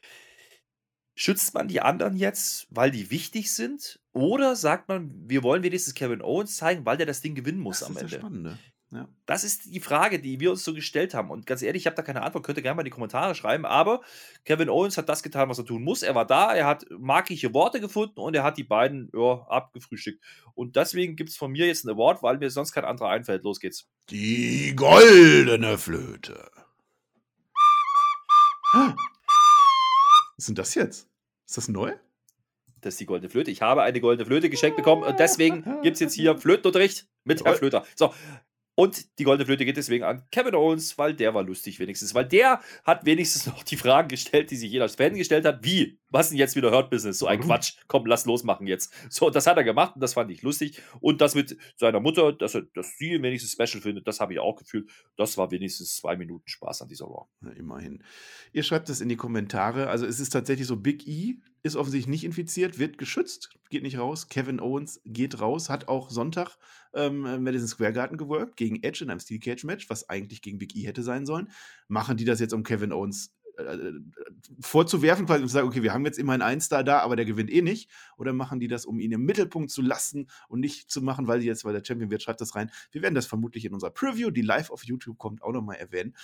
Schützt 1.17 1.53
man 1.53 1.69
die 1.69 1.79
anderen 1.79 2.17
jetzt, 2.17 2.67
weil 2.69 2.91
die 2.91 3.09
wichtig 3.09 3.53
sind? 3.53 4.01
Oder 4.11 4.55
sagt 4.57 4.89
man, 4.89 5.13
wir 5.29 5.43
wollen 5.43 5.63
wenigstens 5.63 5.93
Kevin 5.93 6.21
Owens 6.21 6.57
zeigen, 6.57 6.85
weil 6.85 6.97
der 6.97 7.05
das 7.05 7.21
Ding 7.21 7.35
gewinnen 7.35 7.59
muss 7.59 7.79
das 7.79 7.89
am 7.89 7.95
Ende? 7.95 8.09
Das 8.09 8.19
Spannende. 8.19 8.59
Ja. 8.95 9.09
Das 9.25 9.43
ist 9.43 9.65
die 9.65 9.81
Frage, 9.81 10.19
die 10.19 10.39
wir 10.39 10.51
uns 10.51 10.63
so 10.63 10.73
gestellt 10.73 11.13
haben. 11.13 11.29
Und 11.29 11.45
ganz 11.45 11.61
ehrlich, 11.61 11.81
ich 11.81 11.85
habe 11.85 11.97
da 11.97 12.01
keine 12.01 12.21
Antwort, 12.21 12.45
könnt 12.45 12.57
ihr 12.57 12.61
gerne 12.61 12.75
mal 12.75 12.81
in 12.81 12.85
die 12.85 12.91
Kommentare 12.91 13.35
schreiben. 13.35 13.65
Aber 13.65 13.99
Kevin 14.45 14.69
Owens 14.69 14.97
hat 14.97 15.09
das 15.09 15.21
getan, 15.21 15.49
was 15.49 15.57
er 15.57 15.65
tun 15.65 15.83
muss. 15.83 16.01
Er 16.01 16.15
war 16.15 16.25
da, 16.25 16.55
er 16.55 16.65
hat 16.65 16.85
markige 16.97 17.53
Worte 17.53 17.81
gefunden 17.81 18.21
und 18.21 18.33
er 18.35 18.43
hat 18.43 18.57
die 18.57 18.63
beiden 18.63 19.11
ja, 19.13 19.45
abgefrühstückt. 19.49 20.23
Und 20.53 20.77
deswegen 20.77 21.17
gibt 21.17 21.31
es 21.31 21.35
von 21.35 21.51
mir 21.51 21.67
jetzt 21.67 21.85
einen 21.85 21.97
Award, 21.97 22.23
weil 22.23 22.37
mir 22.37 22.49
sonst 22.49 22.71
kein 22.71 22.85
anderer 22.85 23.09
einfällt. 23.09 23.43
Los 23.43 23.59
geht's. 23.59 23.89
Die 24.09 24.73
goldene 24.77 25.77
Flöte. 25.77 26.49
Was 28.71 28.93
ist 30.37 30.47
denn 30.47 30.55
das 30.55 30.73
jetzt? 30.73 31.09
Ist 31.45 31.57
das 31.57 31.67
neu? 31.67 31.93
Das 32.85 32.93
ist 32.93 32.99
die 32.99 33.07
goldene 33.07 33.29
Flöte. 33.29 33.49
Ich 33.49 33.63
habe 33.63 33.81
eine 33.81 33.99
goldene 33.99 34.27
Flöte 34.27 34.47
geschenkt 34.49 34.77
bekommen 34.77 35.01
und 35.01 35.19
deswegen 35.19 35.63
gibt 35.81 35.95
es 35.95 35.99
jetzt 35.99 36.13
hier 36.13 36.37
Flötenunterricht 36.37 37.07
mit 37.23 37.43
Herr 37.43 37.55
Flöter. 37.55 37.83
So, 37.95 38.13
und 38.75 39.19
die 39.19 39.23
goldene 39.23 39.45
Flöte 39.45 39.63
geht 39.63 39.77
deswegen 39.77 40.03
an 40.03 40.23
Kevin 40.31 40.53
Owens, 40.53 40.97
weil 40.97 41.13
der 41.13 41.33
war 41.33 41.43
lustig 41.43 41.79
wenigstens. 41.79 42.13
Weil 42.13 42.25
der 42.25 42.59
hat 42.83 43.05
wenigstens 43.05 43.45
noch 43.47 43.63
die 43.63 43.77
Fragen 43.77 44.09
gestellt, 44.09 44.51
die 44.51 44.57
sich 44.57 44.69
jeder 44.69 44.89
Fan 44.89 45.15
gestellt 45.15 45.45
hat. 45.45 45.63
Wie? 45.63 45.97
Was 46.09 46.29
denn 46.29 46.37
jetzt 46.37 46.57
wieder 46.57 46.71
Hurt 46.71 46.89
Business? 46.89 47.17
So 47.17 47.27
ein 47.27 47.39
Warum? 47.39 47.51
Quatsch. 47.51 47.75
Komm, 47.87 48.05
lass 48.05 48.25
losmachen 48.25 48.67
jetzt. 48.67 48.93
So, 49.09 49.29
das 49.29 49.47
hat 49.47 49.55
er 49.55 49.63
gemacht 49.63 49.95
und 49.95 50.01
das 50.01 50.13
fand 50.13 50.29
ich 50.29 50.41
lustig. 50.41 50.81
Und 50.99 51.21
das 51.21 51.35
mit 51.35 51.57
seiner 51.77 52.01
Mutter, 52.01 52.33
dass, 52.33 52.55
er, 52.55 52.63
dass 52.73 52.97
sie 52.97 53.13
ihn 53.13 53.23
wenigstens 53.23 53.53
special 53.53 53.81
findet, 53.81 54.07
das 54.07 54.19
habe 54.19 54.33
ich 54.33 54.39
auch 54.39 54.57
gefühlt. 54.57 54.89
Das 55.15 55.37
war 55.37 55.51
wenigstens 55.51 55.95
zwei 55.95 56.17
Minuten 56.17 56.47
Spaß 56.47 56.81
an 56.81 56.89
dieser 56.89 57.05
Raw. 57.05 57.27
Na, 57.39 57.51
immerhin. 57.51 58.03
Ihr 58.51 58.63
schreibt 58.63 58.89
es 58.89 58.99
in 58.99 59.07
die 59.07 59.15
Kommentare. 59.15 59.87
Also 59.87 60.05
es 60.05 60.19
ist 60.19 60.31
tatsächlich 60.31 60.67
so, 60.67 60.75
Big 60.75 61.07
E 61.07 61.37
ist 61.65 61.75
offensichtlich 61.75 62.11
nicht 62.11 62.23
infiziert, 62.23 62.77
wird 62.77 62.99
geschützt, 62.99 63.49
geht 63.71 63.81
nicht 63.81 63.97
raus. 63.97 64.29
Kevin 64.29 64.59
Owens 64.59 65.01
geht 65.03 65.41
raus, 65.41 65.67
hat 65.67 65.87
auch 65.87 66.11
Sonntag 66.11 66.57
ähm, 66.93 67.21
Madison 67.43 67.67
Square 67.67 67.91
Garden 67.91 68.17
geworkt 68.17 68.55
gegen 68.55 68.83
Edge 68.83 69.03
in 69.03 69.09
einem 69.09 69.19
Steel 69.19 69.39
Cage 69.39 69.63
Match, 69.63 69.89
was 69.89 70.07
eigentlich 70.07 70.43
gegen 70.43 70.59
Big 70.59 70.75
E 70.75 70.85
hätte 70.85 71.01
sein 71.01 71.25
sollen. 71.25 71.49
Machen 71.87 72.17
die 72.17 72.25
das 72.25 72.39
jetzt, 72.39 72.53
um 72.53 72.61
Kevin 72.61 72.93
Owens 72.93 73.33
äh, 73.57 73.63
äh, 73.63 73.93
vorzuwerfen, 74.59 75.25
quasi 75.25 75.41
und 75.41 75.47
zu 75.47 75.53
sagen, 75.53 75.67
okay, 75.67 75.81
wir 75.81 75.91
haben 75.91 76.05
jetzt 76.05 76.19
immerhin 76.19 76.43
einen 76.43 76.61
Star 76.61 76.83
da, 76.83 76.99
aber 76.99 77.15
der 77.15 77.25
gewinnt 77.25 77.51
eh 77.51 77.63
nicht. 77.63 77.89
Oder 78.17 78.31
machen 78.31 78.59
die 78.59 78.67
das, 78.67 78.85
um 78.85 78.99
ihn 78.99 79.11
im 79.11 79.25
Mittelpunkt 79.25 79.71
zu 79.71 79.81
lassen 79.81 80.29
und 80.47 80.59
nicht 80.59 80.91
zu 80.91 81.01
machen, 81.01 81.27
weil 81.27 81.39
die 81.39 81.47
jetzt, 81.47 81.65
weil 81.65 81.73
der 81.73 81.83
Champion 81.83 82.11
wird, 82.11 82.21
schreibt 82.21 82.41
das 82.41 82.53
rein. 82.53 82.69
Wir 82.91 83.01
werden 83.01 83.15
das 83.15 83.25
vermutlich 83.25 83.65
in 83.65 83.73
unserer 83.73 83.89
Preview, 83.89 84.29
die 84.29 84.43
live 84.43 84.69
auf 84.69 84.83
YouTube 84.83 85.17
kommt, 85.17 85.41
auch 85.41 85.51
nochmal 85.51 85.77
erwähnen. 85.77 86.15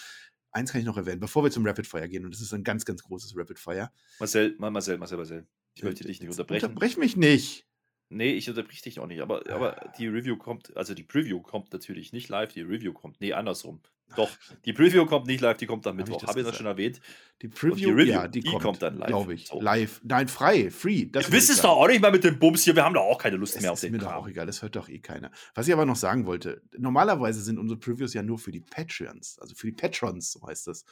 Eins 0.51 0.71
kann 0.71 0.81
ich 0.81 0.87
noch 0.87 0.97
erwähnen, 0.97 1.19
bevor 1.19 1.43
wir 1.43 1.51
zum 1.51 1.65
Rapid 1.65 1.87
Fire 1.87 2.09
gehen, 2.09 2.25
und 2.25 2.33
das 2.33 2.41
ist 2.41 2.53
ein 2.53 2.63
ganz, 2.63 2.85
ganz 2.85 3.03
großes 3.03 3.35
Rapid 3.37 3.57
Fire. 3.57 3.91
Marcel, 4.19 4.55
Marcel, 4.57 4.97
Marcel, 4.97 5.17
Marcel. 5.17 5.47
Ich 5.73 5.83
möchte 5.83 6.03
dich 6.03 6.19
nicht 6.19 6.29
unterbrechen. 6.29 6.65
Unterbrech 6.65 6.97
mich 6.97 7.15
nicht. 7.15 7.67
Nee, 8.09 8.33
ich 8.33 8.49
unterbrich 8.49 8.81
dich 8.81 8.99
auch 8.99 9.07
nicht, 9.07 9.21
aber, 9.21 9.49
aber 9.49 9.93
die 9.97 10.07
Review 10.07 10.35
kommt, 10.35 10.75
also 10.75 10.93
die 10.93 11.03
Preview 11.03 11.41
kommt 11.41 11.71
natürlich 11.71 12.11
nicht 12.11 12.27
live, 12.27 12.51
die 12.51 12.61
Review 12.61 12.91
kommt, 12.91 13.21
nee, 13.21 13.31
andersrum. 13.31 13.81
Doch, 14.15 14.29
die 14.65 14.73
Preview 14.73 15.05
kommt 15.05 15.27
nicht 15.27 15.41
live, 15.41 15.57
die 15.57 15.65
kommt 15.65 15.85
Hab 15.85 15.93
ich 15.93 15.97
Mittwoch. 15.99 16.19
das 16.21 16.29
Habe 16.29 16.39
ich 16.39 16.45
das 16.45 16.53
gesagt? 16.53 16.57
schon 16.57 16.65
erwähnt? 16.67 16.99
Die 17.41 17.47
Preview, 17.47 17.89
Review, 17.91 18.11
ja, 18.13 18.27
die, 18.27 18.41
die 18.41 18.49
kommt, 18.49 18.63
kommt 18.63 18.81
dann 18.81 18.97
live. 18.97 19.07
Glaube 19.07 19.33
ich. 19.33 19.47
So. 19.47 19.61
Live. 19.61 20.01
Nein, 20.03 20.27
frei, 20.27 20.69
free. 20.69 21.05
Das 21.05 21.25
Du 21.25 21.31
will 21.31 21.37
wisst 21.39 21.49
es 21.49 21.61
doch 21.61 21.71
auch 21.71 21.87
nicht 21.87 22.01
mehr 22.01 22.11
mit 22.11 22.23
dem 22.23 22.37
Bums 22.39 22.63
hier, 22.63 22.75
wir 22.75 22.83
haben 22.85 22.93
da 22.93 22.99
auch 23.01 23.17
keine 23.17 23.37
Lust 23.37 23.55
Das 23.55 23.61
mehr 23.61 23.71
auf 23.71 23.77
ist 23.77 23.83
den 23.83 23.93
mir 23.93 23.97
doch 23.99 24.07
Kram. 24.07 24.23
auch 24.23 24.27
egal, 24.27 24.45
das 24.45 24.61
hört 24.61 24.75
doch 24.75 24.89
eh 24.89 24.99
keiner. 24.99 25.31
Was 25.55 25.67
ich 25.67 25.73
aber 25.73 25.85
noch 25.85 25.95
sagen 25.95 26.25
wollte, 26.25 26.61
normalerweise 26.77 27.41
sind 27.41 27.57
unsere 27.57 27.79
Previews 27.79 28.13
ja 28.13 28.21
nur 28.23 28.37
für 28.39 28.51
die 28.51 28.61
Patreons, 28.61 29.39
also 29.39 29.55
für 29.55 29.67
die 29.67 29.73
Patrons, 29.73 30.31
so 30.33 30.45
heißt 30.45 30.67
das. 30.67 30.85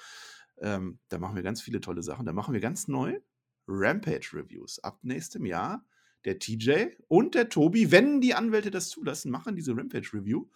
Ähm, 0.62 1.00
da 1.10 1.20
machen 1.20 1.36
wir 1.36 1.44
ganz 1.44 1.62
viele 1.62 1.80
tolle 1.82 2.04
Sachen. 2.04 2.26
Da 2.26 2.34
machen 2.34 2.54
wir 2.54 2.60
ganz 2.62 2.88
neu 2.88 3.20
Rampage-Reviews. 3.68 4.80
Ab 4.84 5.00
nächstem 5.04 5.46
Jahr 5.46 5.86
der 6.26 6.38
TJ 6.40 6.88
und 7.08 7.34
der 7.36 7.50
Tobi, 7.50 7.92
wenn 7.92 8.20
die 8.22 8.34
Anwälte 8.34 8.72
das 8.72 8.90
zulassen, 8.90 9.32
machen 9.32 9.56
diese 9.56 9.76
Rampage-Review. 9.76 10.48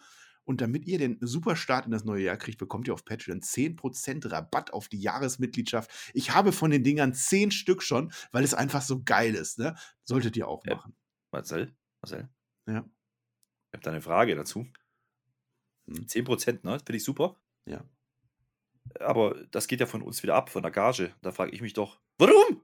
Und 0.44 0.60
damit 0.60 0.86
ihr 0.86 0.98
den 0.98 1.18
super 1.20 1.56
Start 1.56 1.86
in 1.86 1.92
das 1.92 2.04
neue 2.04 2.24
Jahr 2.24 2.36
kriegt, 2.36 2.58
bekommt 2.58 2.86
ihr 2.86 2.94
auf 2.94 3.04
Patreon 3.04 3.40
10% 3.40 4.30
Rabatt 4.30 4.72
auf 4.72 4.88
die 4.88 5.00
Jahresmitgliedschaft. 5.00 5.90
Ich 6.12 6.34
habe 6.34 6.52
von 6.52 6.70
den 6.70 6.84
Dingern 6.84 7.14
10 7.14 7.50
Stück 7.50 7.82
schon, 7.82 8.12
weil 8.30 8.44
es 8.44 8.54
einfach 8.54 8.82
so 8.82 9.02
geil 9.02 9.34
ist. 9.34 9.58
Ne? 9.58 9.74
Solltet 10.04 10.36
ihr 10.36 10.46
auch 10.46 10.64
machen. 10.66 10.94
Marcel, 11.32 11.74
Marcel, 12.02 12.28
Ja. 12.66 12.84
ich 12.84 13.72
habe 13.72 13.82
da 13.82 13.90
eine 13.90 14.00
Frage 14.02 14.36
dazu. 14.36 14.66
Hm. 15.86 16.06
10%, 16.06 16.64
ne? 16.64 16.78
Finde 16.78 16.96
ich 16.96 17.04
super. 17.04 17.36
Ja. 17.66 17.84
Aber 19.00 19.34
das 19.50 19.66
geht 19.66 19.80
ja 19.80 19.86
von 19.86 20.02
uns 20.02 20.22
wieder 20.22 20.34
ab, 20.34 20.50
von 20.50 20.62
der 20.62 20.70
Gage. 20.70 21.14
Da 21.22 21.32
frage 21.32 21.52
ich 21.52 21.62
mich 21.62 21.72
doch, 21.72 22.00
warum? 22.18 22.62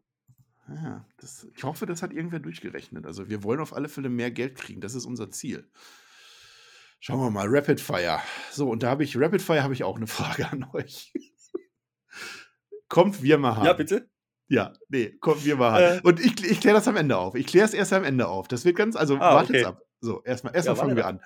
Ja, 0.68 1.04
das, 1.16 1.48
ich 1.56 1.64
hoffe, 1.64 1.86
das 1.86 2.02
hat 2.02 2.12
irgendwer 2.12 2.38
durchgerechnet. 2.38 3.06
Also 3.06 3.28
wir 3.28 3.42
wollen 3.42 3.60
auf 3.60 3.72
alle 3.72 3.88
Fälle 3.88 4.08
mehr 4.08 4.30
Geld 4.30 4.56
kriegen. 4.56 4.80
Das 4.80 4.94
ist 4.94 5.04
unser 5.06 5.30
Ziel. 5.30 5.68
Schauen 7.00 7.18
wir 7.20 7.30
mal, 7.30 7.46
Rapid 7.48 7.80
Fire. 7.80 8.20
So, 8.52 8.68
und 8.68 8.82
da 8.82 8.90
habe 8.90 9.04
ich, 9.04 9.16
Rapid 9.18 9.40
Fire 9.42 9.62
habe 9.62 9.72
ich 9.74 9.84
auch 9.84 9.96
eine 9.96 10.06
Frage 10.06 10.50
an 10.50 10.66
euch. 10.72 11.12
kommt 12.88 13.22
wir 13.22 13.38
mal 13.38 13.56
haben. 13.56 13.64
Ja, 13.66 13.72
bitte? 13.72 14.08
Ja, 14.48 14.72
nee, 14.88 15.16
kommt 15.20 15.44
wir 15.44 15.56
mal 15.56 15.80
Äh. 15.80 15.96
haben. 15.96 16.00
Und 16.02 16.20
ich, 16.20 16.44
ich 16.44 16.60
kläre 16.60 16.74
das 16.76 16.88
am 16.88 16.96
Ende 16.96 17.16
auf. 17.16 17.34
Ich 17.34 17.46
kläre 17.46 17.64
es 17.66 17.72
erst 17.74 17.92
am 17.92 18.04
Ende 18.04 18.28
auf. 18.28 18.48
Das 18.48 18.64
wird 18.64 18.76
ganz, 18.76 18.96
also 18.96 19.16
Ah, 19.16 19.34
wartet's 19.36 19.60
okay. 19.60 19.64
ab. 19.64 19.82
So, 20.00 20.22
erstmal 20.24 20.54
erstmal 20.54 20.76
Ja, 20.76 20.82
fangen 20.82 20.96
wir 20.96 21.06
an. 21.06 21.20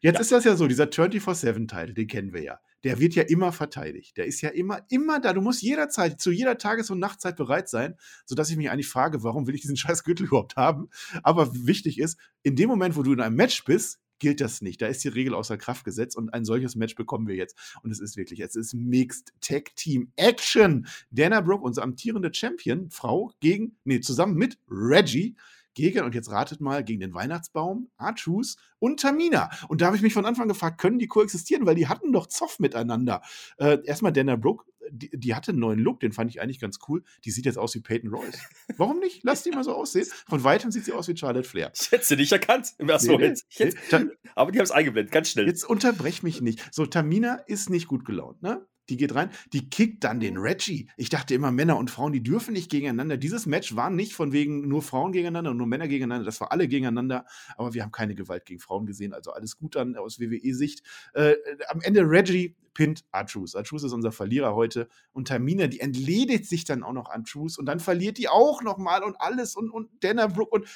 Jetzt 0.00 0.14
Ja. 0.16 0.20
ist 0.20 0.32
das 0.32 0.44
ja 0.44 0.56
so, 0.56 0.66
dieser 0.66 0.84
24-7-Titel, 0.84 1.94
den 1.94 2.06
kennen 2.08 2.32
wir 2.32 2.42
ja. 2.42 2.58
Der 2.84 2.98
wird 2.98 3.14
ja 3.14 3.22
immer 3.22 3.52
verteidigt. 3.52 4.16
Der 4.16 4.26
ist 4.26 4.40
ja 4.40 4.48
immer, 4.50 4.80
immer 4.90 5.20
da. 5.20 5.32
Du 5.32 5.40
musst 5.40 5.62
jederzeit, 5.62 6.20
zu 6.20 6.30
jeder 6.32 6.58
Tages- 6.58 6.90
und 6.90 6.98
Nachtzeit 6.98 7.36
bereit 7.36 7.68
sein, 7.68 7.96
sodass 8.26 8.50
ich 8.50 8.56
mich 8.56 8.70
eigentlich 8.70 8.88
frage, 8.88 9.22
warum 9.22 9.46
will 9.46 9.54
ich 9.54 9.60
diesen 9.60 9.76
scheiß 9.76 10.02
Gürtel 10.04 10.26
überhaupt 10.26 10.56
haben? 10.56 10.88
Aber 11.22 11.52
wichtig 11.54 11.98
ist, 11.98 12.18
in 12.42 12.56
dem 12.56 12.68
Moment, 12.68 12.96
wo 12.96 13.02
du 13.02 13.12
in 13.12 13.20
einem 13.20 13.36
Match 13.36 13.64
bist, 13.64 13.98
gilt 14.22 14.40
das 14.40 14.62
nicht. 14.62 14.80
Da 14.80 14.86
ist 14.86 15.02
die 15.02 15.08
Regel 15.08 15.34
außer 15.34 15.58
Kraft 15.58 15.84
gesetzt 15.84 16.16
und 16.16 16.32
ein 16.32 16.44
solches 16.44 16.76
Match 16.76 16.94
bekommen 16.94 17.26
wir 17.26 17.34
jetzt. 17.34 17.58
Und 17.82 17.90
es 17.90 17.98
ist 17.98 18.16
wirklich, 18.16 18.38
es 18.38 18.54
ist 18.54 18.72
Mixed 18.72 19.34
Tag 19.40 19.74
Team 19.74 20.12
Action. 20.14 20.86
Dana 21.10 21.40
Brooke, 21.40 21.64
unsere 21.64 21.82
amtierende 21.82 22.32
Champion, 22.32 22.88
Frau, 22.88 23.32
gegen, 23.40 23.76
nee, 23.82 23.98
zusammen 23.98 24.36
mit 24.36 24.58
Reggie, 24.70 25.34
gegen, 25.74 26.00
und 26.04 26.14
jetzt 26.14 26.30
ratet 26.30 26.60
mal, 26.60 26.84
gegen 26.84 27.00
den 27.00 27.14
Weihnachtsbaum, 27.14 27.90
Archus 27.96 28.56
und 28.78 29.00
Tamina. 29.00 29.50
Und 29.68 29.80
da 29.80 29.86
habe 29.86 29.96
ich 29.96 30.02
mich 30.02 30.12
von 30.14 30.26
Anfang 30.26 30.48
gefragt, 30.48 30.80
können 30.80 30.98
die 30.98 31.06
koexistieren? 31.06 31.66
Weil 31.66 31.74
die 31.74 31.88
hatten 31.88 32.12
doch 32.12 32.26
Zoff 32.26 32.58
miteinander. 32.58 33.22
Äh, 33.58 33.78
erstmal 33.84 34.12
Dana 34.12 34.36
Brooke, 34.36 34.64
die, 34.90 35.10
die 35.12 35.34
hatte 35.34 35.52
einen 35.52 35.60
neuen 35.60 35.78
Look, 35.78 36.00
den 36.00 36.12
fand 36.12 36.30
ich 36.30 36.40
eigentlich 36.40 36.58
ganz 36.60 36.78
cool. 36.88 37.04
Die 37.24 37.30
sieht 37.30 37.46
jetzt 37.46 37.56
aus 37.56 37.74
wie 37.74 37.80
Peyton 37.80 38.10
Royce. 38.12 38.38
Warum 38.76 38.98
nicht? 38.98 39.20
Lass 39.22 39.42
die 39.44 39.50
mal 39.52 39.62
so 39.64 39.74
aussehen. 39.74 40.06
Von 40.28 40.42
weitem 40.44 40.70
sieht 40.72 40.84
sie 40.84 40.92
aus 40.92 41.08
wie 41.08 41.16
Charlotte 41.16 41.48
Flair. 41.48 41.72
Ich 41.80 41.90
hätte 41.92 42.04
sie 42.04 42.16
nicht 42.16 42.32
erkannt 42.32 42.74
im 42.78 42.88
ersten 42.88 43.08
Nee, 43.12 43.16
nee, 43.16 43.22
Moment. 43.22 43.42
Hätte- 43.48 44.04
nee. 44.04 44.10
Aber 44.34 44.50
die 44.50 44.58
haben 44.58 44.64
es 44.64 44.70
eingeblendet, 44.72 45.12
ganz 45.12 45.28
schnell. 45.30 45.46
Jetzt 45.46 45.64
unterbrech 45.64 46.22
mich 46.22 46.40
nicht. 46.40 46.74
So, 46.74 46.84
Tamina 46.86 47.34
ist 47.46 47.70
nicht 47.70 47.86
gut 47.86 48.04
gelaunt, 48.04 48.42
ne? 48.42 48.66
Die 48.88 48.96
geht 48.96 49.14
rein, 49.14 49.30
die 49.52 49.70
kickt 49.70 50.02
dann 50.04 50.18
den 50.18 50.36
Reggie. 50.36 50.90
Ich 50.96 51.08
dachte 51.08 51.34
immer, 51.34 51.52
Männer 51.52 51.76
und 51.76 51.90
Frauen, 51.90 52.12
die 52.12 52.22
dürfen 52.22 52.52
nicht 52.52 52.70
gegeneinander. 52.70 53.16
Dieses 53.16 53.46
Match 53.46 53.76
war 53.76 53.90
nicht 53.90 54.12
von 54.12 54.32
wegen 54.32 54.66
nur 54.66 54.82
Frauen 54.82 55.12
gegeneinander 55.12 55.52
und 55.52 55.56
nur 55.56 55.68
Männer 55.68 55.86
gegeneinander. 55.86 56.24
Das 56.24 56.40
war 56.40 56.50
alle 56.50 56.66
gegeneinander. 56.66 57.24
Aber 57.56 57.74
wir 57.74 57.82
haben 57.82 57.92
keine 57.92 58.14
Gewalt 58.14 58.44
gegen 58.44 58.60
Frauen 58.60 58.86
gesehen. 58.86 59.12
Also 59.12 59.32
alles 59.32 59.56
gut 59.56 59.76
dann 59.76 59.96
aus 59.96 60.18
WWE-Sicht. 60.18 60.82
Äh, 61.14 61.34
am 61.68 61.80
Ende 61.80 62.02
Reggie 62.02 62.56
pinnt 62.74 63.04
Archus. 63.12 63.54
Archus 63.54 63.84
ist 63.84 63.92
unser 63.92 64.12
Verlierer 64.12 64.54
heute. 64.54 64.88
Und 65.12 65.28
Tamina, 65.28 65.68
die 65.68 65.80
entledigt 65.80 66.46
sich 66.46 66.64
dann 66.64 66.82
auch 66.82 66.92
noch 66.92 67.08
an 67.08 67.20
Archus. 67.20 67.58
Und 67.58 67.66
dann 67.66 67.78
verliert 67.78 68.18
die 68.18 68.28
auch 68.28 68.62
noch 68.62 68.78
mal 68.78 69.04
und 69.04 69.20
alles. 69.20 69.54
Und, 69.54 69.70
und 69.70 69.90
Dana 70.02 70.26
Brooke 70.26 70.50
und 70.50 70.68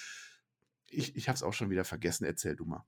ich, 0.89 1.17
ich 1.17 1.29
habe 1.29 1.45
auch 1.45 1.53
schon 1.53 1.71
wieder 1.71 1.85
vergessen. 1.85 2.25
Erzähl 2.25 2.55
du 2.55 2.65
mal. 2.65 2.85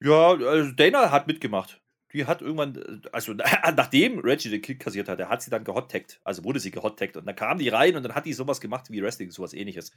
Ja, 0.00 0.34
also 0.34 0.72
Dana 0.72 1.10
hat 1.10 1.26
mitgemacht. 1.26 1.81
Die 2.12 2.26
hat 2.26 2.42
irgendwann, 2.42 2.76
äh, 2.76 3.08
also 3.12 3.32
nachdem 3.76 4.18
Reggie 4.18 4.50
den 4.50 4.62
Kick 4.62 4.80
kassiert 4.80 5.08
hatte, 5.08 5.28
hat 5.28 5.42
sie 5.42 5.50
dann 5.50 5.64
gehottaggt. 5.64 6.20
Also 6.24 6.44
wurde 6.44 6.60
sie 6.60 6.70
gehottaggt. 6.70 7.16
Und 7.16 7.26
dann 7.26 7.36
kam 7.36 7.58
die 7.58 7.68
rein 7.68 7.96
und 7.96 8.02
dann 8.02 8.14
hat 8.14 8.26
die 8.26 8.32
sowas 8.32 8.60
gemacht 8.60 8.90
wie 8.90 9.02
Wrestling, 9.02 9.30
sowas 9.30 9.54
ähnliches. 9.54 9.92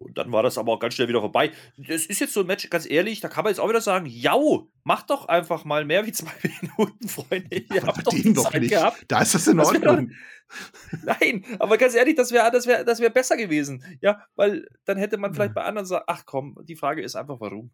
Und 0.00 0.16
dann 0.16 0.30
war 0.30 0.44
das 0.44 0.58
aber 0.58 0.72
auch 0.72 0.78
ganz 0.78 0.94
schnell 0.94 1.08
wieder 1.08 1.20
vorbei. 1.20 1.50
Das 1.76 2.06
ist 2.06 2.20
jetzt 2.20 2.32
so 2.32 2.42
ein 2.42 2.46
Match, 2.46 2.70
ganz 2.70 2.88
ehrlich, 2.88 3.18
da 3.20 3.28
kann 3.28 3.42
man 3.42 3.50
jetzt 3.50 3.58
auch 3.58 3.68
wieder 3.68 3.80
sagen, 3.80 4.06
jau, 4.06 4.70
macht 4.84 5.10
doch 5.10 5.26
einfach 5.26 5.64
mal 5.64 5.84
mehr 5.84 6.06
wie 6.06 6.12
zwei 6.12 6.30
Minuten, 6.62 7.08
Freunde. 7.08 7.48
Ihr 7.56 7.82
Aber 7.82 7.88
habt 7.96 8.06
doch 8.06 8.12
die 8.14 8.32
doch 8.32 8.48
Zeit 8.52 8.60
nicht. 8.62 8.70
gehabt. 8.70 9.04
Da 9.08 9.22
ist 9.22 9.34
das 9.34 9.48
in 9.48 9.56
Das 9.56 9.66
Ordnung. 9.66 10.12
Nein, 11.04 11.44
aber 11.58 11.76
ganz 11.78 11.94
ehrlich, 11.96 12.14
das 12.14 12.30
wäre 12.30 12.48
das 12.52 12.66
wär, 12.68 12.84
das 12.84 13.00
wär 13.00 13.10
besser 13.10 13.36
gewesen. 13.36 13.82
Ja, 14.00 14.24
weil 14.36 14.68
dann 14.84 14.98
hätte 14.98 15.18
man 15.18 15.34
vielleicht 15.34 15.50
Ja. 15.50 15.62
bei 15.62 15.64
anderen 15.64 15.84
gesagt, 15.84 16.04
ach 16.06 16.22
komm, 16.24 16.56
die 16.62 16.76
Frage 16.76 17.02
ist 17.02 17.16
einfach, 17.16 17.40
warum. 17.40 17.72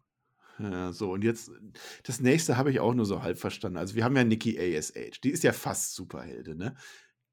Ja, 0.59 0.93
so, 0.93 1.11
und 1.11 1.23
jetzt, 1.23 1.51
das 2.03 2.21
nächste 2.21 2.57
habe 2.57 2.71
ich 2.71 2.79
auch 2.79 2.93
nur 2.93 3.05
so 3.05 3.21
halb 3.21 3.37
verstanden. 3.37 3.77
Also, 3.77 3.95
wir 3.95 4.03
haben 4.03 4.15
ja 4.15 4.23
Nikki 4.23 4.57
ASH, 4.57 5.19
die 5.21 5.31
ist 5.31 5.43
ja 5.43 5.51
fast 5.51 5.95
Superhelde, 5.95 6.55
ne? 6.55 6.75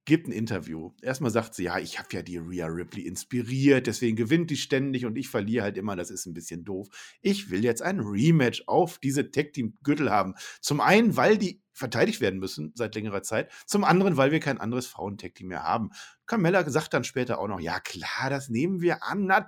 Gibt 0.05 0.27
ein 0.27 0.33
Interview. 0.33 0.91
Erstmal 1.01 1.31
sagt 1.31 1.55
sie, 1.55 1.63
ja, 1.63 1.79
ich 1.79 2.01
habe 2.01 2.09
ja 2.11 2.23
die 2.23 2.37
Rhea 2.37 2.67
Ripley 2.67 3.03
inspiriert, 3.03 3.87
deswegen 3.87 4.17
gewinnt 4.17 4.51
die 4.51 4.57
ständig 4.57 5.07
und 5.07 5.17
ich 5.17 5.29
verliere 5.29 5.63
halt 5.63 5.79
immer, 5.79 5.95
das 5.95 6.11
ist 6.11 6.27
ein 6.27 6.35
bisschen 6.35 6.65
doof. 6.65 6.89
Ich 7.21 7.51
will 7.51 7.63
jetzt 7.63 7.83
ein 7.83 8.01
Rematch 8.01 8.65
auf 8.67 8.99
diese 8.99 9.31
Tag 9.31 9.53
Team 9.53 9.79
Gürtel 9.85 10.11
haben. 10.11 10.35
Zum 10.61 10.81
einen, 10.81 11.17
weil 11.17 11.39
die 11.39 11.63
verteidigt 11.73 12.21
werden 12.21 12.41
müssen 12.41 12.73
seit 12.75 12.97
längerer 12.97 13.23
Zeit. 13.23 13.53
Zum 13.65 13.85
anderen, 13.85 14.17
weil 14.17 14.33
wir 14.33 14.41
kein 14.41 14.59
anderes 14.59 14.87
Frauen-Tag-Team 14.89 15.49
mehr 15.49 15.63
haben. 15.63 15.91
Carmella 16.27 16.69
sagt 16.69 16.95
dann 16.95 17.05
später 17.05 17.39
auch 17.39 17.49
noch, 17.49 17.61
ja 17.61 17.79
klar, 17.79 18.29
das 18.29 18.49
nehmen 18.49 18.81
wir 18.81 19.05
an, 19.05 19.25
natürlich 19.27 19.47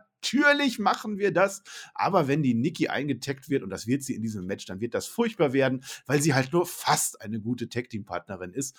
machen 0.78 1.18
wir 1.18 1.32
das. 1.32 1.62
Aber 1.94 2.28
wenn 2.28 2.42
die 2.42 2.54
Nikki 2.54 2.88
eingetaggt 2.88 3.48
wird, 3.48 3.62
und 3.62 3.70
das 3.70 3.86
wird 3.86 4.02
sie 4.02 4.14
in 4.14 4.22
diesem 4.22 4.46
Match, 4.46 4.66
dann 4.66 4.80
wird 4.80 4.94
das 4.94 5.06
furchtbar 5.06 5.52
werden, 5.52 5.84
weil 6.06 6.20
sie 6.20 6.34
halt 6.34 6.52
nur 6.52 6.66
fast 6.66 7.20
eine 7.20 7.40
gute 7.40 7.68
Tag-Team-Partnerin 7.68 8.52
ist. 8.52 8.76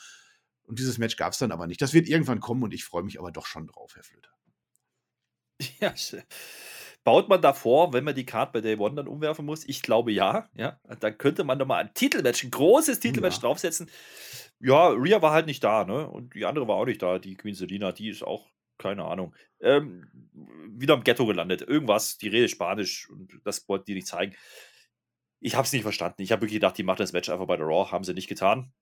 Und 0.63 0.79
dieses 0.79 0.97
Match 0.97 1.15
gab 1.15 1.33
es 1.33 1.39
dann 1.39 1.51
aber 1.51 1.67
nicht. 1.67 1.81
Das 1.81 1.93
wird 1.93 2.07
irgendwann 2.07 2.39
kommen 2.39 2.63
und 2.63 2.73
ich 2.73 2.85
freue 2.85 3.03
mich 3.03 3.19
aber 3.19 3.31
doch 3.31 3.45
schon 3.45 3.67
drauf, 3.67 3.95
Herr 3.95 4.03
Flöter. 4.03 4.31
Ja, 5.79 5.93
baut 7.05 7.29
man 7.29 7.41
davor, 7.41 7.93
wenn 7.93 8.03
man 8.03 8.15
die 8.15 8.25
Card 8.25 8.51
bei 8.51 8.59
Day 8.59 8.77
One 8.77 8.95
dann 8.95 9.07
umwerfen 9.07 9.45
muss? 9.45 9.63
Ich 9.63 9.81
glaube 9.81 10.11
ja. 10.11 10.49
ja. 10.57 10.79
Dann 10.99 11.17
könnte 11.17 11.45
man 11.45 11.57
doch 11.59 11.67
mal 11.67 11.77
ein 11.77 11.93
Titelmatch, 11.93 12.43
ein 12.43 12.51
großes 12.51 12.99
Titelmatch 12.99 13.35
ja. 13.35 13.41
draufsetzen. 13.41 13.89
Ja, 14.59 14.89
Rhea 14.89 15.21
war 15.21 15.31
halt 15.31 15.45
nicht 15.45 15.63
da, 15.63 15.85
ne? 15.85 16.07
Und 16.07 16.33
die 16.33 16.45
andere 16.45 16.67
war 16.67 16.75
auch 16.75 16.85
nicht 16.85 17.01
da, 17.01 17.19
die 17.19 17.35
Queen 17.35 17.53
Selina, 17.53 17.91
die 17.91 18.09
ist 18.09 18.23
auch, 18.23 18.49
keine 18.77 19.05
Ahnung, 19.05 19.35
ähm, 19.61 20.07
wieder 20.69 20.95
im 20.95 21.03
Ghetto 21.03 21.25
gelandet. 21.25 21.61
Irgendwas, 21.61 22.17
die 22.17 22.27
Rede 22.27 22.49
Spanisch 22.49 23.09
und 23.09 23.39
das 23.43 23.67
wollten 23.67 23.85
die 23.85 23.95
nicht 23.95 24.07
zeigen. 24.07 24.35
Ich 25.39 25.55
habe 25.55 25.65
es 25.65 25.73
nicht 25.73 25.83
verstanden. 25.83 26.21
Ich 26.21 26.31
habe 26.31 26.41
wirklich 26.41 26.57
gedacht, 26.57 26.77
die 26.77 26.83
machen 26.83 26.99
das 26.99 27.13
Match 27.13 27.29
einfach 27.29 27.47
bei 27.47 27.57
der 27.57 27.65
Raw, 27.65 27.91
haben 27.91 28.03
sie 28.03 28.13
nicht 28.13 28.27
getan. 28.27 28.73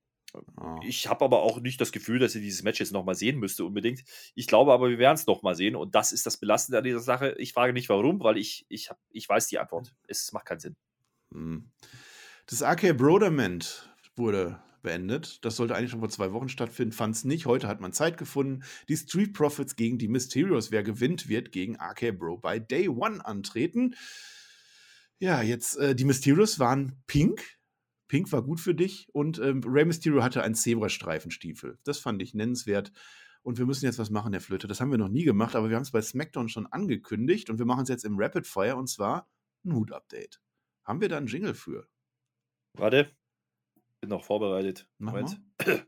Oh. 0.57 0.79
Ich 0.81 1.07
habe 1.07 1.23
aber 1.25 1.43
auch 1.43 1.59
nicht 1.59 1.79
das 1.79 1.91
Gefühl, 1.91 2.19
dass 2.19 2.31
sie 2.31 2.41
dieses 2.41 2.63
Match 2.63 2.79
jetzt 2.79 2.91
nochmal 2.91 3.15
sehen 3.15 3.39
müsste 3.39 3.65
unbedingt. 3.65 4.03
Ich 4.33 4.47
glaube 4.47 4.73
aber, 4.73 4.89
wir 4.89 4.97
werden 4.97 5.15
es 5.15 5.27
nochmal 5.27 5.55
sehen 5.55 5.75
und 5.75 5.93
das 5.93 6.11
ist 6.11 6.25
das 6.25 6.37
Belastende 6.37 6.79
an 6.79 6.83
dieser 6.83 6.99
Sache. 6.99 7.35
Ich 7.37 7.53
frage 7.53 7.73
nicht 7.73 7.89
warum, 7.89 8.23
weil 8.23 8.37
ich, 8.37 8.65
ich, 8.69 8.89
hab, 8.89 8.97
ich 9.09 9.29
weiß 9.29 9.47
die 9.47 9.59
Antwort. 9.59 9.93
Es 10.07 10.31
macht 10.31 10.45
keinen 10.45 10.59
Sinn. 10.59 10.75
Hm. 11.31 11.69
Das 12.47 12.63
AK 12.63 12.97
Broderment 12.97 13.89
wurde 14.15 14.59
beendet. 14.83 15.43
Das 15.43 15.55
sollte 15.55 15.75
eigentlich 15.75 15.89
schon 15.89 16.01
vor 16.01 16.09
zwei 16.09 16.31
Wochen 16.31 16.49
stattfinden, 16.49 16.91
fand 16.91 17.15
es 17.15 17.23
nicht. 17.23 17.47
Heute 17.47 17.67
hat 17.67 17.81
man 17.81 17.93
Zeit 17.93 18.17
gefunden. 18.17 18.63
Die 18.87 18.97
Street 18.97 19.33
Profits 19.33 19.75
gegen 19.75 19.97
die 19.97 20.07
Mysterios. 20.07 20.69
Wer 20.69 20.83
gewinnt, 20.83 21.27
wird 21.27 21.51
gegen 21.51 21.79
AK 21.79 22.19
Bro 22.19 22.37
bei 22.37 22.59
Day 22.59 22.87
One 22.87 23.25
antreten. 23.25 23.95
Ja, 25.17 25.41
jetzt, 25.41 25.77
äh, 25.77 25.95
die 25.95 26.05
Mysterios 26.05 26.59
waren 26.59 27.01
pink 27.07 27.41
Pink 28.13 28.31
war 28.31 28.43
gut 28.43 28.59
für 28.59 28.75
dich 28.75 29.07
und 29.11 29.39
ähm, 29.39 29.61
Rey 29.65 29.85
Mysterio 29.85 30.21
hatte 30.21 30.43
einen 30.43 30.53
Zebrastreifenstiefel. 30.53 31.79
Das 31.83 31.97
fand 31.97 32.21
ich 32.21 32.35
nennenswert. 32.35 32.91
Und 33.41 33.57
wir 33.57 33.65
müssen 33.65 33.85
jetzt 33.85 33.97
was 33.97 34.11
machen, 34.11 34.33
Herr 34.33 34.39
Flöte. 34.39 34.67
Das 34.67 34.79
haben 34.79 34.91
wir 34.91 34.99
noch 34.99 35.09
nie 35.09 35.23
gemacht, 35.23 35.55
aber 35.55 35.69
wir 35.69 35.77
haben 35.77 35.81
es 35.81 35.89
bei 35.89 36.01
SmackDown 36.01 36.47
schon 36.47 36.67
angekündigt 36.67 37.49
und 37.49 37.57
wir 37.57 37.65
machen 37.65 37.81
es 37.81 37.89
jetzt 37.89 38.05
im 38.05 38.19
Rapid 38.19 38.45
Fire 38.45 38.75
und 38.75 38.87
zwar 38.87 39.27
ein 39.65 39.73
Hut-Update. 39.73 40.39
Haben 40.83 41.01
wir 41.01 41.09
da 41.09 41.17
einen 41.17 41.25
Jingle 41.25 41.55
für? 41.55 41.87
Warte. 42.73 43.11
Bin 44.03 44.09
noch 44.09 44.25
vorbereitet. 44.25 44.85
Mach 44.97 45.13
Moment. 45.13 45.39
Mal. 45.65 45.87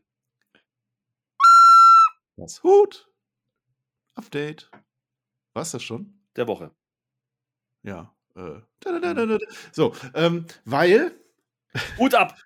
Das 2.38 2.62
Hut. 2.62 3.10
Update. 4.14 4.70
War 5.52 5.62
es 5.62 5.72
das 5.72 5.82
schon? 5.82 6.18
Der 6.34 6.46
Woche. 6.46 6.74
Ja. 7.82 8.16
Äh. 8.34 8.60
So, 9.70 9.94
ähm, 10.14 10.46
weil 10.64 11.20
Hut 11.98 12.14
ab! 12.14 12.38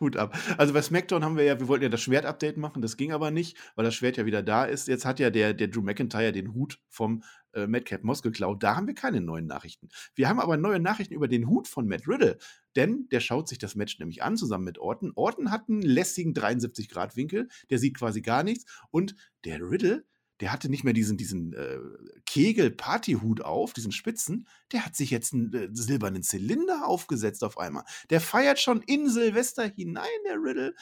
Hut 0.00 0.16
ab. 0.16 0.36
Also 0.58 0.72
bei 0.72 0.82
SmackDown 0.82 1.24
haben 1.24 1.36
wir 1.36 1.44
ja, 1.44 1.60
wir 1.60 1.68
wollten 1.68 1.84
ja 1.84 1.88
das 1.88 2.00
Schwert-Update 2.00 2.56
machen, 2.56 2.82
das 2.82 2.96
ging 2.96 3.12
aber 3.12 3.30
nicht, 3.30 3.56
weil 3.76 3.84
das 3.84 3.94
Schwert 3.94 4.16
ja 4.16 4.26
wieder 4.26 4.42
da 4.42 4.64
ist. 4.64 4.88
Jetzt 4.88 5.04
hat 5.04 5.20
ja 5.20 5.30
der, 5.30 5.54
der 5.54 5.68
Drew 5.68 5.82
McIntyre 5.82 6.32
den 6.32 6.52
Hut 6.52 6.80
vom 6.88 7.22
äh, 7.54 7.66
Madcap 7.66 8.02
Moss 8.04 8.22
geklaut. 8.22 8.62
Da 8.62 8.76
haben 8.76 8.86
wir 8.86 8.94
keine 8.94 9.20
neuen 9.20 9.46
Nachrichten. 9.46 9.88
Wir 10.14 10.28
haben 10.28 10.40
aber 10.40 10.56
neue 10.56 10.80
Nachrichten 10.80 11.14
über 11.14 11.28
den 11.28 11.48
Hut 11.48 11.68
von 11.68 11.86
Matt 11.86 12.08
Riddle, 12.08 12.38
denn 12.76 13.08
der 13.10 13.20
schaut 13.20 13.48
sich 13.48 13.58
das 13.58 13.74
Match 13.74 13.98
nämlich 13.98 14.22
an, 14.22 14.36
zusammen 14.36 14.64
mit 14.64 14.78
Orton. 14.78 15.12
Orton 15.14 15.50
hat 15.50 15.68
einen 15.68 15.82
lässigen 15.82 16.34
73-Grad-Winkel, 16.34 17.48
der 17.70 17.78
sieht 17.78 17.96
quasi 17.96 18.22
gar 18.22 18.42
nichts. 18.42 18.64
Und 18.90 19.14
der 19.44 19.60
Riddle, 19.60 20.04
der 20.40 20.52
hatte 20.52 20.68
nicht 20.68 20.84
mehr 20.84 20.94
diesen, 20.94 21.16
diesen 21.16 21.52
äh, 21.52 21.78
Kegel-Partyhut 22.26 23.42
auf, 23.42 23.72
diesen 23.72 23.92
Spitzen, 23.92 24.48
der 24.72 24.84
hat 24.84 24.96
sich 24.96 25.10
jetzt 25.10 25.32
einen 25.32 25.52
äh, 25.52 25.68
silbernen 25.72 26.22
Zylinder 26.22 26.86
aufgesetzt 26.86 27.44
auf 27.44 27.58
einmal. 27.58 27.84
Der 28.10 28.20
feiert 28.20 28.58
schon 28.58 28.82
in 28.82 29.08
Silvester 29.08 29.64
hinein, 29.64 30.08
der 30.26 30.36
Riddle. 30.36 30.74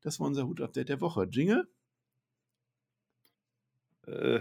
Das 0.00 0.20
war 0.20 0.26
unser 0.26 0.46
Hut-Update 0.46 0.88
der 0.88 1.00
Woche. 1.00 1.26
Jingle? 1.30 1.68
Äh, 4.06 4.40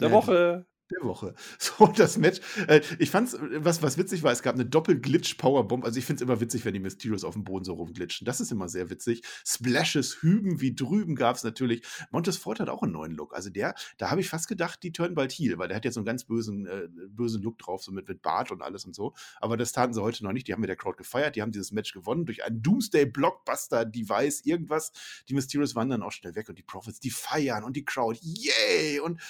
der 0.00 0.08
ja, 0.08 0.10
Woche 0.10 0.66
der 0.90 1.02
Woche. 1.02 1.34
So, 1.58 1.86
das 1.86 2.18
Match. 2.18 2.40
Äh, 2.68 2.82
ich 2.98 3.10
fand's, 3.10 3.36
was, 3.40 3.82
was 3.82 3.96
witzig 3.96 4.22
war, 4.22 4.32
es 4.32 4.42
gab 4.42 4.54
eine 4.54 4.66
Doppel-Glitch-Powerbomb. 4.66 5.84
Also 5.84 5.98
ich 5.98 6.04
finde 6.04 6.22
es 6.22 6.22
immer 6.22 6.40
witzig, 6.40 6.64
wenn 6.64 6.74
die 6.74 6.80
Mysterios 6.80 7.24
auf 7.24 7.34
dem 7.34 7.44
Boden 7.44 7.64
so 7.64 7.74
rumglitschen. 7.74 8.24
Das 8.26 8.40
ist 8.40 8.52
immer 8.52 8.68
sehr 8.68 8.90
witzig. 8.90 9.22
Splashes, 9.46 10.22
Hüben 10.22 10.60
wie 10.60 10.74
drüben 10.74 11.14
gab 11.14 11.36
es 11.36 11.44
natürlich. 11.44 11.82
Montes 12.10 12.36
Ford 12.36 12.60
hat 12.60 12.68
auch 12.68 12.82
einen 12.82 12.92
neuen 12.92 13.12
Look. 13.12 13.34
Also 13.34 13.50
der, 13.50 13.74
da 13.96 14.10
habe 14.10 14.20
ich 14.20 14.28
fast 14.28 14.48
gedacht, 14.48 14.82
die 14.82 14.92
turnen 14.92 15.14
bald 15.14 15.32
Heal, 15.32 15.58
weil 15.58 15.68
der 15.68 15.76
hat 15.76 15.84
jetzt 15.84 15.94
so 15.94 16.00
einen 16.00 16.06
ganz 16.06 16.24
bösen, 16.24 16.66
äh, 16.66 16.88
bösen 17.08 17.42
Look 17.42 17.58
drauf, 17.58 17.82
so 17.82 17.92
mit, 17.92 18.06
mit 18.08 18.20
Bart 18.20 18.50
und 18.50 18.62
alles 18.62 18.84
und 18.84 18.94
so. 18.94 19.14
Aber 19.40 19.56
das 19.56 19.72
taten 19.72 19.94
sie 19.94 20.02
heute 20.02 20.22
noch 20.24 20.32
nicht. 20.32 20.48
Die 20.48 20.52
haben 20.52 20.60
mit 20.60 20.68
der 20.68 20.76
Crowd 20.76 20.96
gefeiert. 20.98 21.36
Die 21.36 21.42
haben 21.42 21.52
dieses 21.52 21.72
Match 21.72 21.92
gewonnen 21.92 22.26
durch 22.26 22.44
einen 22.44 22.62
Doomsday-Blockbuster-Device, 22.62 24.42
irgendwas. 24.44 24.92
Die 25.28 25.34
Mysterios 25.34 25.74
waren 25.74 25.88
dann 25.88 26.02
auch 26.02 26.12
schnell 26.12 26.34
weg 26.34 26.48
und 26.48 26.58
die 26.58 26.62
Profits, 26.62 27.00
die 27.00 27.10
feiern 27.10 27.64
und 27.64 27.74
die 27.76 27.84
Crowd, 27.84 28.18
yay! 28.22 29.00
Und 29.00 29.20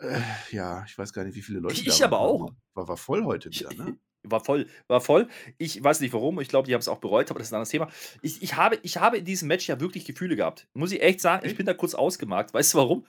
äh, 0.00 0.20
ja, 0.50 0.84
ich 0.86 0.96
weiß 0.96 1.12
gar 1.12 1.24
nicht, 1.24 1.34
wie 1.34 1.42
viele 1.42 1.60
Leute. 1.60 1.74
Ich, 1.74 1.86
ich 1.86 2.04
aber 2.04 2.20
auch. 2.20 2.52
War, 2.74 2.88
war 2.88 2.96
voll 2.96 3.24
heute 3.24 3.50
wieder, 3.50 3.72
ne? 3.74 3.98
War 4.22 4.44
voll, 4.44 4.66
war 4.86 5.00
voll. 5.00 5.28
Ich 5.56 5.82
weiß 5.82 6.00
nicht 6.00 6.12
warum, 6.12 6.40
ich 6.40 6.48
glaube, 6.48 6.66
die 6.66 6.74
haben 6.74 6.80
es 6.80 6.88
auch 6.88 6.98
bereut, 6.98 7.30
aber 7.30 7.38
das 7.38 7.48
ist 7.48 7.52
ein 7.52 7.56
anderes 7.56 7.70
Thema. 7.70 7.88
Ich, 8.20 8.42
ich, 8.42 8.54
habe, 8.54 8.78
ich 8.82 8.98
habe 8.98 9.16
in 9.16 9.24
diesem 9.24 9.48
Match 9.48 9.66
ja 9.66 9.80
wirklich 9.80 10.04
Gefühle 10.04 10.36
gehabt. 10.36 10.68
Muss 10.74 10.92
ich 10.92 11.00
echt 11.00 11.22
sagen, 11.22 11.46
ich 11.46 11.56
bin 11.56 11.64
da 11.64 11.72
kurz 11.72 11.94
ausgemarkt. 11.94 12.52
Weißt 12.52 12.74
du 12.74 12.78
warum? 12.78 12.98
Mhm. 12.98 13.04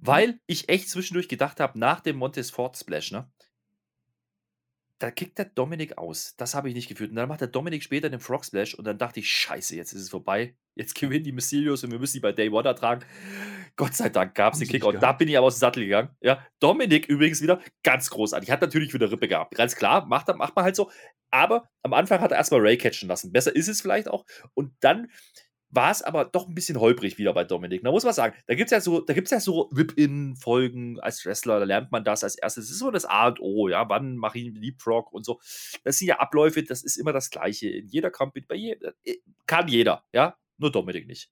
Weil 0.00 0.40
ich 0.46 0.70
echt 0.70 0.88
zwischendurch 0.88 1.28
gedacht 1.28 1.60
habe, 1.60 1.78
nach 1.78 2.00
dem 2.00 2.16
Montes 2.16 2.50
Ford 2.50 2.78
Splash, 2.78 3.12
ne? 3.12 3.30
Da 4.98 5.10
kickt 5.10 5.38
der 5.38 5.46
Dominik 5.46 5.98
aus. 5.98 6.34
Das 6.36 6.54
habe 6.54 6.68
ich 6.68 6.74
nicht 6.74 6.88
gefühlt. 6.88 7.10
Und 7.10 7.16
dann 7.16 7.28
macht 7.28 7.40
der 7.40 7.48
Dominik 7.48 7.82
später 7.82 8.08
den 8.08 8.20
Frog 8.20 8.44
Splash 8.44 8.74
und 8.74 8.84
dann 8.84 8.96
dachte 8.96 9.20
ich, 9.20 9.30
scheiße, 9.30 9.74
jetzt 9.74 9.92
ist 9.92 10.02
es 10.02 10.10
vorbei. 10.10 10.56
Jetzt 10.74 10.94
gewinnen 11.00 11.24
die 11.24 11.32
Mysterios 11.32 11.82
und 11.84 11.90
wir 11.90 11.98
müssen 11.98 12.14
die 12.14 12.20
bei 12.20 12.32
Day 12.32 12.48
One 12.48 12.68
ertragen. 12.68 13.04
Gott 13.76 13.94
sei 13.94 14.08
Dank 14.08 14.34
gab 14.34 14.54
es 14.54 14.60
den 14.60 14.68
Kickout. 14.68 14.98
Da 15.00 15.12
bin 15.12 15.28
ich 15.28 15.36
aber 15.36 15.48
aus 15.48 15.56
dem 15.56 15.60
Sattel 15.60 15.84
gegangen. 15.84 16.10
Ja, 16.20 16.46
Dominik 16.60 17.06
übrigens 17.06 17.42
wieder 17.42 17.60
ganz 17.82 18.08
großartig. 18.10 18.50
Hat 18.50 18.60
natürlich 18.60 18.94
wieder 18.94 19.10
Rippe 19.10 19.26
gehabt. 19.26 19.54
Ganz 19.54 19.74
klar, 19.74 20.06
macht, 20.06 20.28
macht 20.36 20.54
man 20.54 20.64
halt 20.64 20.76
so. 20.76 20.90
Aber 21.30 21.68
am 21.82 21.92
Anfang 21.92 22.20
hat 22.20 22.30
er 22.30 22.38
erstmal 22.38 22.60
Ray 22.60 22.78
catchen 22.78 23.08
lassen. 23.08 23.32
Besser 23.32 23.54
ist 23.54 23.66
es 23.66 23.80
vielleicht 23.80 24.08
auch. 24.08 24.24
Und 24.54 24.72
dann 24.80 25.08
war 25.74 25.90
es 25.90 26.02
aber 26.02 26.24
doch 26.24 26.48
ein 26.48 26.54
bisschen 26.54 26.78
holprig 26.78 27.18
wieder 27.18 27.32
bei 27.32 27.44
Dominik. 27.44 27.82
Da 27.82 27.90
muss 27.90 28.04
man 28.04 28.14
sagen, 28.14 28.34
da 28.46 28.54
gibt 28.54 28.68
es 28.68 28.70
ja 28.72 28.80
so, 28.80 29.00
da 29.00 29.12
gibt's 29.12 29.30
ja 29.30 29.40
so 29.40 29.68
Whip-In-Folgen 29.72 31.00
als 31.00 31.24
Wrestler, 31.24 31.58
da 31.58 31.64
lernt 31.64 31.90
man 31.92 32.04
das 32.04 32.24
als 32.24 32.36
erstes. 32.36 32.66
Das 32.66 32.72
ist 32.72 32.78
so 32.78 32.90
das 32.90 33.04
A 33.04 33.28
und 33.28 33.40
O, 33.40 33.68
ja, 33.68 33.88
wann 33.88 34.16
mache 34.16 34.38
ich 34.38 34.46
einen 34.46 34.56
Leapfrog 34.56 35.12
und 35.12 35.24
so. 35.24 35.40
Das 35.82 35.98
sind 35.98 36.08
ja 36.08 36.18
Abläufe, 36.18 36.62
das 36.62 36.82
ist 36.82 36.96
immer 36.96 37.12
das 37.12 37.30
Gleiche. 37.30 37.68
In 37.68 37.88
jeder 37.88 38.10
Company, 38.10 38.46
bei 38.46 38.54
je, 38.54 38.76
äh, 39.04 39.16
kann 39.46 39.68
jeder, 39.68 40.04
ja, 40.12 40.36
nur 40.58 40.70
Dominik 40.70 41.06
nicht. 41.06 41.30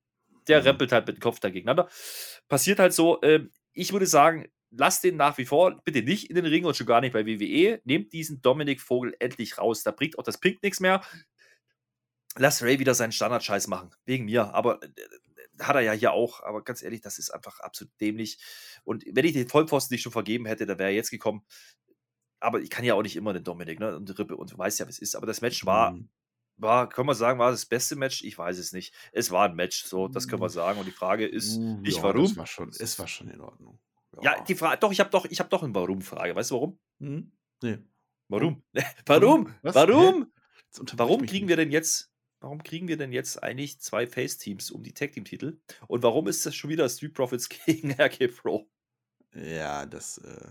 Der 0.49 0.61
mhm. 0.61 0.67
rempelt 0.67 0.93
halt 0.93 1.07
mit 1.07 1.17
dem 1.17 1.21
Kopf 1.21 1.41
da 1.41 1.49
gegeneinander. 1.49 1.89
Passiert 2.49 2.79
halt 2.79 2.93
so, 2.93 3.21
äh, 3.21 3.47
ich 3.73 3.93
würde 3.93 4.07
sagen, 4.07 4.49
lasst 4.71 5.05
den 5.05 5.17
nach 5.17 5.39
wie 5.39 5.45
vor 5.45 5.81
bitte 5.85 6.03
nicht 6.03 6.31
in 6.31 6.37
den 6.37 6.47
Ring 6.47 6.65
und 6.65 6.77
schon 6.77 6.87
gar 6.87 7.01
nicht 7.01 7.13
bei 7.13 7.27
WWE. 7.27 7.81
Nehmt 7.85 8.13
diesen 8.13 8.41
Dominik 8.41 8.81
Vogel 8.81 9.15
endlich 9.19 9.59
raus. 9.59 9.83
Da 9.83 9.91
bringt 9.91 10.19
auch 10.19 10.25
das 10.25 10.39
Pink 10.39 10.63
nichts 10.63 10.81
mehr. 10.81 11.03
Lass 12.37 12.63
Ray 12.63 12.79
wieder 12.79 12.95
seinen 12.95 13.13
Standardscheiß 13.13 13.67
machen. 13.69 13.91
Wegen 14.05 14.25
mir. 14.25 14.55
Aber 14.55 14.83
äh, 14.83 14.89
hat 15.61 15.77
er 15.77 15.83
ja 15.83 15.93
hier 15.93 16.13
auch. 16.13 16.43
Aber 16.43 16.63
ganz 16.63 16.83
ehrlich, 16.83 17.01
das 17.01 17.19
ist 17.19 17.31
einfach 17.31 17.61
absolut 17.61 17.93
dämlich. 18.01 18.39
Und 18.85 19.05
wenn 19.11 19.25
ich 19.25 19.33
den 19.33 19.49
Vollpfosten 19.49 19.95
nicht 19.95 20.03
schon 20.03 20.13
vergeben 20.13 20.47
hätte, 20.47 20.67
dann 20.67 20.79
wäre 20.79 20.91
er 20.91 20.97
jetzt 20.97 21.11
gekommen. 21.11 21.45
Aber 22.41 22.61
ich 22.61 22.71
kann 22.71 22.85
ja 22.85 22.95
auch 22.95 23.03
nicht 23.03 23.17
immer 23.17 23.33
den 23.33 23.45
Dominik, 23.45 23.79
ne? 23.79 23.97
Und 23.97 24.19
Rippe 24.19 24.37
und 24.37 24.53
du 24.53 24.59
weißt 24.59 24.81
ja, 24.81 24.87
es 24.87 24.99
ist. 24.99 25.15
Aber 25.15 25.27
das 25.27 25.41
Match 25.41 25.65
war 25.65 25.93
mhm 25.93 26.09
war, 26.63 26.89
können 26.89 27.09
wir 27.09 27.15
sagen, 27.15 27.39
war 27.39 27.51
das 27.51 27.67
beste 27.67 27.97
Match? 27.97 28.23
Ich 28.23 28.39
weiß 28.39 28.59
es 28.59 28.73
nicht. 28.73 28.95
Es 29.13 29.31
war 29.31 29.49
ein 29.49 29.55
Match, 29.55 29.85
so, 29.85 30.09
das 30.09 30.29
können 30.29 30.43
wir 30.43 30.47
hm. 30.47 30.53
sagen. 30.53 30.79
Und 30.79 30.87
die 30.87 30.93
Frage 30.93 31.27
ist 31.27 31.59
nicht 31.59 31.99
ja, 31.99 32.03
warum. 32.03 32.25
Es 32.25 32.37
war 32.37 32.47
schon, 32.47 32.69
es 32.71 32.99
war 32.99 33.09
schon 33.09 33.29
in 33.29 33.41
Ordnung. 33.41 33.79
Ja, 34.23 34.37
ja 34.37 34.45
die 34.45 34.55
Frage, 34.55 34.79
doch, 34.79 34.93
ich 34.93 35.01
habe 35.01 35.11
doch, 35.11 35.25
ich 35.27 35.39
habe 35.41 35.51
doch 35.51 35.63
eine 35.63 35.75
Warum-Frage. 35.75 36.35
Weißt 36.35 36.51
du 36.51 36.55
warum? 36.55 36.79
Hm? 37.01 37.33
Nee. 37.63 37.79
Warum? 38.29 38.63
warum? 39.07 39.55
Was? 39.63 39.75
Warum? 39.75 40.33
Warum 40.95 41.27
kriegen 41.27 41.49
wir 41.49 41.57
denn 41.57 41.71
jetzt, 41.71 42.12
warum 42.43 42.63
kriegen 42.63 42.89
wir 42.89 42.97
denn 42.97 43.13
jetzt 43.13 43.43
eigentlich 43.43 43.81
zwei 43.81 44.07
Face-Teams 44.07 44.71
um 44.71 44.83
die 44.83 44.93
Tag-Team-Titel? 44.93 45.61
Und 45.87 46.03
warum 46.03 46.27
ist 46.29 46.45
das 46.45 46.55
schon 46.55 46.71
wieder 46.71 46.89
Street 46.89 47.15
Profits 47.15 47.49
gegen 47.67 47.93
RK 47.93 48.29
Pro? 48.29 48.69
Ja, 49.35 49.87
das, 49.87 50.19
äh, 50.19 50.49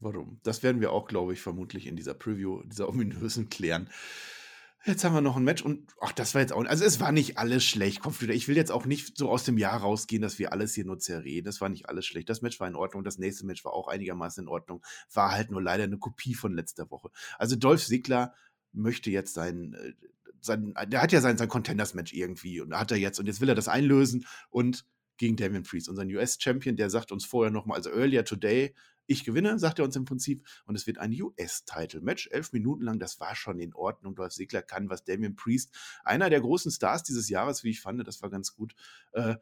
warum? 0.00 0.40
Das 0.42 0.62
werden 0.62 0.80
wir 0.80 0.92
auch, 0.92 1.06
glaube 1.06 1.32
ich, 1.32 1.40
vermutlich 1.40 1.86
in 1.86 1.96
dieser 1.96 2.14
Preview, 2.14 2.62
dieser 2.64 2.88
ominösen 2.88 3.48
klären. 3.48 3.88
Jetzt 4.84 5.04
haben 5.04 5.14
wir 5.14 5.20
noch 5.20 5.36
ein 5.36 5.44
Match 5.44 5.62
und 5.62 5.92
ach, 6.00 6.12
das 6.12 6.34
war 6.34 6.40
jetzt 6.40 6.52
auch. 6.52 6.64
Also, 6.64 6.84
es 6.84 7.00
war 7.00 7.10
nicht 7.10 7.36
alles 7.36 7.64
schlecht. 7.64 8.00
Kopfhörer. 8.00 8.32
Ich 8.32 8.46
will 8.46 8.56
jetzt 8.56 8.70
auch 8.70 8.86
nicht 8.86 9.18
so 9.18 9.28
aus 9.28 9.44
dem 9.44 9.58
Jahr 9.58 9.80
rausgehen, 9.80 10.22
dass 10.22 10.38
wir 10.38 10.52
alles 10.52 10.72
hier 10.72 10.84
nur 10.84 10.98
zerreden. 10.98 11.46
Das 11.46 11.60
war 11.60 11.68
nicht 11.68 11.88
alles 11.88 12.06
schlecht. 12.06 12.28
Das 12.28 12.42
Match 12.42 12.60
war 12.60 12.68
in 12.68 12.76
Ordnung. 12.76 13.02
Das 13.02 13.18
nächste 13.18 13.44
Match 13.44 13.64
war 13.64 13.72
auch 13.72 13.88
einigermaßen 13.88 14.44
in 14.44 14.48
Ordnung. 14.48 14.82
War 15.12 15.32
halt 15.32 15.50
nur 15.50 15.60
leider 15.60 15.84
eine 15.84 15.98
Kopie 15.98 16.34
von 16.34 16.54
letzter 16.54 16.90
Woche. 16.90 17.10
Also, 17.38 17.56
Dolph 17.56 17.84
Ziggler 17.84 18.34
möchte 18.72 19.10
jetzt 19.10 19.34
sein, 19.34 19.74
äh, 19.74 19.92
sein, 20.48 20.74
der 20.88 21.00
hat 21.00 21.12
ja 21.12 21.20
sein, 21.20 21.38
sein 21.38 21.48
Contenders-Match 21.48 22.12
irgendwie 22.12 22.60
und 22.60 22.74
hat 22.74 22.90
er 22.90 22.96
jetzt 22.96 23.20
und 23.20 23.26
jetzt 23.26 23.40
will 23.40 23.48
er 23.48 23.54
das 23.54 23.68
einlösen 23.68 24.26
und 24.50 24.84
gegen 25.18 25.36
Damien 25.36 25.64
Priest, 25.64 25.88
unseren 25.88 26.14
US-Champion, 26.14 26.76
der 26.76 26.90
sagt 26.90 27.12
uns 27.12 27.24
vorher 27.24 27.52
nochmal, 27.52 27.76
also 27.76 27.90
earlier 27.90 28.24
today, 28.24 28.74
ich 29.08 29.24
gewinne, 29.24 29.58
sagt 29.58 29.78
er 29.78 29.84
uns 29.84 29.96
im 29.96 30.04
Prinzip, 30.04 30.46
und 30.66 30.76
es 30.76 30.86
wird 30.86 30.98
ein 30.98 31.12
US-Title-Match, 31.12 32.28
elf 32.30 32.52
Minuten 32.52 32.84
lang, 32.84 32.98
das 32.98 33.18
war 33.18 33.34
schon 33.34 33.58
in 33.58 33.74
Ordnung. 33.74 34.14
Dolph 34.14 34.34
Ziggler 34.34 34.62
kann 34.62 34.88
was, 34.88 35.04
Damien 35.04 35.34
Priest, 35.34 35.74
einer 36.04 36.30
der 36.30 36.40
großen 36.40 36.70
Stars 36.70 37.02
dieses 37.02 37.28
Jahres, 37.28 37.64
wie 37.64 37.70
ich 37.70 37.80
fand, 37.80 38.06
das 38.06 38.22
war 38.22 38.30
ganz 38.30 38.54
gut. 38.54 38.74
Äh, 39.12 39.36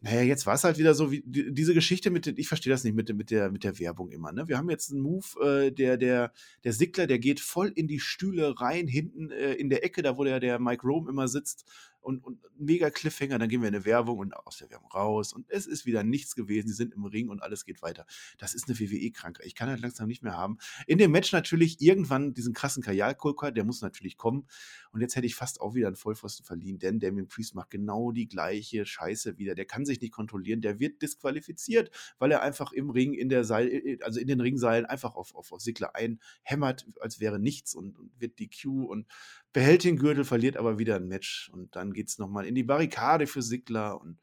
naja, 0.00 0.22
jetzt 0.22 0.46
war 0.46 0.54
es 0.54 0.64
halt 0.64 0.78
wieder 0.78 0.94
so, 0.94 1.12
wie 1.12 1.22
die, 1.24 1.52
diese 1.52 1.74
Geschichte 1.74 2.10
mit, 2.10 2.26
ich 2.26 2.48
verstehe 2.48 2.72
das 2.72 2.82
nicht 2.82 2.94
mit, 2.94 3.14
mit, 3.14 3.30
der, 3.30 3.50
mit 3.52 3.62
der 3.62 3.78
Werbung 3.78 4.10
immer. 4.10 4.32
Ne? 4.32 4.48
Wir 4.48 4.58
haben 4.58 4.68
jetzt 4.68 4.90
einen 4.90 5.00
Move, 5.00 5.26
äh, 5.40 5.70
der, 5.70 5.96
der, 5.96 6.32
der 6.64 6.72
Sigler, 6.72 7.06
der 7.06 7.18
geht 7.18 7.38
voll 7.38 7.68
in 7.68 7.86
die 7.86 8.00
Stühle 8.00 8.60
rein, 8.60 8.88
hinten 8.88 9.30
äh, 9.30 9.52
in 9.52 9.70
der 9.70 9.84
Ecke, 9.84 10.02
da 10.02 10.16
wo 10.16 10.24
der, 10.24 10.40
der 10.40 10.58
Mike 10.58 10.86
Rome 10.86 11.08
immer 11.08 11.28
sitzt 11.28 11.64
und, 12.02 12.24
und 12.24 12.40
mega 12.56 12.90
Cliffhanger, 12.90 13.38
dann 13.38 13.48
gehen 13.48 13.62
wir 13.62 13.68
in 13.68 13.74
eine 13.74 13.84
Werbung 13.84 14.18
und 14.18 14.34
aus 14.34 14.58
der 14.58 14.70
Werbung 14.70 14.90
raus 14.92 15.32
und 15.32 15.46
es 15.48 15.66
ist 15.66 15.86
wieder 15.86 16.02
nichts 16.02 16.34
gewesen, 16.34 16.68
sie 16.68 16.74
sind 16.74 16.94
im 16.94 17.04
Ring 17.04 17.28
und 17.28 17.42
alles 17.42 17.64
geht 17.64 17.82
weiter. 17.82 18.06
Das 18.38 18.54
ist 18.54 18.68
eine 18.68 18.78
WWE-Krankheit, 18.78 19.46
ich 19.46 19.54
kann 19.54 19.68
das 19.68 19.80
langsam 19.80 20.08
nicht 20.08 20.22
mehr 20.22 20.36
haben. 20.36 20.58
In 20.86 20.98
dem 20.98 21.10
Match 21.10 21.32
natürlich 21.32 21.80
irgendwann 21.80 22.34
diesen 22.34 22.52
krassen 22.52 22.82
Kajalkulker, 22.82 23.52
der 23.52 23.64
muss 23.64 23.80
natürlich 23.80 24.16
kommen 24.16 24.46
und 24.92 25.00
jetzt 25.00 25.16
hätte 25.16 25.26
ich 25.26 25.34
fast 25.34 25.60
auch 25.60 25.74
wieder 25.74 25.86
einen 25.86 25.96
Vollpfosten 25.96 26.44
verliehen, 26.44 26.78
denn 26.78 27.00
Damien 27.00 27.28
Priest 27.28 27.54
macht 27.54 27.70
genau 27.70 28.12
die 28.12 28.28
gleiche 28.28 28.84
Scheiße 28.84 29.38
wieder, 29.38 29.54
der 29.54 29.64
kann 29.64 29.84
sich 29.84 30.00
nicht 30.00 30.12
kontrollieren, 30.12 30.60
der 30.60 30.78
wird 30.80 31.02
disqualifiziert, 31.02 31.90
weil 32.18 32.32
er 32.32 32.42
einfach 32.42 32.72
im 32.72 32.90
Ring, 32.90 33.14
in 33.14 33.28
der 33.28 33.44
Seil, 33.44 33.98
also 34.02 34.20
in 34.20 34.28
den 34.28 34.40
Ringseilen 34.40 34.86
einfach 34.86 35.14
auf, 35.14 35.34
auf, 35.34 35.52
auf 35.52 35.60
Sigler 35.60 35.94
einhämmert, 35.94 36.86
als 37.00 37.20
wäre 37.20 37.38
nichts 37.38 37.74
und, 37.74 37.98
und 37.98 38.10
wird 38.20 38.38
die 38.38 38.50
Q 38.50 38.84
und 38.84 39.06
behält 39.52 39.84
den 39.84 39.96
Gürtel, 39.96 40.24
verliert 40.24 40.56
aber 40.56 40.78
wieder 40.78 40.96
ein 40.96 41.08
Match 41.08 41.50
und 41.52 41.76
dann 41.76 41.91
geht 41.92 42.08
es 42.08 42.18
nochmal 42.18 42.46
in 42.46 42.54
die 42.54 42.62
Barrikade 42.62 43.26
für 43.26 43.42
Sigler 43.42 44.00
und 44.00 44.18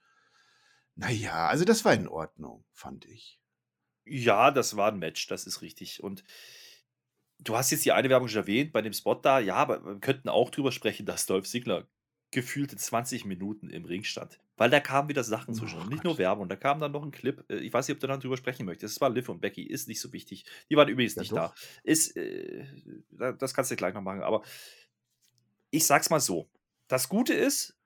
naja, 0.95 1.47
also 1.47 1.63
das 1.65 1.86
war 1.86 1.93
in 1.93 2.07
Ordnung, 2.07 2.65
fand 2.74 3.05
ich. 3.05 3.39
Ja, 4.05 4.51
das 4.51 4.76
war 4.76 4.91
ein 4.91 4.99
Match, 4.99 5.28
das 5.28 5.45
ist 5.47 5.61
richtig. 5.61 6.03
Und 6.03 6.24
du 7.39 7.55
hast 7.55 7.72
jetzt 7.72 7.86
die 7.86 7.91
eine 7.93 8.09
Werbung 8.09 8.28
schon 8.28 8.41
erwähnt, 8.41 8.74
bei 8.74 8.82
dem 8.82 8.91
Spot 8.93 9.15
da, 9.15 9.39
ja, 9.39 9.55
aber 9.55 9.86
wir 9.86 9.99
könnten 9.99 10.28
auch 10.30 10.49
drüber 10.49 10.72
sprechen, 10.72 11.05
dass 11.05 11.26
Dolph 11.26 11.47
Ziggler 11.47 11.88
gefühlte 12.32 12.76
20 12.76 13.26
Minuten 13.26 13.70
im 13.70 13.86
Ring 13.86 14.03
stand. 14.03 14.39
Weil 14.57 14.70
da 14.70 14.80
kamen 14.82 15.07
wieder 15.09 15.24
Sachen 15.24 15.53
zwischen. 15.53 15.80
Oh 15.80 15.86
nicht 15.86 16.03
nur 16.03 16.13
Gott. 16.13 16.20
Werbung, 16.20 16.49
da 16.49 16.55
kam 16.57 16.80
dann 16.80 16.91
noch 16.91 17.01
ein 17.03 17.11
Clip. 17.11 17.43
äh, 17.49 17.55
Ich 17.59 17.72
weiß 17.74 17.88
nicht, 17.88 17.95
ob 17.95 18.01
du 18.01 18.07
dann 18.07 18.20
drüber 18.20 18.36
sprechen 18.38 18.65
möchtest. 18.65 18.95
Es 18.97 19.01
war 19.01 19.09
Liv 19.09 19.30
und 19.30 19.39
Becky, 19.41 19.63
ist 19.63 19.88
nicht 19.88 20.01
so 20.01 20.11
wichtig. 20.11 20.43
Die 20.70 20.76
waren 20.76 20.89
übrigens 20.89 21.15
Ja, 21.15 21.22
nicht 21.22 21.32
doch. 21.32 21.38
da. 21.38 21.53
Ist, 21.84 22.15
äh, 22.17 22.65
da- 23.11 23.32
das 23.32 23.53
kannst 23.53 23.72
du 23.72 23.76
gleich 23.78 23.93
noch 23.93 24.01
machen. 24.01 24.22
Aber 24.22 24.43
ich 25.72 25.86
sag's 25.88 26.09
mal 26.09 26.20
so. 26.20 26.49
Das 26.89 27.07
Gute 27.07 27.33
ist, 27.33 27.77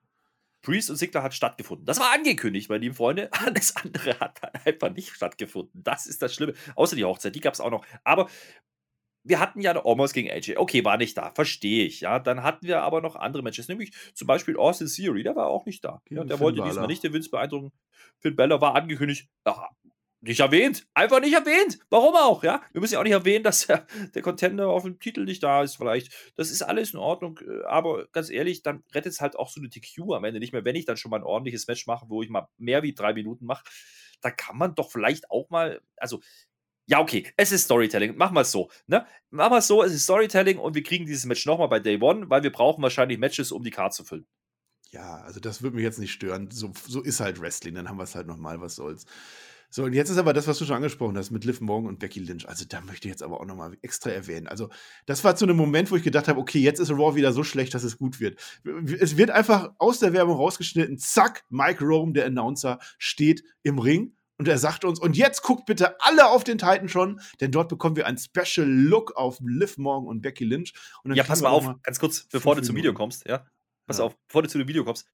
Priest 0.62 0.90
und 0.90 0.96
Sigler 0.96 1.22
hat 1.22 1.34
stattgefunden. 1.34 1.84
Das 1.84 2.00
war 2.00 2.12
angekündigt, 2.12 2.70
meine 2.70 2.80
lieben 2.80 2.94
Freunde. 2.94 3.28
Alles 3.32 3.76
andere 3.76 4.18
hat 4.18 4.66
einfach 4.66 4.90
nicht 4.90 5.10
stattgefunden. 5.10 5.82
Das 5.84 6.06
ist 6.06 6.22
das 6.22 6.34
Schlimme. 6.34 6.54
Außer 6.74 6.96
die 6.96 7.04
Hochzeit, 7.04 7.34
die 7.34 7.40
gab 7.40 7.54
es 7.54 7.60
auch 7.60 7.70
noch. 7.70 7.84
Aber 8.02 8.28
wir 9.22 9.40
hatten 9.40 9.60
ja 9.60 9.70
eine 9.70 9.84
Omos 9.84 10.12
gegen 10.12 10.30
AJ. 10.30 10.56
Okay, 10.56 10.84
war 10.84 10.96
nicht 10.96 11.16
da, 11.16 11.30
verstehe 11.30 11.84
ich. 11.86 12.00
Ja, 12.00 12.18
dann 12.18 12.42
hatten 12.42 12.66
wir 12.66 12.82
aber 12.82 13.00
noch 13.00 13.14
andere 13.14 13.42
Matches, 13.42 13.68
nämlich 13.68 13.92
zum 14.14 14.26
Beispiel 14.26 14.56
Austin 14.56 14.86
Theory, 14.86 15.22
der 15.22 15.36
war 15.36 15.48
auch 15.48 15.66
nicht 15.66 15.84
da. 15.84 16.02
Ja, 16.08 16.24
der 16.24 16.36
Finn 16.36 16.44
wollte 16.44 16.58
Balor. 16.58 16.70
diesmal 16.70 16.86
nicht 16.88 17.02
den 17.02 17.12
Vince 17.12 17.30
beeindrucken. 17.30 17.72
Finn 18.18 18.36
Balor 18.36 18.60
war 18.60 18.74
angekündigt. 18.74 19.28
Ja, 19.46 19.68
nicht 20.24 20.40
erwähnt. 20.40 20.86
Einfach 20.94 21.20
nicht 21.20 21.34
erwähnt. 21.34 21.78
Warum 21.90 22.14
auch, 22.14 22.42
ja? 22.42 22.62
Wir 22.72 22.80
müssen 22.80 22.94
ja 22.94 23.00
auch 23.00 23.04
nicht 23.04 23.12
erwähnen, 23.12 23.44
dass 23.44 23.66
der, 23.66 23.86
der 24.14 24.22
Contender 24.22 24.68
auf 24.68 24.82
dem 24.82 24.98
Titel 24.98 25.24
nicht 25.24 25.42
da 25.42 25.62
ist, 25.62 25.76
vielleicht. 25.76 26.12
Das 26.36 26.50
ist 26.50 26.62
alles 26.62 26.94
in 26.94 26.98
Ordnung. 26.98 27.38
äh, 27.46 27.64
Aber 27.64 28.06
ganz 28.08 28.30
ehrlich, 28.30 28.62
dann 28.62 28.82
rettet 28.94 29.12
es 29.12 29.20
halt 29.20 29.36
auch 29.36 29.50
so 29.50 29.60
eine 29.60 29.68
TQ 29.68 30.12
am 30.12 30.24
Ende 30.24 30.40
nicht 30.40 30.52
mehr. 30.52 30.64
Wenn 30.64 30.76
ich 30.76 30.86
dann 30.86 30.96
schon 30.96 31.10
mal 31.10 31.18
ein 31.18 31.24
ordentliches 31.24 31.66
Match 31.66 31.86
mache, 31.86 32.06
wo 32.08 32.22
ich 32.22 32.30
mal 32.30 32.48
mehr 32.56 32.82
wie 32.82 32.94
drei 32.94 33.12
Minuten 33.12 33.44
mache, 33.44 33.64
da 34.22 34.30
kann 34.30 34.56
man 34.56 34.74
doch 34.74 34.90
vielleicht 34.90 35.30
auch 35.30 35.50
mal, 35.50 35.80
also 35.96 36.20
ja, 36.86 37.00
okay, 37.00 37.26
es 37.36 37.52
ist 37.52 37.64
Storytelling. 37.64 38.16
Wir 38.16 38.40
es 38.40 38.50
so. 38.50 38.70
Ne? 38.86 39.06
Wir 39.30 39.52
es 39.52 39.66
so, 39.66 39.82
es 39.82 39.92
ist 39.92 40.04
Storytelling 40.04 40.58
und 40.58 40.74
wir 40.74 40.82
kriegen 40.82 41.06
dieses 41.06 41.24
Match 41.24 41.46
nochmal 41.46 41.68
bei 41.68 41.80
Day 41.80 42.00
One, 42.00 42.28
weil 42.28 42.42
wir 42.42 42.52
brauchen 42.52 42.82
wahrscheinlich 42.82 43.18
Matches, 43.18 43.52
um 43.52 43.62
die 43.62 43.70
Karte 43.70 43.96
zu 43.96 44.04
füllen. 44.04 44.26
Ja, 44.90 45.22
also 45.22 45.40
das 45.40 45.62
würde 45.62 45.76
mich 45.76 45.82
jetzt 45.82 45.98
nicht 45.98 46.12
stören. 46.12 46.50
So, 46.50 46.72
so 46.86 47.02
ist 47.02 47.20
halt 47.20 47.40
Wrestling, 47.40 47.74
dann 47.74 47.88
haben 47.88 47.96
wir 47.96 48.04
es 48.04 48.14
halt 48.14 48.26
nochmal, 48.26 48.60
was 48.60 48.76
soll's. 48.76 49.06
So, 49.74 49.82
und 49.82 49.92
jetzt 49.92 50.08
ist 50.08 50.18
aber 50.18 50.32
das, 50.32 50.46
was 50.46 50.56
du 50.58 50.64
schon 50.66 50.76
angesprochen 50.76 51.18
hast, 51.18 51.32
mit 51.32 51.44
Liv 51.44 51.60
Morgan 51.60 51.88
und 51.88 51.98
Becky 51.98 52.20
Lynch. 52.20 52.48
Also 52.48 52.64
da 52.64 52.80
möchte 52.80 53.08
ich 53.08 53.10
jetzt 53.12 53.24
aber 53.24 53.40
auch 53.40 53.44
nochmal 53.44 53.76
extra 53.82 54.10
erwähnen. 54.10 54.46
Also 54.46 54.68
das 55.04 55.24
war 55.24 55.34
zu 55.34 55.46
einem 55.46 55.56
Moment, 55.56 55.90
wo 55.90 55.96
ich 55.96 56.04
gedacht 56.04 56.28
habe, 56.28 56.38
okay, 56.38 56.60
jetzt 56.60 56.78
ist 56.78 56.92
Raw 56.92 57.16
wieder 57.16 57.32
so 57.32 57.42
schlecht, 57.42 57.74
dass 57.74 57.82
es 57.82 57.98
gut 57.98 58.20
wird. 58.20 58.38
Es 59.00 59.16
wird 59.16 59.32
einfach 59.32 59.72
aus 59.78 59.98
der 59.98 60.12
Werbung 60.12 60.36
rausgeschnitten, 60.36 60.96
zack, 60.98 61.42
Mike 61.48 61.84
Rome, 61.84 62.12
der 62.12 62.26
Announcer, 62.26 62.78
steht 62.98 63.42
im 63.64 63.80
Ring 63.80 64.14
und 64.38 64.46
er 64.46 64.58
sagt 64.58 64.84
uns, 64.84 65.00
und 65.00 65.16
jetzt 65.16 65.42
guckt 65.42 65.66
bitte 65.66 66.00
alle 66.00 66.28
auf 66.28 66.44
den 66.44 66.56
Titan 66.56 66.88
schon, 66.88 67.20
denn 67.40 67.50
dort 67.50 67.68
bekommen 67.68 67.96
wir 67.96 68.06
einen 68.06 68.18
Special 68.18 68.68
Look 68.68 69.16
auf 69.16 69.40
Liv 69.44 69.76
Morgan 69.76 70.06
und 70.06 70.20
Becky 70.20 70.44
Lynch. 70.44 70.72
Und 71.02 71.16
Ja, 71.16 71.24
pass 71.24 71.42
mal 71.42 71.48
auf, 71.48 71.68
ganz 71.82 71.98
kurz, 71.98 72.28
bevor 72.28 72.54
du 72.54 72.62
zum 72.62 72.76
Video 72.76 72.94
kommst, 72.94 73.26
ja. 73.26 73.44
Pass 73.88 73.98
Ja. 73.98 74.04
auf, 74.04 74.16
bevor 74.28 74.42
du 74.44 74.48
zu 74.48 74.58
dem 74.58 74.68
Video 74.68 74.84
kommst. 74.84 75.08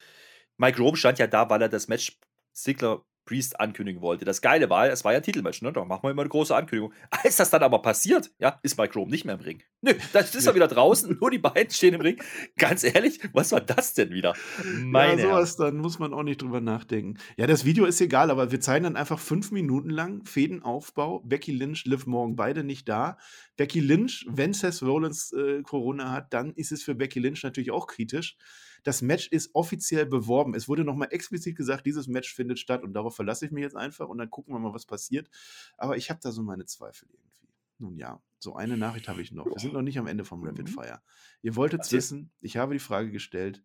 Mike 0.59 0.77
Rome 0.77 0.99
stand 0.99 1.19
ja 1.19 1.27
da, 1.27 1.49
weil 1.49 1.63
er 1.63 1.71
das 1.71 1.89
Match 1.89 2.19
Ziggler 2.53 3.07
Priest 3.31 3.61
ankündigen 3.61 4.03
wollte. 4.03 4.25
Das 4.25 4.43
Geile 4.43 4.69
war, 4.71 4.89
es 4.89 5.05
war 5.05 5.13
ja 5.13 5.19
ein 5.19 5.23
Titelmatch, 5.23 5.63
ne? 5.63 5.73
Da 5.73 5.85
machen 5.85 6.03
wir 6.03 6.11
immer 6.11 6.23
eine 6.23 6.29
große 6.29 6.53
Ankündigung. 6.53 6.93
Als 7.11 7.37
das 7.37 7.49
dann 7.49 7.63
aber 7.63 7.81
passiert, 7.81 8.33
ja, 8.41 8.59
ist 8.65 8.77
Mike 8.77 8.95
Rome 8.95 9.09
nicht 9.09 9.25
mehr 9.25 9.37
im 9.37 9.41
Ring. 9.41 9.63
Nö, 9.83 9.93
das 10.13 10.35
ist 10.35 10.49
er 10.49 10.57
wieder 10.57 10.67
draußen, 10.67 11.17
nur 11.21 11.31
die 11.31 11.39
beiden 11.39 11.71
stehen 11.71 11.95
im 11.95 12.01
Ring. 12.01 12.21
Ganz 12.59 12.83
ehrlich, 12.83 13.21
was 13.33 13.53
war 13.53 13.61
das 13.61 13.95
denn 13.95 14.11
wieder? 14.11 14.35
Meine 14.83 15.23
ja, 15.23 15.29
sowas, 15.29 15.57
dann 15.57 15.77
muss 15.77 16.01
man 16.01 16.13
auch 16.13 16.25
nicht 16.25 16.43
drüber 16.43 16.61
nachdenken. 16.61 17.19
Ja, 17.37 17.47
das 17.47 17.65
Video 17.65 17.85
ist 17.85 18.01
egal, 18.01 18.33
aber 18.33 18.51
wir 18.51 18.61
zeigen 18.61 18.83
dann 18.83 18.97
einfach 18.97 19.21
fünf 19.21 19.53
Minuten 19.53 19.91
lang 19.91 20.25
Fädenaufbau. 20.25 21.21
Becky 21.21 21.53
Lynch, 21.53 21.85
Liv 21.85 22.07
Morgan, 22.07 22.35
beide 22.35 22.65
nicht 22.65 22.89
da. 22.89 23.17
Becky 23.57 23.79
Lynch, 23.79 24.27
wenn 24.29 24.55
Seth 24.55 24.83
Rollins 24.83 25.33
äh, 25.33 25.63
Corona 25.63 26.11
hat, 26.11 26.35
dann 26.35 26.53
ist 26.55 26.73
es 26.73 26.83
für 26.83 26.97
Becky 26.97 27.21
Lynch 27.21 27.45
natürlich 27.45 27.71
auch 27.71 27.87
kritisch. 27.87 28.37
Das 28.83 29.03
Match 29.03 29.29
ist 29.29 29.55
offiziell 29.55 30.07
beworben. 30.07 30.55
Es 30.55 30.69
wurde 30.69 30.85
nochmal 30.85 31.09
explizit 31.11 31.57
gesagt, 31.57 31.87
dieses 31.87 32.07
Match 32.07 32.33
findet 32.35 32.59
statt 32.59 32.83
und 32.83 32.93
darauf 32.93 33.15
verlasse 33.17 33.47
ich 33.47 33.53
mich 33.53 33.63
jetzt 33.63 33.77
einfach 33.77 34.09
und 34.09 34.19
dann 34.19 34.31
gucken 34.31 34.55
wir 34.55 34.59
mal, 34.59 34.75
was 34.75 34.87
passiert. 34.87 35.29
Aber 35.77 35.97
ich 35.97 36.11
habe 36.11 36.21
da 36.23 36.33
so 36.33 36.43
meine 36.43 36.65
Zweifel 36.67 37.09
irgendwie. 37.13 37.49
Nun 37.79 37.97
ja, 37.97 38.23
so 38.39 38.57
eine 38.57 38.77
Nachricht 38.77 39.09
habe 39.09 39.23
ich 39.23 39.33
noch. 39.33 39.47
Wir 39.47 39.59
sind 39.59 39.73
noch 39.73 39.83
nicht 39.83 39.99
am 39.99 40.07
Ende 40.07 40.25
vom 40.25 40.45
Rapid 40.45 40.69
Mhm. 40.69 40.73
Fire. 40.73 41.03
Ihr 41.43 41.57
wolltet 41.57 41.91
wissen, 41.93 42.31
ich 42.41 42.57
habe 42.57 42.75
die 42.75 42.79
Frage 42.79 43.11
gestellt, 43.11 43.63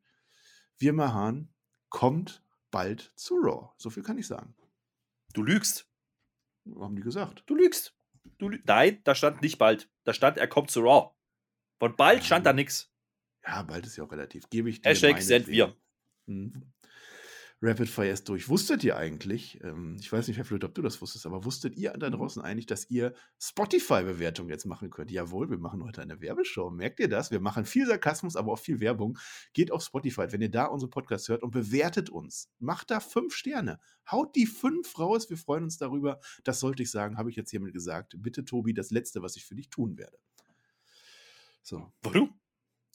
wir 0.78 0.94
Mahan 0.94 1.50
kommt 1.90 2.44
bald 2.72 3.12
zu 3.16 3.36
Raw. 3.36 3.70
So 3.78 3.90
viel 3.90 4.04
kann 4.04 4.18
ich 4.18 4.28
sagen. 4.28 4.56
Du 5.34 5.44
lügst. 5.44 5.90
Haben 6.80 6.96
die 6.96 7.02
gesagt. 7.02 7.44
Du 7.46 7.56
lügst. 7.56 7.94
Du 8.38 8.50
lü 8.50 8.60
Nein, 8.66 9.02
da 9.04 9.16
stand 9.16 9.42
nicht 9.42 9.58
bald. 9.58 9.90
Da 10.04 10.14
stand, 10.14 10.38
er 10.38 10.48
kommt 10.48 10.72
zu 10.72 10.82
Raw. 10.82 11.12
Von 11.80 11.96
bald 11.96 12.24
stand 12.24 12.46
da 12.46 12.54
nix. 12.54 12.92
Ja, 13.46 13.62
bald 13.64 13.86
ist 13.86 13.98
ja 13.98 14.04
auch 14.04 14.12
relativ. 14.12 14.50
Gebe 14.50 14.70
ich 14.70 14.82
dir. 14.82 14.90
Hashtag 14.90 15.22
sind 15.22 15.48
wir. 15.48 15.76
Mhm. 16.26 16.74
Rapid 17.62 17.90
Fire 17.90 18.10
ist 18.10 18.28
durch. 18.28 18.50
Wusstet 18.50 18.84
ihr 18.84 18.98
eigentlich, 18.98 19.64
ähm, 19.64 19.98
ich 20.00 20.12
weiß 20.12 20.28
nicht, 20.28 20.38
Herr 20.38 20.46
Flöte, 20.46 20.66
ob 20.66 20.76
du 20.76 20.82
das 20.82 21.02
wusstest, 21.02 21.26
aber 21.26 21.46
wusstet 21.46 21.76
ihr 21.78 21.92
da 21.94 22.10
draußen 22.10 22.42
eigentlich, 22.42 22.66
dass 22.66 22.90
ihr 22.90 23.14
Spotify-Bewertung 23.40 24.50
jetzt 24.50 24.66
machen 24.66 24.90
könnt? 24.90 25.10
Jawohl, 25.10 25.50
wir 25.50 25.58
machen 25.58 25.84
heute 25.84 26.02
eine 26.02 26.20
Werbeshow. 26.20 26.70
Merkt 26.70 27.00
ihr 27.00 27.08
das? 27.08 27.32
Wir 27.32 27.40
machen 27.40 27.66
viel 27.66 27.88
Sarkasmus, 27.88 28.36
aber 28.36 28.52
auch 28.52 28.60
viel 28.60 28.82
Werbung. 28.82 29.18
Geht 29.54 29.72
auf 29.72 29.84
Spotify, 29.84 30.32
wenn 30.32 30.42
ihr 30.42 30.52
da 30.52 30.66
unsere 30.66 30.90
Podcasts 30.90 31.30
hört 31.30 31.44
und 31.44 31.52
bewertet 31.52 32.10
uns. 32.10 32.52
Macht 32.60 32.92
da 32.92 33.00
fünf 33.00 33.34
Sterne. 33.34 33.80
Haut 34.12 34.36
die 34.36 34.48
fünf 34.48 35.00
raus. 35.00 35.30
Wir 35.30 35.38
freuen 35.38 35.64
uns 35.64 35.78
darüber. 35.78 36.20
Das 36.44 36.60
sollte 36.60 36.84
ich 36.84 36.92
sagen, 36.92 37.18
habe 37.18 37.30
ich 37.30 37.38
jetzt 37.38 37.52
hiermit 37.52 37.74
gesagt. 37.74 38.16
Bitte, 38.18 38.44
Tobi, 38.44 38.74
das 38.74 38.92
Letzte, 38.92 39.22
was 39.22 39.38
ich 39.38 39.46
für 39.46 39.56
dich 39.56 39.70
tun 39.70 39.98
werde. 39.98 40.20
So, 41.64 41.92
Warum? 42.04 42.38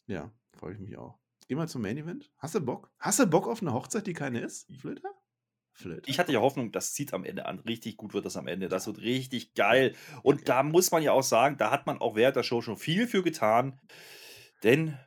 ja, 0.07 0.33
freue 0.61 0.75
ich 0.75 0.79
mich 0.79 0.97
auch. 0.99 1.19
Geh 1.49 1.55
mal 1.55 1.69
zum 1.69 1.83
Main 1.83 1.97
Event. 1.97 2.31
Hast 2.39 2.55
du 2.55 2.61
Bock? 2.61 2.93
Hast 2.99 3.19
du 3.19 3.27
Bock 3.27 3.49
auf 3.49 3.63
eine 3.63 3.73
Hochzeit, 3.73 4.07
die 4.07 4.13
keine 4.13 4.41
ist? 4.41 4.71
Flöter? 4.79 5.09
Flöter? 5.73 6.07
Ich 6.07 6.19
hatte 6.19 6.33
ja 6.33 6.41
Hoffnung, 6.41 6.71
das 6.71 6.93
zieht 6.93 7.15
am 7.15 7.25
Ende 7.25 7.47
an. 7.47 7.59
Richtig 7.61 7.97
gut 7.97 8.13
wird 8.13 8.27
das 8.27 8.37
am 8.37 8.47
Ende. 8.47 8.69
Das 8.69 8.87
wird 8.87 9.01
richtig 9.01 9.55
geil. 9.55 9.97
Und 10.23 10.49
da 10.49 10.63
muss 10.63 10.91
man 10.91 11.03
ja 11.03 11.13
auch 11.13 11.23
sagen, 11.23 11.57
da 11.57 11.71
hat 11.71 11.87
man 11.87 11.99
auch 11.99 12.15
während 12.15 12.37
der 12.37 12.43
Show 12.43 12.61
schon 12.61 12.77
viel 12.77 13.09
für 13.09 13.23
getan. 13.23 13.81
Denn 14.63 14.99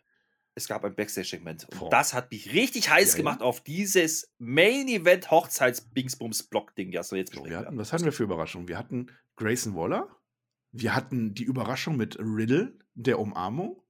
es 0.56 0.68
gab 0.68 0.84
ein 0.84 0.96
Backstage-Segment. 0.96 1.68
Und 1.70 1.80
Boah. 1.80 1.90
das 1.92 2.14
hat 2.14 2.32
mich 2.32 2.52
richtig 2.52 2.90
heiß 2.90 3.12
Geil. 3.12 3.18
gemacht 3.18 3.42
auf 3.42 3.62
dieses 3.62 4.34
Main-Event 4.40 5.30
Hochzeits-Bingsbums-Block-Ding, 5.30 6.92
das 6.92 7.12
wir 7.12 7.20
jetzt 7.20 7.34
So, 7.34 7.44
besprechen 7.44 7.62
wir 7.62 7.68
hatten, 7.68 7.78
was 7.78 7.94
hatten 7.94 8.06
wir 8.06 8.12
für 8.12 8.24
Überraschungen? 8.24 8.68
Wir 8.68 8.78
hatten 8.80 9.12
Grayson 9.36 9.76
Waller. 9.76 10.10
Wir 10.72 10.96
hatten 10.96 11.36
die 11.36 11.44
Überraschung 11.44 11.96
mit 11.96 12.18
Riddle, 12.20 12.78
der 12.96 13.20
Umarmung. 13.20 13.83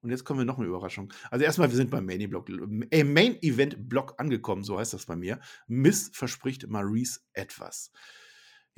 Und 0.00 0.10
jetzt 0.10 0.24
kommen 0.24 0.40
wir 0.40 0.44
noch 0.44 0.58
eine 0.58 0.66
Überraschung. 0.66 1.12
Also 1.30 1.44
erstmal, 1.44 1.70
wir 1.70 1.76
sind 1.76 1.90
beim 1.90 2.06
Main, 2.06 2.28
Block, 2.30 2.48
äh, 2.90 3.04
Main 3.04 3.42
Event 3.42 3.88
Block 3.88 4.14
angekommen, 4.18 4.62
so 4.62 4.78
heißt 4.78 4.92
das 4.92 5.06
bei 5.06 5.16
mir. 5.16 5.40
Miss 5.66 6.10
verspricht 6.12 6.68
Maurice 6.68 7.20
etwas. 7.32 7.90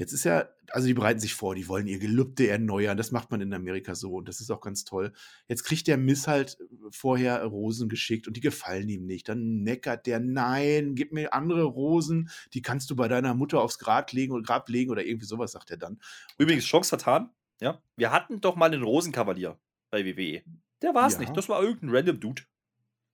Jetzt 0.01 0.15
ist 0.15 0.25
ja, 0.25 0.49
also 0.71 0.87
die 0.87 0.95
bereiten 0.95 1.21
sich 1.21 1.35
vor, 1.35 1.55
die 1.55 1.69
wollen 1.69 1.87
ihr 1.87 1.99
Gelübde 1.99 2.49
erneuern. 2.49 2.97
Das 2.97 3.13
macht 3.13 3.31
man 3.31 3.43
in 3.43 3.53
Amerika 3.53 3.95
so 3.95 4.15
und 4.15 4.29
das 4.29 4.41
ist 4.41 4.51
auch 4.51 4.63
ganz 4.63 4.85
toll. 4.85 5.13
Jetzt 5.47 5.63
kriegt 5.65 5.87
der 5.89 5.99
Miss 5.99 6.27
halt 6.27 6.57
vorher 6.91 7.45
Rosen 7.45 7.91
geschickt 7.91 8.27
und 8.27 8.35
die 8.35 8.41
gefallen 8.41 8.89
ihm 8.89 9.05
nicht. 9.05 9.29
Dann 9.29 9.63
neckert 9.63 10.07
der, 10.07 10.19
nein, 10.19 10.95
gib 10.95 11.13
mir 11.13 11.35
andere 11.35 11.65
Rosen, 11.65 12.31
die 12.55 12.63
kannst 12.63 12.89
du 12.89 12.97
bei 12.97 13.09
deiner 13.09 13.35
Mutter 13.35 13.61
aufs 13.61 13.79
Grab 13.79 14.11
legen 14.13 14.33
oder 14.33 14.43
Grab 14.43 14.71
legen 14.71 14.91
oder 14.91 15.05
irgendwie 15.05 15.27
sowas, 15.27 15.53
sagt 15.53 15.71
er 15.71 15.77
dann. 15.77 16.01
Übrigens, 16.39 16.65
Chance 16.65 16.89
vertan. 16.89 17.29
Ja, 17.61 17.83
wir 17.97 18.11
hatten 18.11 18.41
doch 18.41 18.57
mal 18.57 18.73
einen 18.73 18.83
Rosenkavalier 18.83 19.61
bei 19.91 20.07
WWE. 20.07 20.43
Der 20.83 20.95
war 20.95 21.07
es 21.07 21.15
Ja. 21.15 21.21
nicht. 21.21 21.37
Das 21.37 21.49
war 21.49 21.63
irgendein 21.63 21.91
random 21.91 22.21
Dude. 22.21 22.43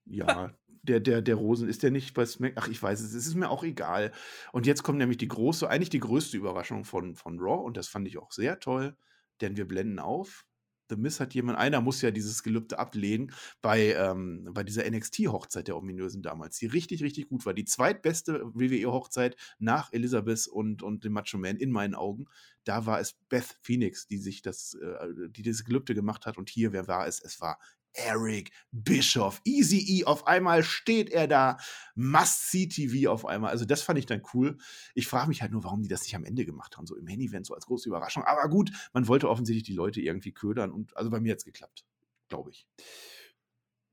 Ja, 0.05 0.53
der, 0.83 1.01
der, 1.01 1.21
der 1.21 1.35
Rosen 1.35 1.69
ist 1.69 1.83
der 1.83 1.91
nicht 1.91 2.15
bei 2.15 2.25
Smack. 2.27 2.53
Ach, 2.57 2.69
ich 2.69 2.81
weiß 2.83 3.01
es, 3.01 3.13
es 3.13 3.27
ist 3.27 3.35
mir 3.35 3.51
auch 3.51 3.65
egal. 3.65 4.13
Und 4.53 4.67
jetzt 4.67 4.83
kommt 4.85 4.99
nämlich 4.99 5.19
die 5.19 5.29
große, 5.29 5.69
eigentlich 5.69 5.91
die 5.91 6.01
größte 6.01 6.37
Überraschung 6.37 6.85
von, 6.85 7.17
von 7.17 7.39
Raw 7.41 7.65
und 7.65 7.77
das 7.77 7.89
fand 7.89 8.07
ich 8.07 8.19
auch 8.19 8.31
sehr 8.33 8.61
toll, 8.61 8.97
denn 9.41 9.57
wir 9.57 9.67
blenden 9.67 9.99
auf. 9.99 10.45
The 10.89 10.97
Miss 10.97 11.21
hat 11.21 11.35
jemand, 11.35 11.59
einer 11.59 11.81
muss 11.81 12.03
ja 12.03 12.11
dieses 12.11 12.43
Gelübde 12.43 12.79
ablehnen 12.79 13.33
bei, 13.63 13.93
ähm, 13.95 14.49
bei 14.53 14.63
dieser 14.63 14.89
NXT-Hochzeit 14.89 15.69
der 15.69 15.77
Ominösen 15.77 16.23
damals, 16.23 16.59
die 16.59 16.67
richtig, 16.67 17.03
richtig 17.03 17.29
gut 17.29 17.47
war. 17.47 17.55
Die 17.55 17.65
zweitbeste 17.65 18.43
WWE-Hochzeit 18.55 19.37
nach 19.59 19.93
Elizabeth 19.93 20.47
und, 20.47 20.83
und 20.83 21.05
dem 21.05 21.13
Macho 21.13 21.39
Man 21.39 21.57
in 21.57 21.71
meinen 21.71 21.95
Augen. 21.95 22.27
Da 22.65 22.87
war 22.87 23.01
es 23.01 23.15
Beth 23.29 23.57
Phoenix, 23.63 24.07
die 24.07 24.19
sich 24.19 24.43
das, 24.43 24.75
äh, 24.75 25.29
die 25.31 25.43
dieses 25.43 25.65
Gelübde 25.65 25.95
gemacht 25.95 26.27
hat. 26.27 26.37
Und 26.37 26.51
hier, 26.51 26.73
wer 26.73 26.89
war 26.89 27.07
es? 27.07 27.21
Es 27.21 27.41
war 27.41 27.59
Eric 27.97 28.51
Bischoff. 28.73 29.41
Easy 29.45 30.01
E, 30.01 30.05
auf 30.05 30.27
einmal 30.27 30.63
steht 30.63 31.11
er 31.11 31.27
da. 31.27 31.59
Must-See-TV 31.95 33.11
auf 33.11 33.27
einmal. 33.27 33.51
Also, 33.51 33.65
das 33.65 33.83
fand 33.83 33.99
ich 33.99 34.07
dann 34.07 34.23
cool. 34.35 34.59
Ich 34.95 35.07
frage 35.07 35.29
mich 35.29 35.43
halt 35.43 35.53
nur, 35.53 35.65
warum 35.65 35.83
die 35.83 35.89
das 35.89 36.03
nicht 36.03 36.15
am 36.15 36.25
Ende 36.25 36.45
gemacht 36.45 36.77
haben, 36.77 36.87
so 36.87 36.97
im 36.97 37.05
Main-Event, 37.05 37.47
so 37.47 37.55
als 37.55 37.67
große 37.67 37.89
Überraschung. 37.89 38.23
Aber 38.25 38.49
gut, 38.49 38.71
man 38.93 39.09
wollte 39.09 39.29
offensichtlich 39.29 39.65
die 39.65 39.75
Leute 39.75 40.01
irgendwie 40.01 40.33
ködern 40.33 40.71
und 40.71 40.97
also 40.97 41.11
bei 41.11 41.21
mir 41.21 41.33
hat 41.33 41.39
es 41.39 41.45
geklappt, 41.45 41.85
glaube 42.29 42.51
ich. 42.51 42.67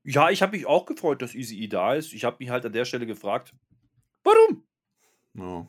Ja, 0.04 0.28
ich 0.28 0.42
habe 0.42 0.56
mich 0.56 0.66
auch 0.66 0.84
gefreut, 0.84 1.22
dass 1.22 1.34
Easy 1.34 1.58
E 1.60 1.66
da 1.66 1.94
ist. 1.94 2.12
Ich 2.12 2.24
habe 2.24 2.36
mich 2.38 2.50
halt 2.50 2.66
an 2.66 2.72
der 2.72 2.84
Stelle 2.84 3.06
gefragt, 3.06 3.54
warum? 4.22 4.64
Ja. 5.34 5.66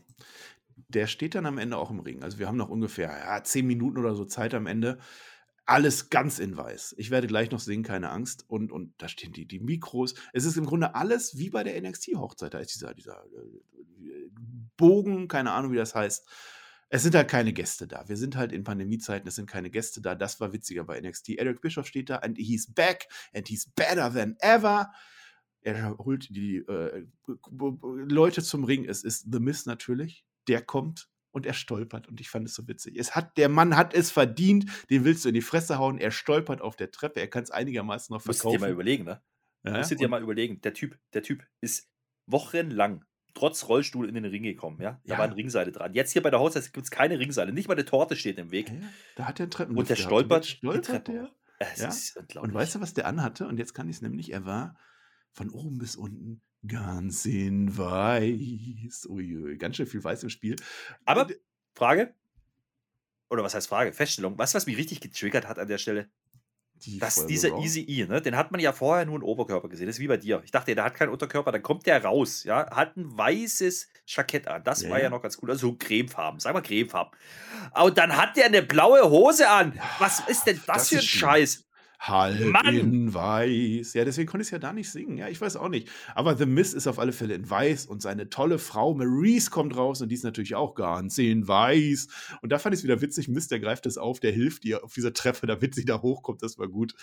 Der 0.90 1.08
steht 1.08 1.36
dann 1.36 1.46
am 1.46 1.58
Ende 1.58 1.78
auch 1.78 1.90
im 1.90 2.00
Ring. 2.02 2.22
Also, 2.22 2.38
wir 2.38 2.48
haben 2.48 2.58
noch 2.58 2.70
ungefähr 2.70 3.10
ja, 3.10 3.44
zehn 3.44 3.66
Minuten 3.66 3.98
oder 3.98 4.14
so 4.14 4.26
Zeit 4.26 4.54
am 4.54 4.68
Ende. 4.68 5.00
Alles 5.66 6.10
ganz 6.10 6.38
in 6.40 6.56
weiß. 6.56 6.96
Ich 6.98 7.10
werde 7.10 7.28
gleich 7.28 7.50
noch 7.50 7.60
singen, 7.60 7.84
keine 7.84 8.12
Angst. 8.12 8.46
Und, 8.48 8.72
und 8.72 8.94
da 9.00 9.08
stehen 9.08 9.34
die, 9.34 9.48
die 9.48 9.60
Mikros. 9.60 10.14
Es 10.32 10.46
ist 10.46 10.58
im 10.58 10.66
Grunde 10.66 10.94
alles 10.94 11.38
wie 11.38 11.50
bei 11.50 11.64
der 11.64 11.80
NXT-Hochzeit. 11.82 12.54
Da 12.54 12.60
ist 12.60 12.74
dieser, 12.76 12.94
dieser 12.94 13.24
äh, 13.26 14.30
Bogen, 14.78 15.28
keine 15.28 15.52
Ahnung, 15.52 15.72
wie 15.72 15.78
das 15.78 15.96
heißt. 15.96 16.28
Es 16.90 17.02
sind 17.02 17.16
halt 17.16 17.28
keine 17.28 17.52
Gäste 17.52 17.88
da. 17.88 18.08
Wir 18.08 18.16
sind 18.16 18.36
halt 18.36 18.52
in 18.52 18.64
Pandemiezeiten, 18.64 19.28
es 19.28 19.36
sind 19.36 19.50
keine 19.50 19.72
Gäste 19.72 20.02
da. 20.02 20.14
Das 20.14 20.40
war 20.40 20.54
witziger 20.54 20.84
bei 20.84 21.00
NXT. 21.02 21.30
Eric 21.30 21.62
Bischoff 21.62 21.88
steht 21.88 22.12
da 22.12 22.18
and 22.18 22.38
he's 22.38 22.72
back 22.72 23.08
and 23.34 23.48
he's 23.48 23.66
better 23.72 24.14
than 24.14 24.36
ever. 24.40 24.92
Er 25.62 25.98
holt 25.98 26.30
die 26.30 26.58
äh, 26.58 27.06
Leute 28.08 28.44
zum 28.44 28.66
Ring. 28.66 28.86
Es 28.86 29.04
ist 29.04 29.28
The 29.32 29.40
Miz 29.40 29.66
natürlich. 29.66 30.26
Der 30.48 30.62
kommt 30.62 31.10
und 31.36 31.46
er 31.46 31.54
stolpert 31.54 32.08
und 32.08 32.20
ich 32.22 32.30
fand 32.30 32.48
es 32.48 32.56
so 32.56 32.68
witzig. 32.68 32.98
Es 32.98 33.16
hat, 33.16 33.38
der 33.38 33.50
Mann 33.50 33.76
hat 33.78 33.94
es 33.94 34.10
verdient, 34.10 34.66
den 34.90 35.04
willst 35.06 35.24
du 35.26 35.30
in 35.30 35.36
die 35.36 35.42
Fresse 35.42 35.78
hauen. 35.78 35.98
Er 36.00 36.12
stolpert 36.12 36.62
auf 36.62 36.76
der 36.76 36.90
Treppe, 36.92 37.20
er 37.20 37.28
kann 37.28 37.44
es 37.44 37.52
einigermaßen 37.52 38.14
noch 38.14 38.26
Musst 38.26 38.44
du 38.44 38.48
dir 38.50 38.54
mal 38.54 38.58
verkaufen. 38.60 38.74
überlegen, 38.74 39.04
ne? 39.04 39.22
Ja, 39.64 39.78
Musst 39.78 39.92
du 39.92 39.96
dir 39.96 40.08
mal 40.08 40.22
überlegen. 40.24 40.62
Der 40.62 40.74
Typ, 40.74 40.98
der 41.14 41.22
Typ 41.24 41.44
ist 41.62 41.90
wochenlang 42.28 43.04
trotz 43.34 43.68
Rollstuhl 43.68 44.08
in 44.08 44.16
den 44.16 44.24
Ring 44.26 44.44
gekommen, 44.44 44.80
ja? 44.82 45.02
Da 45.06 45.14
Ja. 45.14 45.18
war 45.18 45.26
eine 45.26 45.36
Ringseile 45.36 45.72
dran. 45.74 45.94
Jetzt 45.94 46.14
hier 46.14 46.22
bei 46.24 46.30
der 46.32 46.40
Hochzeit 46.40 46.72
gibt 46.72 46.86
es 46.86 46.90
keine 46.92 47.20
Ringseile. 47.20 47.52
Nicht 47.52 47.68
mal 47.68 47.74
eine 47.74 47.84
Torte 47.86 48.16
steht 48.16 48.40
im 48.40 48.52
Weg. 48.52 48.70
Ja, 48.70 48.76
da 49.18 49.26
hat 49.26 49.40
er 49.40 49.44
einen 49.44 49.52
Treppenlift 49.52 49.80
Und 49.80 49.90
der 49.90 49.96
stolpert 49.98 50.46
jetzt 50.46 50.54
die 50.54 50.58
stolpert 50.60 50.86
Treppe 50.86 51.12
der. 51.12 51.30
Es 51.60 51.80
Ja. 51.82 51.88
ist 51.90 52.16
unglaublich. 52.18 52.54
Und 52.54 52.58
weißt 52.58 52.76
du, 52.76 52.82
was 52.82 52.94
der 52.94 53.08
anhatte? 53.08 53.46
Und 53.48 53.58
jetzt 53.58 53.74
kann 53.74 53.90
ich 53.90 53.98
es 53.98 54.02
nämlich. 54.02 54.32
Er 54.32 54.46
war 54.46 54.78
von 55.36 55.50
oben 55.52 55.78
bis 55.78 55.96
unten 55.96 56.42
ganz 56.68 57.26
in 57.26 57.78
weiß. 57.78 59.06
Uiui, 59.10 59.58
ganz 59.58 59.76
schön 59.76 59.86
viel 59.86 60.04
weiß 60.04 60.24
im 60.24 60.30
Spiel. 60.30 60.56
Aber 61.06 61.28
Und- 61.28 61.38
Frage? 61.76 62.14
Oder 63.30 63.44
was 63.44 63.54
heißt 63.54 63.68
Frage? 63.68 63.92
Feststellung. 63.94 64.38
Was, 64.38 64.54
was 64.56 64.66
mich 64.66 64.78
richtig 64.78 65.02
getriggert 65.02 65.48
hat 65.48 65.60
an 65.60 65.68
der 65.68 65.78
Stelle? 65.78 66.10
die 66.86 67.00
Dass 67.00 67.26
dieser. 67.26 67.58
Easy 67.60 67.82
E, 67.88 68.06
ne, 68.06 68.22
den 68.22 68.36
hat 68.36 68.52
man 68.52 68.60
ja 68.60 68.74
vorher 68.74 69.06
nur 69.06 69.16
einen 69.16 69.24
Oberkörper 69.24 69.70
gesehen. 69.70 69.88
Das 69.88 69.96
ist 69.96 70.02
wie 70.02 70.08
bei 70.10 70.18
dir. 70.18 70.42
Ich 70.44 70.52
dachte, 70.52 70.76
der 70.76 70.84
hat 70.84 70.94
keinen 70.94 71.10
Unterkörper, 71.10 71.52
dann 71.54 71.62
kommt 71.64 71.86
der 71.86 72.04
raus, 72.04 72.44
ja, 72.44 72.70
hat 72.70 72.98
ein 72.98 73.18
weißes 73.18 73.88
Jackett 74.06 74.48
an. 74.48 74.64
Das 74.64 74.82
Ja, 74.82 74.90
war 74.90 74.98
ja 74.98 75.06
ja. 75.06 75.10
noch 75.10 75.22
ganz 75.22 75.38
cool. 75.42 75.50
Also 75.50 75.68
so 75.70 75.76
cremefarben, 75.78 76.40
sag 76.40 76.54
mal 76.54 76.62
cremefarben. 76.62 77.18
Aber 77.72 77.92
dann 77.92 78.16
hat 78.18 78.36
der 78.36 78.46
eine 78.46 78.62
blaue 78.62 79.10
Hose 79.10 79.50
an. 79.50 79.80
Was 80.00 80.22
ist 80.28 80.46
denn 80.48 80.58
das, 80.68 80.78
das 80.78 80.90
für 80.90 80.96
ein. 80.98 81.02
Scheiß? 81.02 81.65
Halb 82.08 82.52
Mann! 82.52 82.76
in 82.76 83.14
weiß. 83.14 83.94
Ja, 83.94 84.06
deswegen 84.06 84.28
konnte 84.28 84.44
ich 84.44 84.48
es 84.48 84.52
ja 84.52 84.60
da 84.60 84.74
nicht 84.74 84.90
singen. 84.90 85.18
Ja, 85.18 85.28
ich 85.28 85.40
weiß 85.42 85.56
auch 85.56 85.70
nicht. 85.70 85.90
Aber 86.14 86.38
The 86.38 86.46
Miz 86.46 86.74
ist 86.74 86.88
auf 86.88 87.00
alle 87.00 87.12
Fälle 87.12 87.34
in 87.34 87.50
weiß 87.50 87.86
und 87.88 88.02
seine 88.02 88.30
tolle 88.30 88.60
Frau 88.60 88.94
Maurice 88.94 89.50
kommt 89.50 89.76
raus 89.76 90.02
und 90.02 90.10
die 90.10 90.16
ist 90.16 90.24
natürlich 90.24 90.56
auch 90.56 90.76
ganz 90.76 91.18
in 91.18 91.48
weiß. 91.48 92.08
Und 92.42 92.52
da 92.52 92.60
fand 92.60 92.74
ich 92.74 92.80
es 92.80 92.84
wieder 92.84 93.02
witzig. 93.02 93.28
Miz, 93.28 93.48
der 93.48 93.60
greift 93.60 93.86
das 93.86 93.98
auf, 93.98 94.20
der 94.20 94.32
hilft 94.32 94.66
ihr 94.66 94.84
auf 94.84 94.94
dieser 94.94 95.14
Treppe, 95.14 95.48
damit 95.48 95.76
sie 95.76 95.86
da 95.86 96.02
hochkommt. 96.02 96.44
Das 96.44 96.60
war 96.60 96.68
gut. 96.68 96.94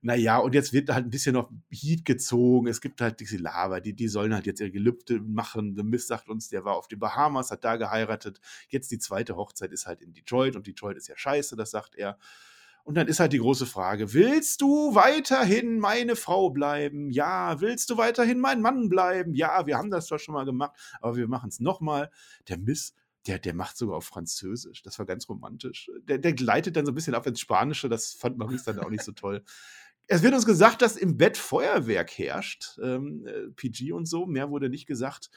Naja, 0.00 0.38
und 0.38 0.54
jetzt 0.54 0.72
wird 0.72 0.90
halt 0.90 1.06
ein 1.06 1.10
bisschen 1.10 1.34
noch 1.34 1.50
Heat 1.70 2.04
gezogen. 2.04 2.66
Es 2.66 2.80
gibt 2.80 3.00
halt 3.00 3.20
diese 3.20 3.36
Lava, 3.36 3.80
die, 3.80 3.94
die 3.94 4.08
sollen 4.08 4.34
halt 4.34 4.46
jetzt 4.46 4.60
ihre 4.60 4.70
Gelübde 4.70 5.20
machen. 5.20 5.76
The 5.76 5.82
Miz 5.82 6.06
sagt 6.06 6.28
uns, 6.28 6.48
der 6.48 6.64
war 6.64 6.76
auf 6.76 6.88
den 6.88 6.98
Bahamas, 6.98 7.50
hat 7.50 7.64
da 7.64 7.76
geheiratet. 7.76 8.40
Jetzt 8.68 8.90
die 8.90 8.98
zweite 8.98 9.36
Hochzeit 9.36 9.72
ist 9.72 9.86
halt 9.86 10.00
in 10.02 10.12
Detroit 10.12 10.56
und 10.56 10.66
Detroit 10.66 10.96
ist 10.96 11.08
ja 11.08 11.16
scheiße, 11.16 11.56
das 11.56 11.70
sagt 11.70 11.94
er. 11.94 12.18
Und 12.84 12.96
dann 12.96 13.06
ist 13.06 13.20
halt 13.20 13.32
die 13.32 13.38
große 13.38 13.66
Frage, 13.66 14.12
willst 14.12 14.60
du 14.60 14.94
weiterhin 14.94 15.78
meine 15.78 16.16
Frau 16.16 16.50
bleiben? 16.50 17.10
Ja. 17.10 17.60
Willst 17.60 17.90
du 17.90 17.96
weiterhin 17.96 18.40
mein 18.40 18.60
Mann 18.60 18.88
bleiben? 18.88 19.34
Ja, 19.34 19.66
wir 19.66 19.78
haben 19.78 19.90
das 19.90 20.06
zwar 20.06 20.18
schon 20.18 20.34
mal 20.34 20.44
gemacht, 20.44 20.72
aber 21.00 21.16
wir 21.16 21.28
machen 21.28 21.48
es 21.48 21.60
nochmal. 21.60 22.10
Der 22.48 22.58
Miss, 22.58 22.94
der, 23.26 23.38
der 23.38 23.54
macht 23.54 23.76
sogar 23.76 23.96
auf 23.96 24.04
Französisch. 24.04 24.82
Das 24.82 24.98
war 24.98 25.06
ganz 25.06 25.28
romantisch. 25.28 25.90
Der, 26.02 26.18
der 26.18 26.32
gleitet 26.32 26.76
dann 26.76 26.84
so 26.84 26.92
ein 26.92 26.94
bisschen 26.96 27.14
ab 27.14 27.26
ins 27.26 27.40
Spanische. 27.40 27.88
Das 27.88 28.12
fand 28.14 28.36
Maurice 28.36 28.64
dann 28.64 28.80
auch 28.80 28.90
nicht 28.90 29.04
so 29.04 29.12
toll. 29.12 29.44
Es 30.08 30.22
wird 30.22 30.34
uns 30.34 30.44
gesagt, 30.44 30.82
dass 30.82 30.96
im 30.96 31.16
Bett 31.16 31.36
Feuerwerk 31.36 32.10
herrscht. 32.18 32.78
Ähm, 32.82 33.24
äh, 33.26 33.50
PG 33.54 33.92
und 33.92 34.06
so. 34.06 34.26
Mehr 34.26 34.50
wurde 34.50 34.68
nicht 34.68 34.86
gesagt. 34.86 35.30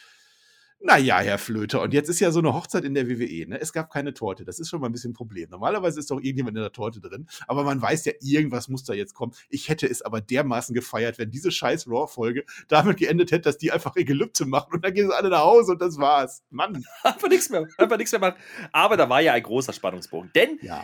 Naja, 0.82 1.19
Herr 1.19 1.39
Flöter, 1.39 1.82
und 1.82 1.93
jetzt 1.93 2.09
ist 2.09 2.19
ja 2.19 2.30
so 2.30 2.39
eine 2.39 2.53
Hochzeit 2.53 2.84
in 2.84 2.93
der 2.93 3.09
WWE, 3.09 3.47
ne? 3.49 3.59
Es 3.59 3.73
gab 3.73 3.89
keine 3.89 4.13
Torte. 4.13 4.45
Das 4.45 4.59
ist 4.59 4.69
schon 4.69 4.82
mal 4.82 4.88
ein 4.88 4.91
bisschen 4.91 5.11
ein 5.11 5.15
Problem. 5.15 5.49
Normalerweise 5.49 5.99
ist 5.99 6.11
doch 6.11 6.17
irgendjemand 6.17 6.55
in 6.57 6.61
der 6.61 6.71
Torte 6.73 7.01
drin, 7.01 7.28
aber 7.47 7.63
man 7.63 7.82
weiß 7.82 8.05
ja, 8.05 8.13
irgendwas 8.21 8.67
muss 8.67 8.84
da 8.84 8.93
jetzt 8.93 9.15
kommen. 9.15 9.34
Ich 9.49 9.67
hätte 9.69 9.88
es 9.88 10.03
aber 10.03 10.21
dermaßen 10.21 10.76
gefeiert, 10.76 11.17
wenn 11.17 11.32
diese 11.32 11.49
scheiß 11.49 11.88
Raw-Folge 11.88 12.43
damit 12.67 12.97
geendet 12.97 13.32
hätte, 13.32 13.43
dass 13.43 13.57
die 13.57 13.71
einfach 13.71 13.95
ihr 13.95 14.05
Gelübde 14.05 14.45
machen 14.45 14.73
und 14.73 14.86
dann 14.86 14.93
gehen 14.93 15.07
sie 15.07 15.15
alle 15.15 15.30
nach 15.30 15.43
Hause 15.43 15.71
und 15.71 15.82
das 15.82 15.97
war's. 15.97 16.43
Mann. 16.51 16.86
Einfach 17.03 17.30
nichts 17.30 17.49
mehr, 17.49 17.65
einfach 17.78 17.97
nichts 17.97 18.11
mehr 18.11 18.21
machen. 18.21 18.36
Aber 18.71 18.95
da 18.97 19.09
war 19.09 19.21
ja 19.21 19.34
ein 19.34 19.41
großer 19.43 19.73
Spannungsbogen. 19.73 20.32
Denn 20.36 20.59
Ja. 20.61 20.84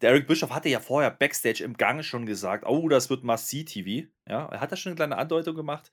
der 0.00 0.10
Eric 0.10 0.28
Bischoff 0.28 0.50
hatte 0.50 0.68
ja 0.68 0.80
vorher 0.80 1.10
Backstage 1.10 1.62
im 1.62 1.74
Gang 1.76 2.02
schon 2.04 2.24
gesagt, 2.26 2.64
oh, 2.66 2.88
das 2.88 3.10
wird 3.10 3.22
Must-See-TV. 3.24 4.08
Ja, 4.28 4.46
er 4.46 4.60
hat 4.60 4.72
da 4.72 4.76
schon 4.76 4.90
eine 4.90 4.96
kleine 4.96 5.18
Andeutung 5.18 5.56
gemacht. 5.56 5.92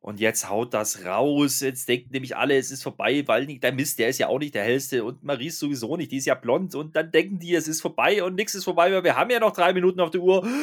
Und 0.00 0.18
jetzt 0.18 0.48
haut 0.48 0.72
das 0.72 1.04
raus. 1.04 1.60
Jetzt 1.60 1.88
denken 1.88 2.08
nämlich 2.12 2.34
alle, 2.36 2.56
es 2.56 2.70
ist 2.70 2.82
vorbei, 2.82 3.22
weil 3.26 3.46
der 3.46 3.72
Mist, 3.72 3.98
der 3.98 4.08
ist 4.08 4.18
ja 4.18 4.28
auch 4.28 4.38
nicht 4.38 4.54
der 4.54 4.64
hellste 4.64 5.04
und 5.04 5.22
Maries 5.22 5.58
sowieso 5.58 5.96
nicht, 5.96 6.10
die 6.10 6.16
ist 6.16 6.26
ja 6.26 6.34
blond. 6.34 6.74
Und 6.74 6.96
dann 6.96 7.10
denken 7.10 7.38
die, 7.38 7.54
es 7.54 7.68
ist 7.68 7.82
vorbei 7.82 8.22
und 8.24 8.34
nichts 8.34 8.54
ist 8.54 8.64
vorbei, 8.64 8.90
weil 8.92 9.04
wir 9.04 9.16
haben 9.16 9.30
ja 9.30 9.40
noch 9.40 9.52
drei 9.52 9.74
Minuten 9.74 10.00
auf 10.00 10.10
der 10.10 10.22
Uhr. 10.22 10.42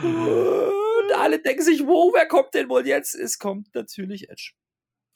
Und 0.00 1.16
alle 1.16 1.38
denken 1.40 1.62
sich, 1.62 1.86
wo, 1.86 2.12
wer 2.14 2.26
kommt 2.26 2.54
denn 2.54 2.68
wohl 2.68 2.86
jetzt? 2.86 3.14
Es 3.14 3.38
kommt 3.38 3.74
natürlich 3.74 4.30
Edge. 4.30 4.52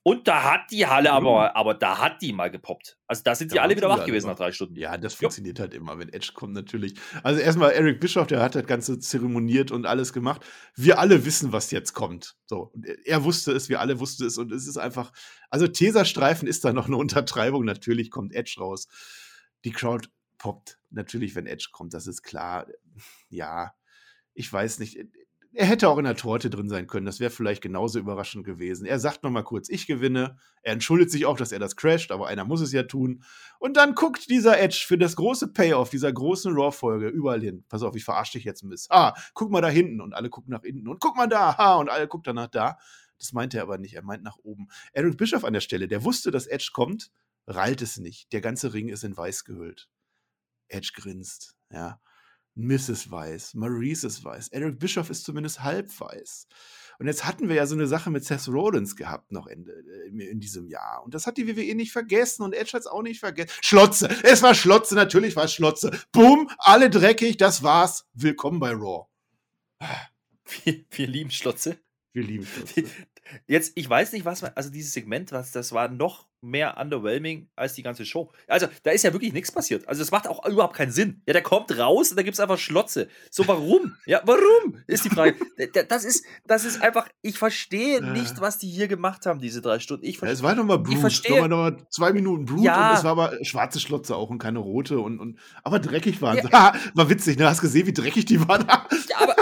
Und 0.06 0.28
da 0.28 0.42
hat 0.52 0.70
die 0.70 0.86
Halle 0.86 1.12
aber, 1.12 1.56
aber 1.56 1.72
da 1.72 1.98
hat 1.98 2.20
die 2.20 2.34
mal 2.34 2.50
gepoppt. 2.50 2.98
Also 3.06 3.22
da 3.24 3.34
sind 3.34 3.50
die 3.52 3.56
Da 3.56 3.62
alle 3.62 3.74
wieder 3.74 3.88
wach 3.88 4.04
gewesen 4.04 4.26
wach. 4.26 4.32
nach 4.32 4.36
drei 4.38 4.52
Stunden. 4.52 4.76
Ja, 4.76 4.98
das 4.98 5.14
Jo. 5.14 5.20
funktioniert 5.20 5.58
halt 5.58 5.72
immer, 5.72 5.98
wenn 5.98 6.10
Edge 6.12 6.32
kommt 6.34 6.52
natürlich. 6.52 6.94
Also 7.22 7.40
erstmal 7.40 7.70
Eric 7.72 8.00
Bischoff, 8.00 8.26
der 8.26 8.42
hat 8.42 8.54
das 8.54 8.66
Ganze 8.66 8.98
zeremoniert 8.98 9.70
und 9.70 9.86
alles 9.86 10.12
gemacht. 10.12 10.44
Wir 10.76 10.98
alle 10.98 11.24
wissen, 11.24 11.52
was 11.52 11.70
jetzt 11.70 11.94
kommt. 11.94 12.36
So, 12.44 12.70
und 12.74 12.84
er- 12.86 12.98
er 13.06 13.24
wusste 13.24 13.52
es, 13.52 13.70
wir 13.70 13.80
alle 13.80 13.98
wussten 13.98 14.26
es 14.26 14.36
und 14.36 14.52
es 14.52 14.66
ist 14.66 14.76
einfach, 14.76 15.10
also 15.48 15.66
Teserstreifen 15.68 16.46
ist 16.46 16.66
da 16.66 16.74
noch 16.74 16.86
eine 16.86 16.98
Untertreibung. 16.98 17.64
Natürlich 17.64 18.10
kommt 18.10 18.34
Edge 18.34 18.56
raus. 18.58 18.88
Die 19.64 19.72
Crowd 19.72 20.08
poppt 20.36 20.78
natürlich, 20.90 21.34
wenn 21.34 21.46
Edge 21.46 21.68
kommt, 21.72 21.94
das 21.94 22.06
ist 22.06 22.22
klar. 22.22 22.66
Ja, 23.30 23.72
ich 24.34 24.52
weiß 24.52 24.80
nicht. 24.80 24.98
Er 25.56 25.66
hätte 25.66 25.88
auch 25.88 25.98
in 25.98 26.04
der 26.04 26.16
Torte 26.16 26.50
drin 26.50 26.68
sein 26.68 26.88
können. 26.88 27.06
Das 27.06 27.20
wäre 27.20 27.30
vielleicht 27.30 27.62
genauso 27.62 28.00
überraschend 28.00 28.44
gewesen. 28.44 28.86
Er 28.86 28.98
sagt 28.98 29.22
noch 29.22 29.30
mal 29.30 29.44
kurz, 29.44 29.68
ich 29.68 29.86
gewinne. 29.86 30.36
Er 30.62 30.72
entschuldigt 30.72 31.12
sich 31.12 31.26
auch, 31.26 31.36
dass 31.36 31.52
er 31.52 31.60
das 31.60 31.76
crasht, 31.76 32.10
aber 32.10 32.26
einer 32.26 32.44
muss 32.44 32.60
es 32.60 32.72
ja 32.72 32.82
tun. 32.82 33.22
Und 33.60 33.76
dann 33.76 33.94
guckt 33.94 34.28
dieser 34.28 34.58
Edge 34.58 34.84
für 34.84 34.98
das 34.98 35.14
große 35.14 35.52
Payoff 35.52 35.90
dieser 35.90 36.12
großen 36.12 36.52
Raw-Folge 36.52 37.06
überall 37.06 37.40
hin. 37.40 37.64
Pass 37.68 37.84
auf, 37.84 37.94
ich 37.94 38.04
verarsche 38.04 38.32
dich 38.32 38.44
jetzt 38.44 38.64
ein 38.64 38.68
bisschen. 38.68 38.90
Ah, 38.90 39.14
guck 39.32 39.52
mal 39.52 39.60
da 39.60 39.68
hinten. 39.68 40.00
Und 40.00 40.12
alle 40.12 40.28
gucken 40.28 40.50
nach 40.50 40.62
hinten. 40.62 40.88
Und 40.88 41.00
guck 41.00 41.16
mal 41.16 41.28
da. 41.28 41.56
Ha, 41.56 41.76
und 41.76 41.88
alle 41.88 42.08
gucken 42.08 42.24
danach 42.34 42.48
da. 42.48 42.76
Das 43.20 43.32
meint 43.32 43.54
er 43.54 43.62
aber 43.62 43.78
nicht. 43.78 43.94
Er 43.94 44.02
meint 44.02 44.24
nach 44.24 44.38
oben. 44.42 44.66
Eric 44.92 45.16
Bischoff 45.16 45.44
an 45.44 45.52
der 45.52 45.60
Stelle, 45.60 45.86
der 45.86 46.02
wusste, 46.02 46.32
dass 46.32 46.48
Edge 46.48 46.70
kommt. 46.72 47.12
rallt 47.46 47.80
es 47.80 47.98
nicht. 47.98 48.32
Der 48.32 48.40
ganze 48.40 48.72
Ring 48.74 48.88
ist 48.88 49.04
in 49.04 49.16
weiß 49.16 49.44
gehüllt. 49.44 49.88
Edge 50.66 50.92
grinst, 50.96 51.54
ja. 51.70 52.00
Mrs. 52.54 53.10
Weiß, 53.10 53.54
Maurice 53.54 54.06
ist 54.06 54.24
weiß, 54.24 54.48
Eric 54.48 54.78
Bischoff 54.78 55.10
ist 55.10 55.24
zumindest 55.24 55.62
halb 55.62 55.88
weiß. 55.98 56.46
Und 56.98 57.06
jetzt 57.08 57.24
hatten 57.24 57.48
wir 57.48 57.56
ja 57.56 57.66
so 57.66 57.74
eine 57.74 57.86
Sache 57.86 58.10
mit 58.10 58.24
Seth 58.24 58.46
Rollins 58.48 58.94
gehabt 58.94 59.32
noch 59.32 59.48
äh, 59.48 59.54
in 59.54 60.40
diesem 60.40 60.68
Jahr. 60.68 61.02
Und 61.04 61.14
das 61.14 61.26
hat 61.26 61.36
die 61.36 61.48
WWE 61.48 61.74
nicht 61.74 61.92
vergessen 61.92 62.42
und 62.42 62.54
Edge 62.54 62.72
hat 62.74 62.82
es 62.82 62.86
auch 62.86 63.02
nicht 63.02 63.20
vergessen. 63.20 63.50
Schlotze, 63.60 64.08
es 64.22 64.42
war 64.42 64.54
Schlotze, 64.54 64.94
natürlich 64.94 65.34
war 65.34 65.44
es 65.44 65.52
Schlotze. 65.52 65.90
Boom, 66.12 66.50
alle 66.58 66.90
dreckig, 66.90 67.36
das 67.36 67.62
war's. 67.62 68.06
Willkommen 68.14 68.60
bei 68.60 68.70
Raw. 68.70 69.06
Wir, 70.64 70.84
wir 70.90 71.06
lieben 71.06 71.30
Schlotze. 71.30 71.78
Wir 72.14 72.22
lieben 72.22 72.46
Schlotze. 72.74 72.84
Jetzt, 73.46 73.72
ich 73.74 73.88
weiß 73.88 74.12
nicht, 74.12 74.24
was 74.24 74.42
man, 74.42 74.52
also 74.54 74.70
dieses 74.70 74.92
Segment, 74.92 75.32
was, 75.32 75.50
das 75.50 75.72
war 75.72 75.88
noch 75.88 76.26
mehr 76.40 76.76
underwhelming 76.78 77.48
als 77.56 77.72
die 77.72 77.82
ganze 77.82 78.04
Show. 78.04 78.30
Also, 78.46 78.68
da 78.82 78.90
ist 78.90 79.02
ja 79.02 79.12
wirklich 79.12 79.32
nichts 79.32 79.50
passiert. 79.50 79.88
Also, 79.88 80.02
das 80.02 80.10
macht 80.10 80.28
auch 80.28 80.46
überhaupt 80.46 80.76
keinen 80.76 80.92
Sinn. 80.92 81.22
Ja, 81.26 81.32
der 81.32 81.42
kommt 81.42 81.76
raus 81.76 82.10
und 82.10 82.16
da 82.16 82.22
gibt 82.22 82.34
es 82.34 82.40
einfach 82.40 82.58
Schlotze. 82.58 83.08
So, 83.30 83.48
warum? 83.48 83.96
Ja, 84.06 84.20
warum? 84.26 84.78
Ist 84.86 85.06
die 85.06 85.10
Frage. 85.10 85.36
das, 85.88 86.04
ist, 86.04 86.24
das 86.46 86.64
ist 86.64 86.82
einfach, 86.82 87.08
ich 87.22 87.38
verstehe 87.38 88.04
nicht, 88.04 88.40
was 88.40 88.58
die 88.58 88.68
hier 88.68 88.88
gemacht 88.88 89.26
haben, 89.26 89.40
diese 89.40 89.62
drei 89.62 89.80
Stunden. 89.80 90.04
Ich 90.04 90.20
ja, 90.20 90.28
es 90.28 90.42
war 90.42 90.54
nochmal 90.54 90.78
Blut. 90.78 90.94
Ich 90.94 91.00
verstehe. 91.00 91.40
War 91.40 91.48
nochmal 91.48 91.78
zwei 91.88 92.12
Minuten 92.12 92.44
Blut 92.44 92.62
ja. 92.62 92.90
und 92.90 92.98
es 92.98 93.04
war 93.04 93.12
aber 93.12 93.42
schwarze 93.42 93.80
Schlotze 93.80 94.14
auch 94.14 94.30
und 94.30 94.38
keine 94.38 94.58
rote. 94.60 95.00
Und, 95.00 95.18
und, 95.18 95.40
aber 95.64 95.80
dreckig 95.80 96.20
waren 96.22 96.40
sie. 96.40 96.48
Ja. 96.48 96.74
war 96.94 97.08
witzig, 97.08 97.38
ne? 97.38 97.48
Hast 97.48 97.62
gesehen, 97.62 97.86
wie 97.86 97.94
dreckig 97.94 98.26
die 98.26 98.46
waren? 98.46 98.66
ja, 98.68 99.16
aber 99.16 99.34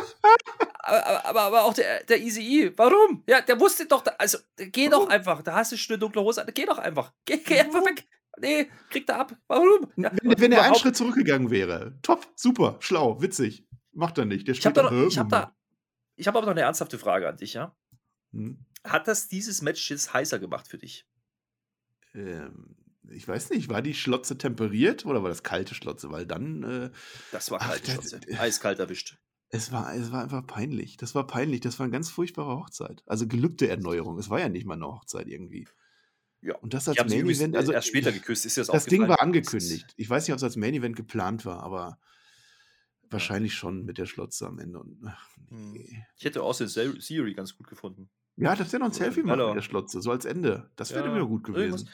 aber, 0.83 1.27
aber, 1.27 1.41
aber 1.43 1.65
auch 1.65 1.75
der, 1.75 2.05
der 2.05 2.21
Easy 2.21 2.43
E, 2.43 2.73
warum? 2.77 3.23
Ja, 3.27 3.41
der 3.41 3.59
wusste 3.59 3.87
doch, 3.87 4.05
also 4.19 4.39
geh 4.57 4.91
warum? 4.91 5.07
doch 5.07 5.15
einfach, 5.15 5.43
da 5.43 5.55
hast 5.55 5.73
du 5.73 5.77
schon 5.77 5.95
eine 5.95 6.01
dunkle 6.01 6.23
Hose, 6.23 6.45
geh 6.53 6.67
doch 6.67 6.79
einfach, 6.79 7.13
geh, 7.25 7.39
geh 7.39 7.61
einfach 7.61 7.85
weg. 7.85 8.07
Nee, 8.39 8.71
kriegt 8.89 9.09
er 9.11 9.21
ab. 9.21 9.37
Warum? 9.47 9.93
Ja, 9.97 10.11
wenn, 10.23 10.41
wenn 10.41 10.53
er 10.53 10.63
einen 10.63 10.75
Schritt 10.75 10.97
zurückgegangen 10.97 11.51
wäre. 11.51 11.99
Top, 12.03 12.27
super, 12.35 12.77
schlau, 12.81 13.21
witzig. 13.21 13.67
Macht 13.93 14.17
er 14.17 14.25
nicht. 14.25 14.49
Der 14.49 14.55
ich 14.55 14.65
habe 14.65 14.83
da, 14.83 15.07
ich 15.07 15.19
hab 15.19 15.29
da, 15.29 15.55
ich 16.17 16.27
hab 16.27 16.35
aber 16.35 16.47
noch 16.47 16.53
eine 16.53 16.63
ernsthafte 16.63 16.99
Frage 16.99 17.29
an 17.29 17.37
dich, 17.37 17.55
ja? 17.55 17.77
Hm? 18.33 18.65
Hat 18.85 19.07
das 19.07 19.29
dieses 19.29 19.63
Match 19.63 19.91
jetzt 19.91 20.15
heißer 20.15 20.39
gemacht 20.39 20.67
für 20.67 20.79
dich? 20.79 21.07
Ähm, 22.15 22.77
ich 23.11 23.29
weiß 23.29 23.51
nicht, 23.51 23.69
war 23.69 23.83
die 23.83 23.95
Schlotze 23.95 24.39
temperiert 24.39 25.05
oder 25.05 25.23
war 25.23 25.29
das 25.29 25.43
kalte 25.43 25.75
Schlotze? 25.75 26.11
Weil 26.11 26.27
dann. 26.27 26.63
Äh, 26.63 26.91
das 27.33 27.51
war 27.51 27.59
kalte 27.59 27.93
ach, 27.93 28.03
Schlotze. 28.03 28.21
Eiskalt 28.39 28.79
erwischt. 28.79 29.19
Es 29.55 29.71
war, 29.71 29.95
es 29.95 30.11
war 30.11 30.23
einfach 30.23 30.47
peinlich. 30.47 30.97
Das 30.97 31.15
war 31.15 31.27
peinlich. 31.27 31.61
Das 31.61 31.79
war 31.79 31.85
eine 31.85 31.93
ganz 31.93 32.09
furchtbare 32.09 32.57
Hochzeit. 32.57 33.03
Also 33.07 33.29
gelübde 33.29 33.69
Erneuerung. 33.69 34.19
Es 34.19 34.31
war 34.31 34.41
ja 34.41 34.49
nicht 34.49 34.65
mal 34.65 34.75
eine 34.75 34.87
Hochzeit 34.87 35.29
irgendwie. 35.29 35.69
Ja. 36.41 36.57
Und 36.57 36.73
das 36.73 36.89
als 36.89 36.99
Main 36.99 37.29
Event. 37.29 37.55
Also 37.55 37.71
erst 37.71 37.89
später 37.89 38.13
geküsst. 38.13 38.47
Ist 38.47 38.57
das 38.57 38.69
Das 38.69 38.87
Ding 38.87 39.07
war 39.09 39.21
angekündigt. 39.21 39.93
Ich 39.97 40.09
weiß 40.09 40.27
nicht, 40.27 40.33
ob 40.33 40.39
es 40.39 40.43
als 40.43 40.57
Main 40.57 40.73
Event 40.73 40.97
geplant 40.97 41.45
war, 41.45 41.63
aber 41.63 41.99
wahrscheinlich 43.11 43.55
schon 43.55 43.85
mit 43.85 43.99
der 43.99 44.07
Schlotze 44.07 44.47
am 44.47 44.59
Ende. 44.59 44.81
Und, 44.81 45.05
ach, 45.07 45.29
hm. 45.51 45.73
nee. 45.73 46.03
Ich 46.17 46.25
hätte 46.25 46.43
auch 46.43 46.57
den 46.57 46.69
Theory 46.69 47.35
ganz 47.35 47.55
gut 47.55 47.69
gefunden. 47.69 48.09
Ja, 48.37 48.57
das 48.57 48.73
wäre 48.73 48.81
noch 48.81 48.89
ein 48.89 48.95
Selfie 48.95 49.23
machen 49.23 49.47
mit 49.49 49.57
der 49.57 49.63
Schlotze, 49.63 50.01
so 50.01 50.11
als 50.11 50.25
Ende. 50.25 50.71
Das 50.77 50.93
wäre 50.93 51.07
ja, 51.07 51.15
wieder 51.15 51.27
gut 51.27 51.45
gewesen. 51.45 51.77
Irgendwas. 51.77 51.87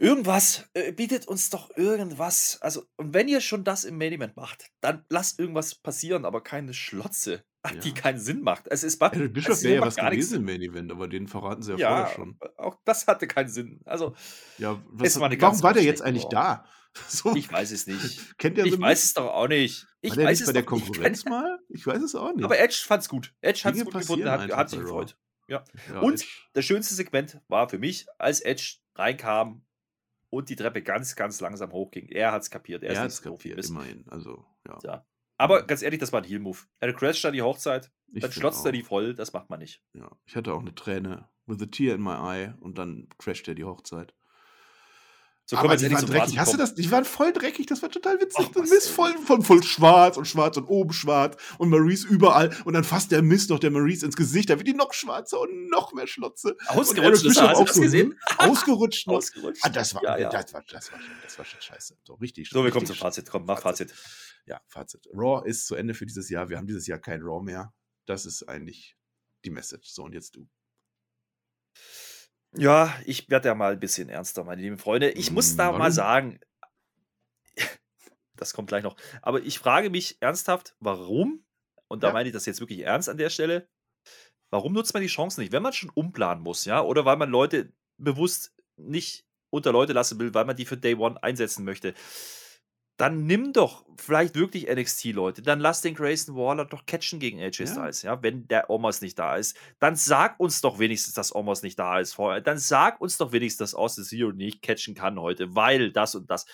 Irgendwas, 0.00 0.70
äh, 0.74 0.92
bietet 0.92 1.26
uns 1.26 1.50
doch 1.50 1.76
irgendwas. 1.76 2.58
Also, 2.60 2.84
und 2.96 3.14
wenn 3.14 3.26
ihr 3.26 3.40
schon 3.40 3.64
das 3.64 3.82
im 3.82 3.98
Main 3.98 4.12
Event 4.12 4.36
macht, 4.36 4.70
dann 4.80 5.04
lasst 5.08 5.40
irgendwas 5.40 5.74
passieren, 5.74 6.24
aber 6.24 6.40
keine 6.40 6.72
Schlotze, 6.72 7.44
die 7.82 7.92
keinen 7.92 8.20
Sinn 8.20 8.42
macht. 8.42 8.68
Es 8.68 8.84
ist 8.84 9.02
Eric 9.02 9.32
Bischof 9.32 9.60
wäre 9.64 9.76
ja 9.76 9.80
was 9.80 9.96
gewesen 9.96 10.36
im 10.36 10.44
Main 10.44 10.62
Event, 10.62 10.92
aber 10.92 11.08
den 11.08 11.26
verraten 11.26 11.62
sie 11.62 11.72
ja, 11.72 11.78
ja 11.78 11.88
vorher 11.88 12.14
schon. 12.14 12.38
Auch 12.56 12.76
das 12.84 13.08
hatte 13.08 13.26
keinen 13.26 13.48
Sinn. 13.48 13.80
Also, 13.86 14.14
ja, 14.58 14.80
was, 14.86 15.18
war 15.18 15.32
warum 15.40 15.62
war 15.62 15.74
der 15.74 15.82
jetzt 15.82 16.02
eigentlich 16.02 16.26
da? 16.26 16.64
So. 17.06 17.36
Ich 17.36 17.52
weiß 17.52 17.70
es 17.70 17.86
nicht. 17.86 18.18
Kennt 18.38 18.58
ihr 18.58 18.64
ich 18.64 18.80
weiß 18.80 19.04
es 19.04 19.14
doch 19.14 19.26
auch 19.26 19.46
nicht. 19.46 19.86
Ich 20.00 20.10
war 20.10 20.16
der 20.16 20.24
weiß 20.24 20.40
nicht 20.40 20.40
es 20.40 20.46
bei 20.46 20.52
der 20.52 20.64
Konkurrenz 20.64 21.18
nicht. 21.18 21.30
mal? 21.30 21.58
Ich 21.68 21.86
weiß 21.86 22.02
es 22.02 22.14
auch 22.14 22.34
nicht. 22.34 22.44
Aber 22.44 22.58
Edge 22.58 22.82
fand's 22.84 23.08
gut. 23.08 23.34
Edge 23.40 23.60
hat 23.64 23.76
es 23.76 23.84
gut 23.84 23.92
gefunden, 23.92 24.28
hat, 24.28 24.50
hat 24.50 24.70
sich 24.70 24.80
gefreut. 24.80 25.16
Ja. 25.46 25.62
ja. 25.92 26.00
Und 26.00 26.14
Edge. 26.14 26.26
das 26.54 26.64
schönste 26.64 26.94
Segment 26.94 27.40
war 27.46 27.68
für 27.68 27.78
mich, 27.78 28.06
als 28.18 28.40
Edge 28.40 28.78
reinkam 28.96 29.62
und 30.30 30.48
die 30.48 30.56
Treppe 30.56 30.82
ganz, 30.82 31.16
ganz 31.16 31.40
langsam 31.40 31.72
hochging. 31.72 32.08
Er 32.08 32.32
hat 32.32 32.42
es 32.42 32.50
kapiert. 32.50 32.82
Er, 32.82 32.94
er 32.94 33.00
hat 33.00 33.08
es 33.08 33.22
kapiert, 33.22 33.64
immerhin. 33.68 34.04
Also, 34.08 34.44
ja. 34.66 34.78
ja. 34.82 35.06
Aber 35.38 35.62
ganz 35.62 35.82
ehrlich, 35.82 36.00
das 36.00 36.12
war 36.12 36.20
ein 36.20 36.28
Heal-Move. 36.28 36.58
Er 36.80 36.92
crasht 36.92 37.24
da 37.24 37.30
die 37.30 37.42
Hochzeit, 37.42 37.92
ich 38.12 38.22
dann 38.22 38.32
schlotzt 38.32 38.66
er 38.66 38.72
die 38.72 38.82
voll, 38.82 39.14
das 39.14 39.32
macht 39.32 39.48
man 39.50 39.60
nicht. 39.60 39.82
Ja, 39.94 40.10
ich 40.26 40.34
hatte 40.34 40.52
auch 40.52 40.60
eine 40.60 40.74
Träne 40.74 41.28
with 41.46 41.62
a 41.62 41.66
tear 41.66 41.94
in 41.94 42.02
my 42.02 42.14
eye 42.14 42.54
und 42.60 42.78
dann 42.78 43.08
crasht 43.18 43.46
er 43.48 43.54
die 43.54 43.64
Hochzeit. 43.64 44.14
So 45.50 45.56
aber 45.56 45.78
die 45.78 45.90
waren 45.90 46.04
dreckig. 46.04 46.38
Hast 46.38 46.52
du 46.52 46.58
das? 46.58 46.74
Die 46.74 46.90
waren 46.90 47.06
voll 47.06 47.32
dreckig. 47.32 47.64
Das 47.64 47.80
war 47.80 47.90
total 47.90 48.20
witzig. 48.20 48.50
Oh, 48.54 48.60
Mist 48.60 48.90
voll, 48.90 49.16
voll, 49.16 49.42
voll 49.42 49.62
schwarz 49.62 50.18
und 50.18 50.26
schwarz 50.26 50.58
und 50.58 50.66
oben 50.66 50.92
schwarz 50.92 51.42
und 51.56 51.70
Maurice 51.70 52.06
überall. 52.06 52.54
Und 52.66 52.74
dann 52.74 52.84
fasst 52.84 53.12
der 53.12 53.22
Mist 53.22 53.48
noch 53.48 53.58
der 53.58 53.70
Maurice 53.70 54.04
ins 54.04 54.14
Gesicht. 54.14 54.50
Da 54.50 54.58
wird 54.58 54.68
die 54.68 54.74
noch 54.74 54.92
schwarzer 54.92 55.40
und 55.40 55.70
noch 55.70 55.94
mehr 55.94 56.06
Schlotze. 56.06 56.54
Ausgerutscht. 56.66 57.24
Und 57.24 57.34
hast 57.34 57.56
auch 57.56 57.66
so, 57.66 57.80
gesehen? 57.80 58.18
Ausgerutscht. 58.36 59.08
Ausgerutscht. 59.08 59.62
Ah, 59.64 59.70
das 59.70 59.94
war, 59.94 60.02
ja, 60.04 60.18
ja. 60.18 60.28
Das 60.28 60.52
war, 60.52 60.62
das 60.70 60.92
war, 60.92 61.00
das 61.24 61.38
war 61.38 61.44
schon 61.44 61.60
scheiße. 61.60 61.96
So 62.04 62.14
richtig. 62.14 62.50
So, 62.50 62.62
wir 62.62 62.70
kommen 62.70 62.86
zum 62.86 62.96
Fazit. 62.96 63.30
Komm, 63.30 63.46
mach 63.46 63.60
Fazit. 63.60 63.90
Fazit. 63.90 64.28
Ja, 64.48 64.60
Fazit. 64.66 65.06
Raw 65.12 65.46
ist 65.46 65.66
zu 65.66 65.74
Ende 65.74 65.94
für 65.94 66.06
dieses 66.06 66.28
Jahr. 66.28 66.48
Wir 66.48 66.58
haben 66.58 66.66
dieses 66.66 66.86
Jahr 66.86 66.98
kein 66.98 67.22
Raw 67.22 67.42
mehr. 67.42 67.72
Das 68.06 68.26
ist 68.26 68.48
eigentlich 68.48 68.96
die 69.44 69.50
Message. 69.50 69.88
So, 69.90 70.04
und 70.04 70.14
jetzt 70.14 70.36
du. 70.36 70.46
Ja, 72.56 72.94
ich 73.04 73.28
werde 73.28 73.48
ja 73.48 73.54
mal 73.54 73.72
ein 73.72 73.80
bisschen 73.80 74.08
ernster, 74.08 74.44
meine 74.44 74.62
lieben 74.62 74.78
Freunde. 74.78 75.10
Ich 75.10 75.30
muss 75.30 75.56
da 75.56 75.66
Warum? 75.66 75.78
mal 75.78 75.92
sagen, 75.92 76.40
das 78.36 78.54
kommt 78.54 78.68
gleich 78.68 78.82
noch, 78.82 78.96
aber 79.22 79.42
ich 79.42 79.58
frage 79.58 79.90
mich 79.90 80.16
ernsthaft, 80.20 80.74
warum, 80.80 81.44
und 81.88 82.02
da 82.02 82.08
ja. 82.08 82.12
meine 82.12 82.28
ich 82.28 82.32
das 82.32 82.46
jetzt 82.46 82.60
wirklich 82.60 82.80
ernst 82.80 83.08
an 83.08 83.18
der 83.18 83.30
Stelle, 83.30 83.68
warum 84.50 84.72
nutzt 84.72 84.94
man 84.94 85.02
die 85.02 85.08
Chance 85.08 85.40
nicht, 85.40 85.52
wenn 85.52 85.62
man 85.62 85.72
schon 85.72 85.90
umplanen 85.90 86.42
muss, 86.42 86.64
ja, 86.64 86.80
oder 86.80 87.04
weil 87.04 87.16
man 87.16 87.30
Leute 87.30 87.72
bewusst 87.98 88.54
nicht 88.76 89.26
unter 89.50 89.72
Leute 89.72 89.92
lassen 89.92 90.18
will, 90.18 90.32
weil 90.34 90.44
man 90.44 90.56
die 90.56 90.66
für 90.66 90.76
Day 90.76 90.94
One 90.94 91.22
einsetzen 91.22 91.64
möchte 91.64 91.94
dann 92.98 93.26
nimm 93.26 93.52
doch 93.52 93.86
vielleicht 93.96 94.34
wirklich 94.34 94.68
NXT-Leute. 94.68 95.40
Dann 95.42 95.60
lass 95.60 95.80
den 95.80 95.94
Grayson 95.94 96.34
Waller 96.34 96.64
doch 96.64 96.84
catchen 96.84 97.20
gegen 97.20 97.40
AJ 97.40 97.68
Styles, 97.68 98.02
ja. 98.02 98.14
ja, 98.14 98.22
wenn 98.22 98.48
der 98.48 98.70
Omos 98.70 99.00
nicht 99.00 99.18
da 99.18 99.36
ist. 99.36 99.56
Dann 99.78 99.94
sag 99.94 100.38
uns 100.40 100.60
doch 100.60 100.80
wenigstens, 100.80 101.14
dass 101.14 101.34
Omos 101.34 101.62
nicht 101.62 101.78
da 101.78 102.00
ist 102.00 102.14
vorher. 102.14 102.40
Dann 102.40 102.58
sag 102.58 103.00
uns 103.00 103.16
doch 103.16 103.30
wenigstens, 103.30 103.70
dass 103.70 103.74
Austin 103.74 104.04
Zero 104.04 104.32
nicht 104.32 104.62
catchen 104.62 104.96
kann 104.96 105.18
heute, 105.18 105.54
weil 105.54 105.92
das 105.92 106.16
und 106.16 106.28
das. 106.28 106.44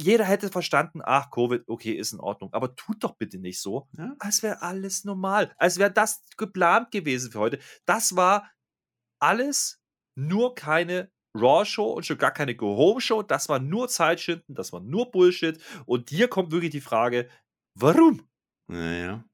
Jeder 0.00 0.24
hätte 0.24 0.50
verstanden, 0.50 1.00
ach, 1.04 1.30
Covid, 1.30 1.68
okay, 1.68 1.92
ist 1.92 2.12
in 2.12 2.18
Ordnung. 2.18 2.52
Aber 2.52 2.74
tut 2.74 3.04
doch 3.04 3.14
bitte 3.14 3.38
nicht 3.38 3.60
so, 3.60 3.88
ja. 3.96 4.12
als 4.18 4.42
wäre 4.42 4.60
alles 4.60 5.04
normal. 5.04 5.54
Als 5.56 5.78
wäre 5.78 5.92
das 5.92 6.20
geplant 6.36 6.90
gewesen 6.90 7.30
für 7.30 7.38
heute. 7.38 7.60
Das 7.84 8.16
war 8.16 8.50
alles 9.20 9.80
nur 10.16 10.56
keine 10.56 11.12
Raw-Show 11.34 11.92
und 11.92 12.06
schon 12.06 12.18
gar 12.18 12.30
keine 12.30 12.54
Go-Home-Show. 12.54 13.22
Das 13.22 13.48
war 13.48 13.58
nur 13.58 13.88
Zeitschinden, 13.88 14.54
das 14.54 14.72
war 14.72 14.80
nur 14.80 15.10
Bullshit. 15.10 15.60
Und 15.86 16.10
hier 16.10 16.28
kommt 16.28 16.52
wirklich 16.52 16.70
die 16.70 16.80
Frage, 16.80 17.28
warum? 17.74 18.22
Naja. 18.68 19.24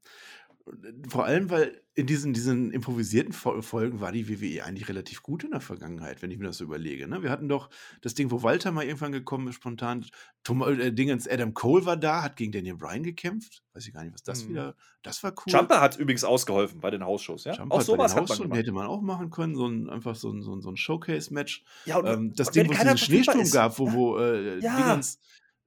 Vor 1.08 1.24
allem, 1.24 1.50
weil 1.50 1.82
in 2.00 2.06
diesen, 2.06 2.32
diesen 2.32 2.72
improvisierten 2.72 3.32
Folgen 3.32 4.00
war 4.00 4.10
die 4.10 4.28
WWE 4.28 4.64
eigentlich 4.64 4.88
relativ 4.88 5.22
gut 5.22 5.44
in 5.44 5.50
der 5.50 5.60
Vergangenheit, 5.60 6.22
wenn 6.22 6.30
ich 6.30 6.38
mir 6.38 6.46
das 6.46 6.56
so 6.56 6.64
überlege. 6.64 7.06
Ne? 7.06 7.22
Wir 7.22 7.30
hatten 7.30 7.48
doch 7.48 7.68
das 8.00 8.14
Ding, 8.14 8.30
wo 8.30 8.42
Walter 8.42 8.72
mal 8.72 8.84
irgendwann 8.84 9.12
gekommen 9.12 9.48
ist, 9.48 9.56
spontan. 9.56 10.06
Tom, 10.42 10.62
äh, 10.62 10.92
Dingens 10.92 11.28
Adam 11.28 11.52
Cole 11.52 11.84
war 11.84 11.98
da, 11.98 12.22
hat 12.22 12.36
gegen 12.36 12.52
Daniel 12.52 12.76
Bryan 12.76 13.02
gekämpft. 13.02 13.62
Weiß 13.74 13.86
ich 13.86 13.92
gar 13.92 14.02
nicht, 14.02 14.14
was 14.14 14.22
das 14.22 14.42
hm. 14.42 14.48
wieder. 14.48 14.74
Das 15.02 15.22
war 15.22 15.32
cool. 15.32 15.52
Jumper 15.52 15.80
hat 15.80 15.96
übrigens 15.98 16.24
ausgeholfen 16.24 16.80
bei 16.80 16.90
den 16.90 17.04
Hausshows. 17.04 17.44
Ja? 17.44 17.54
Jumper 17.54 17.76
auch 17.76 17.82
sowas 17.82 18.14
hat 18.14 18.28
man 18.38 18.52
hätte 18.52 18.72
man 18.72 18.86
auch 18.86 19.02
machen 19.02 19.30
können, 19.30 19.54
so 19.54 19.66
ein, 19.66 19.90
einfach 19.90 20.16
so 20.16 20.30
ein, 20.30 20.42
so 20.42 20.54
ein, 20.54 20.62
so 20.62 20.70
ein 20.70 20.78
Showcase-Match. 20.78 21.64
Ja, 21.84 22.02
ähm, 22.02 22.32
das 22.34 22.50
Ding, 22.50 22.68
wo 22.68 22.72
es 22.72 22.80
diesen 22.80 22.98
Schneesturm 22.98 23.40
ist. 23.40 23.52
gab, 23.52 23.78
wo, 23.78 23.92
wo 23.92 24.18
äh, 24.18 24.58
ja. 24.60 24.76
Dingens 24.76 25.18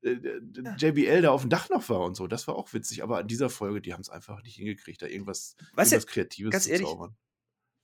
JBL 0.03 1.21
da 1.21 1.31
auf 1.31 1.41
dem 1.41 1.49
Dach 1.49 1.69
noch 1.69 1.87
war 1.89 2.01
und 2.01 2.15
so. 2.15 2.27
Das 2.27 2.47
war 2.47 2.55
auch 2.55 2.73
witzig. 2.73 3.03
Aber 3.03 3.19
an 3.19 3.27
dieser 3.27 3.49
Folge, 3.49 3.81
die 3.81 3.93
haben 3.93 4.01
es 4.01 4.09
einfach 4.09 4.43
nicht 4.43 4.55
hingekriegt, 4.55 5.01
da 5.01 5.07
irgendwas, 5.07 5.55
weißt 5.73 5.93
irgendwas 5.93 6.11
Kreatives 6.11 6.51
ganz 6.51 6.65
zu 6.65 6.71
ehrlich, 6.71 6.87
zaubern. 6.87 7.15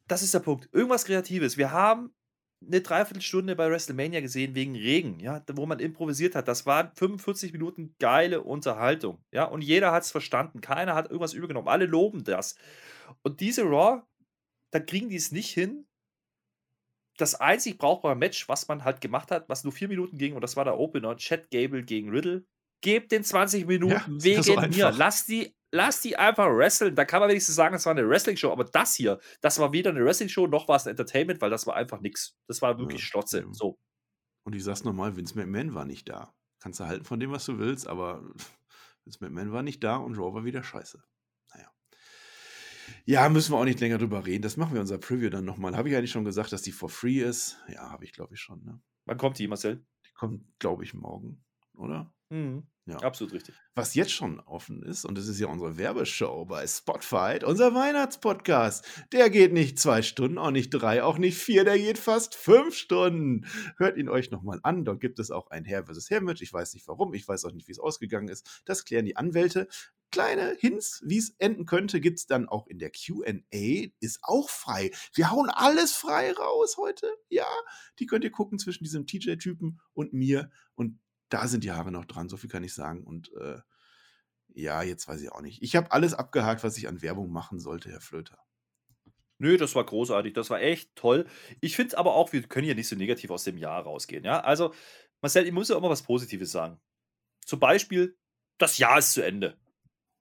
Das 0.08 0.22
ist 0.22 0.34
der 0.34 0.40
Punkt. 0.40 0.70
Irgendwas 0.74 1.06
Kreatives. 1.06 1.58
Wir 1.58 1.72
haben 1.72 2.14
eine 2.66 2.82
Dreiviertelstunde 2.82 3.56
bei 3.56 3.70
WrestleMania 3.70 4.20
gesehen 4.22 4.54
wegen 4.54 4.76
Regen, 4.76 5.20
ja, 5.20 5.44
wo 5.54 5.66
man 5.66 5.80
improvisiert 5.80 6.36
hat. 6.36 6.48
Das 6.48 6.66
waren 6.66 6.92
45 6.94 7.54
Minuten 7.54 7.96
geile 8.00 8.42
Unterhaltung, 8.42 9.24
ja, 9.32 9.46
und 9.46 9.62
jeder 9.62 9.92
hat 9.92 10.04
es 10.04 10.12
verstanden. 10.12 10.62
Keiner 10.62 10.96
hat 10.96 11.06
irgendwas 11.06 11.34
übergenommen. 11.34 11.70
Alle 11.70 11.86
loben 11.86 12.24
das. 12.24 12.56
Und 13.24 13.40
diese 13.40 13.64
Raw, 13.64 14.04
da 14.72 14.80
kriegen 14.80 15.10
die 15.10 15.16
es 15.16 15.32
nicht 15.32 15.52
hin, 15.52 15.86
das 17.20 17.36
einzig 17.36 17.78
brauchbare 17.78 18.16
Match, 18.16 18.48
was 18.48 18.68
man 18.68 18.84
halt 18.84 19.02
gemacht 19.02 19.30
hat, 19.30 19.50
was 19.50 19.64
nur 19.64 19.74
vier 19.74 19.90
Minuten 19.90 20.18
ging, 20.18 20.36
und 20.36 20.42
das 20.42 20.56
war 20.56 20.64
der 20.64 20.80
Opener, 20.80 21.18
Chad 21.18 21.52
Gable 21.52 21.84
gegen 21.84 22.10
Riddle. 22.10 22.46
Gebt 22.82 23.12
den 23.12 23.26
20 23.26 23.68
Minuten 23.68 23.94
ja, 23.94 24.24
wegen 24.24 24.42
so 24.42 24.56
mir. 24.56 24.94
Lass 24.96 25.26
die, 25.26 25.54
lass 25.72 26.00
die 26.00 26.16
einfach 26.16 26.48
wresteln. 26.48 26.96
Da 26.96 27.04
kann 27.04 27.20
man 27.20 27.30
wenigstens 27.30 27.56
sagen, 27.56 27.76
es 27.76 27.86
war 27.86 27.92
eine 27.92 28.08
Wrestling-Show. 28.08 28.50
Aber 28.54 28.64
das 28.64 28.96
hier, 28.96 29.20
das 29.42 29.60
war 29.60 29.74
weder 29.74 29.90
eine 29.90 30.06
Wrestling-Show 30.06 30.48
noch 30.48 30.70
war 30.70 30.78
es 30.78 30.88
ein 30.88 30.92
Entertainment, 30.92 31.42
weil 31.42 31.50
das 31.50 31.68
war 31.68 31.76
einfach 31.76 32.00
nichts. 32.00 32.38
Das 32.48 32.62
war 32.62 32.80
wirklich 32.80 33.02
ja, 33.02 33.08
Schlotze. 33.08 33.42
Ja. 33.42 33.48
So. 33.52 33.78
Und 34.46 34.56
ich 34.56 34.64
sag's 34.64 34.86
nochmal, 34.86 35.18
Vince 35.18 35.38
McMahon 35.38 35.74
war 35.74 35.84
nicht 35.84 36.08
da. 36.08 36.34
Kannst 36.62 36.80
du 36.80 36.86
halten 36.86 37.04
von 37.04 37.20
dem, 37.20 37.32
was 37.32 37.46
du 37.46 37.60
willst, 37.60 37.86
aber 37.86 38.24
Vince 39.04 39.20
McMahon 39.20 39.52
war 39.52 39.62
nicht 39.62 39.84
da 39.84 39.98
und 39.98 40.18
Raw 40.18 40.34
war 40.34 40.46
wieder 40.46 40.64
scheiße. 40.64 41.04
Ja, 43.06 43.28
müssen 43.30 43.54
wir 43.54 43.58
auch 43.58 43.66
nicht 43.66 43.80
länger 43.80 43.97
drüber 43.97 44.26
reden. 44.26 44.41
Das 44.41 44.58
machen 44.58 44.74
wir 44.74 44.82
unser 44.82 44.97
Preview 44.97 45.30
dann 45.30 45.45
nochmal. 45.45 45.76
Habe 45.76 45.89
ich 45.89 45.95
eigentlich 45.95 46.12
schon 46.12 46.26
gesagt, 46.26 46.52
dass 46.52 46.62
die 46.62 46.72
for 46.72 46.89
free 46.89 47.22
ist? 47.22 47.58
Ja, 47.68 47.89
habe 47.91 48.06
ich 48.06 48.14
glaube 48.14 48.34
ich 48.36 48.39
schon. 48.39 48.64
Ne? 48.64 48.80
Wann 49.06 49.18
kommt 49.18 49.39
die, 49.39 49.47
Marcel? 49.47 49.86
Die 50.08 50.14
kommt, 50.14 50.43
glaube 50.60 50.84
ich, 50.84 50.93
morgen, 50.93 51.43
oder? 51.74 52.14
Mhm. 52.30 52.68
Ja. 52.90 52.98
Absolut 52.98 53.34
richtig. 53.34 53.56
Was 53.76 53.94
jetzt 53.96 54.12
schon 54.12 54.40
offen 54.40 54.84
ist, 54.84 55.06
und 55.06 55.18
das 55.18 55.28
ist 55.28 55.40
ja 55.40 55.48
unsere 55.48 55.78
Werbeshow 55.78 56.46
bei 56.46 56.66
Spotfight, 56.66 57.44
unser 57.44 57.74
Weihnachtspodcast, 57.74 58.86
der 59.12 59.30
geht 59.30 59.54
nicht 59.54 59.80
zwei 59.80 60.02
Stunden, 60.02 60.38
auch 60.38 60.52
nicht 60.52 60.72
drei, 60.72 61.04
auch 61.04 61.18
nicht 61.18 61.38
vier, 61.38 61.64
der 61.64 61.78
geht 61.78 61.98
fast 61.98 62.36
fünf 62.36 62.76
Stunden. 62.76 63.46
Hört 63.78 63.98
ihn 63.98 64.10
euch 64.10 64.32
nochmal 64.32 64.60
an. 64.64 64.86
Dort 64.86 65.00
gibt 65.00 65.20
es 65.20 65.32
auch 65.32 65.52
ein 65.52 65.66
Herr 65.66 65.86
vs. 65.86 66.10
Herr-Match. 66.10 66.42
Ich 66.42 66.52
weiß 66.52 66.74
nicht 66.74 66.88
warum, 66.88 67.14
ich 67.14 67.28
weiß 67.28 67.46
auch 67.46 67.52
nicht, 67.52 67.68
wie 67.68 67.72
es 67.72 67.80
ausgegangen 67.80 68.28
ist. 68.28 68.64
Das 68.66 68.86
klären 68.86 69.06
die 69.06 69.16
Anwälte. 69.18 69.68
Kleine 70.12 70.56
Hints, 70.58 71.04
wie 71.06 71.20
es 71.20 71.36
enden 71.38 71.68
könnte, 71.68 72.02
gibt 72.02 72.18
es 72.18 72.26
dann 72.26 72.50
auch 72.50 72.66
in 72.66 72.80
der 72.80 72.90
QA. 72.90 73.92
Ist 74.00 74.20
auch 74.24 74.50
frei. 74.50 74.90
Wir 75.14 75.30
hauen 75.30 75.52
alles 75.52 75.94
frei 75.94 76.32
raus 76.32 76.78
heute. 76.78 77.08
Ja, 77.30 77.46
die 78.00 78.08
könnt 78.08 78.24
ihr 78.24 78.32
gucken 78.32 78.58
zwischen 78.58 78.84
diesem 78.84 79.06
TJ-Typen 79.06 79.80
und 79.94 80.12
mir. 80.12 80.50
Und 80.74 81.00
da 81.30 81.48
sind 81.48 81.64
die 81.64 81.72
Haare 81.72 81.92
noch 81.92 82.06
dran, 82.06 82.30
so 82.30 82.38
viel 82.38 82.50
kann 82.50 82.64
ich 82.64 82.74
sagen. 82.74 83.04
Und 83.04 83.32
äh, 83.34 83.60
ja, 84.50 84.82
jetzt 84.84 85.08
weiß 85.08 85.22
ich 85.22 85.32
auch 85.32 85.42
nicht. 85.42 85.62
Ich 85.62 85.76
habe 85.76 85.92
alles 85.92 86.14
abgehakt, 86.14 86.64
was 86.64 86.78
ich 86.78 86.88
an 86.88 87.02
Werbung 87.02 87.32
machen 87.32 87.60
sollte, 87.60 87.90
Herr 87.90 88.02
Flöter. 88.02 88.38
Nö, 89.38 89.58
das 89.58 89.74
war 89.74 89.86
großartig. 89.86 90.34
Das 90.34 90.50
war 90.50 90.62
echt 90.62 90.96
toll. 90.96 91.26
Ich 91.62 91.76
finde 91.76 91.90
es 91.90 91.94
aber 91.96 92.14
auch, 92.14 92.34
wir 92.34 92.44
können 92.44 92.68
ja 92.68 92.74
nicht 92.74 92.90
so 92.90 92.96
negativ 92.96 93.32
aus 93.32 93.46
dem 93.46 93.58
Jahr 93.58 93.84
rausgehen. 93.84 94.26
Ja, 94.26 94.42
also, 94.42 94.74
Marcel, 95.22 95.48
ich 95.48 95.54
muss 95.54 95.70
ja 95.70 95.78
immer 95.78 95.90
was 95.90 96.04
Positives 96.04 96.52
sagen. 96.52 96.80
Zum 97.46 97.60
Beispiel, 97.60 98.18
das 98.58 98.78
Jahr 98.78 99.00
ist 99.00 99.14
zu 99.14 99.22
Ende. 99.22 99.58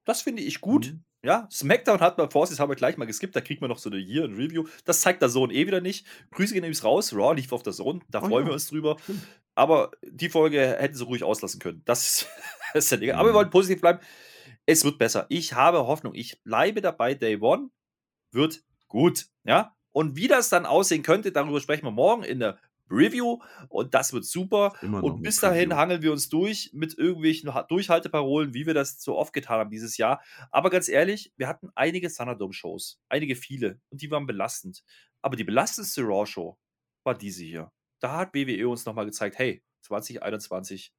Das 0.05 0.23
finde 0.23 0.43
ich 0.43 0.61
gut. 0.61 0.93
Mhm. 0.93 1.05
Ja, 1.25 1.49
SmackDown 1.51 1.99
hat 1.99 2.17
man 2.17 2.31
Forces 2.31 2.61
haben 2.61 2.71
wir 2.71 2.77
gleich 2.77 2.97
mal 2.97 3.05
geskippt, 3.05 3.35
da 3.35 3.41
kriegt 3.41 3.61
man 3.61 3.69
noch 3.69 3.79
so 3.79 3.91
eine 3.91 3.99
Year 3.99 4.25
in 4.25 4.37
Review. 4.37 4.69
Das 4.85 5.01
zeigt 5.01 5.21
der 5.21 5.29
Sohn 5.29 5.51
eh 5.51 5.67
wieder 5.67 5.81
nicht. 5.81 6.07
Grüße 6.31 6.55
gehen 6.55 6.63
übrigens 6.63 6.85
raus. 6.85 7.13
Raw 7.13 7.35
lief 7.35 7.53
auf 7.53 7.65
der 7.65 7.73
Sohn, 7.73 8.05
da 8.09 8.23
oh, 8.23 8.29
freuen 8.29 8.45
ja. 8.45 8.51
wir 8.51 8.53
uns 8.53 8.69
drüber. 8.69 8.97
Aber 9.59 9.91
die 10.03 10.29
Folge 10.29 10.77
hätten 10.79 10.95
sie 10.95 11.05
ruhig 11.05 11.25
auslassen 11.25 11.59
können. 11.61 11.83
Das 11.85 12.27
ist, 12.75 12.91
ja 12.93 12.99
egal. 12.99 13.17
Aber 13.17 13.29
wir 13.29 13.33
mhm. 13.33 13.37
wollen 13.37 13.51
positiv 13.51 13.81
bleiben. 13.81 13.99
Es 14.67 14.85
wird 14.85 14.99
besser. 14.99 15.27
Ich 15.31 15.55
habe 15.55 15.87
Hoffnung. 15.87 16.15
Ich 16.15 16.43
bleibe 16.45 16.81
dabei. 16.81 17.15
Day 17.15 17.41
One 17.41 17.71
wird 18.31 18.63
gut. 18.87 19.27
Ja. 19.45 19.75
Und 19.91 20.15
wie 20.17 20.29
das 20.29 20.49
dann 20.49 20.65
aussehen 20.65 21.03
könnte, 21.03 21.33
darüber 21.33 21.61
sprechen 21.61 21.85
wir 21.85 21.91
morgen 21.91 22.23
in 22.23 22.39
der 22.39 22.59
Review 22.91 23.39
und 23.69 23.95
das 23.95 24.13
wird 24.13 24.25
super. 24.25 24.75
Und 24.83 25.23
bis 25.23 25.41
dahin 25.41 25.75
hangeln 25.75 26.03
wir 26.03 26.13
uns 26.13 26.29
durch 26.29 26.71
mit 26.73 26.97
irgendwelchen 26.97 27.51
Durchhalteparolen, 27.69 28.55
wie 28.55 28.67
wir 28.67 28.75
das 28.75 29.01
so 29.03 29.17
oft 29.17 29.33
getan 29.33 29.59
haben 29.59 29.71
dieses 29.71 29.97
Jahr. 29.97 30.23
Aber 30.51 30.71
ganz 30.71 30.89
ehrlich, 30.89 31.33
wir 31.37 31.49
hatten 31.49 31.71
einige 31.75 32.13
Thunderdome-Shows, 32.13 33.01
einige 33.09 33.35
viele 33.35 33.81
und 33.91 34.03
die 34.03 34.11
waren 34.11 34.27
belastend. 34.27 34.85
Aber 35.21 35.37
die 35.37 35.45
belastendste 35.45 36.03
Raw-Show 36.03 36.57
war 37.03 37.15
diese 37.17 37.43
hier. 37.43 37.73
Da 38.01 38.17
hat 38.17 38.33
BWE 38.33 38.69
uns 38.69 38.85
nochmal 38.85 39.07
gezeigt, 39.07 39.39
hey, 39.39 39.63
2021 39.83 40.93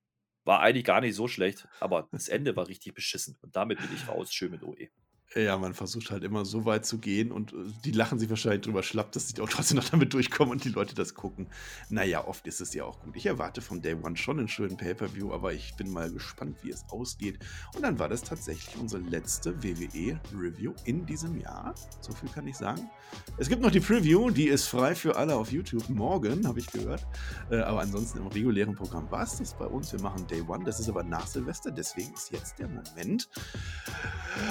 war 0.43 0.61
eigentlich 0.61 0.85
gar 0.85 1.01
nicht 1.01 1.15
so 1.15 1.27
schlecht, 1.27 1.67
aber 1.79 2.07
das 2.11 2.27
Ende 2.27 2.55
war 2.55 2.67
richtig 2.67 2.93
beschissen. 2.93 3.37
Und 3.41 3.55
damit 3.55 3.79
bin 3.79 3.89
ich 3.93 4.07
raus. 4.07 4.33
Schön 4.33 4.51
mit 4.51 4.63
OE. 4.63 4.89
Ja, 5.35 5.57
man 5.57 5.75
versucht 5.75 6.09
halt 6.09 6.23
immer 6.23 6.43
so 6.43 6.65
weit 6.65 6.87
zu 6.87 6.97
gehen 6.97 7.31
und 7.31 7.53
äh, 7.53 7.57
die 7.85 7.91
lachen 7.91 8.17
sich 8.17 8.31
wahrscheinlich 8.31 8.61
drüber 8.61 8.81
schlapp, 8.81 9.11
dass 9.11 9.27
sie 9.27 9.39
auch 9.41 9.49
trotzdem 9.49 9.77
noch 9.77 9.87
damit 9.87 10.11
durchkommen 10.13 10.53
und 10.53 10.63
die 10.63 10.69
Leute 10.69 10.95
das 10.95 11.13
gucken. 11.13 11.47
Naja, 11.89 12.25
oft 12.27 12.47
ist 12.47 12.61
es 12.61 12.73
ja 12.73 12.83
auch 12.83 12.99
gut. 12.99 13.15
Ich 13.15 13.27
erwarte 13.27 13.61
von 13.61 13.79
Day 13.79 13.93
One 13.93 14.17
schon 14.17 14.39
einen 14.39 14.47
schönen 14.47 14.75
Pay-Per-View, 14.75 15.31
aber 15.31 15.53
ich 15.53 15.75
bin 15.75 15.91
mal 15.91 16.11
gespannt, 16.11 16.57
wie 16.63 16.71
es 16.71 16.83
ausgeht. 16.89 17.37
Und 17.75 17.83
dann 17.83 17.99
war 17.99 18.09
das 18.09 18.23
tatsächlich 18.23 18.75
unsere 18.77 19.03
letzte 19.03 19.61
WWE-Review 19.61 20.73
in 20.85 21.05
diesem 21.05 21.39
Jahr. 21.39 21.75
So 22.01 22.11
viel 22.11 22.29
kann 22.29 22.47
ich 22.47 22.57
sagen. 22.57 22.89
Es 23.37 23.49
gibt 23.49 23.61
noch 23.61 23.71
die 23.71 23.79
Preview, 23.79 24.31
die 24.31 24.47
ist 24.47 24.65
frei 24.65 24.95
für 24.95 25.15
alle 25.15 25.35
auf 25.35 25.51
YouTube 25.51 25.89
morgen, 25.89 26.47
habe 26.47 26.59
ich 26.59 26.67
gehört. 26.67 27.05
Äh, 27.51 27.57
aber 27.57 27.81
ansonsten 27.81 28.17
im 28.17 28.27
regulären 28.27 28.75
Programm 28.75 29.09
war 29.11 29.23
es 29.23 29.37
das 29.37 29.53
bei 29.53 29.65
uns. 29.65 29.91
Wir 29.91 30.01
machen 30.01 30.25
Day 30.25 30.41
One, 30.41 30.63
das 30.65 30.79
ist 30.79 30.89
aber 30.89 31.03
nach 31.03 31.27
Silvester, 31.27 31.69
deswegen 31.69 32.13
ist 32.15 32.31
jetzt 32.31 32.57
der 32.57 32.67
Moment, 32.67 33.29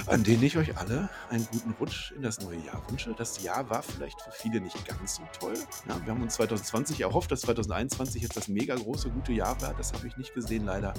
an 0.06 0.22
den 0.22 0.40
ich 0.40 0.56
euch 0.56 0.67
euch 0.68 0.78
alle 0.78 1.08
einen 1.30 1.46
guten 1.50 1.70
Rutsch 1.78 2.12
in 2.12 2.22
das 2.22 2.40
neue 2.40 2.58
Jahr 2.58 2.82
wünsche. 2.88 3.14
Das 3.16 3.42
Jahr 3.42 3.68
war 3.70 3.82
vielleicht 3.82 4.20
für 4.20 4.32
viele 4.32 4.60
nicht 4.60 4.86
ganz 4.86 5.16
so 5.16 5.22
toll. 5.38 5.54
Ja, 5.88 6.00
wir 6.04 6.12
haben 6.12 6.22
uns 6.22 6.34
2020 6.34 7.00
erhofft, 7.00 7.30
dass 7.30 7.40
2021 7.42 8.22
jetzt 8.22 8.36
das 8.36 8.48
mega 8.48 8.74
große 8.74 9.10
gute 9.10 9.32
Jahr 9.32 9.60
war. 9.60 9.74
Das 9.74 9.92
habe 9.92 10.06
ich 10.06 10.16
nicht 10.16 10.34
gesehen, 10.34 10.64
leider. 10.64 10.94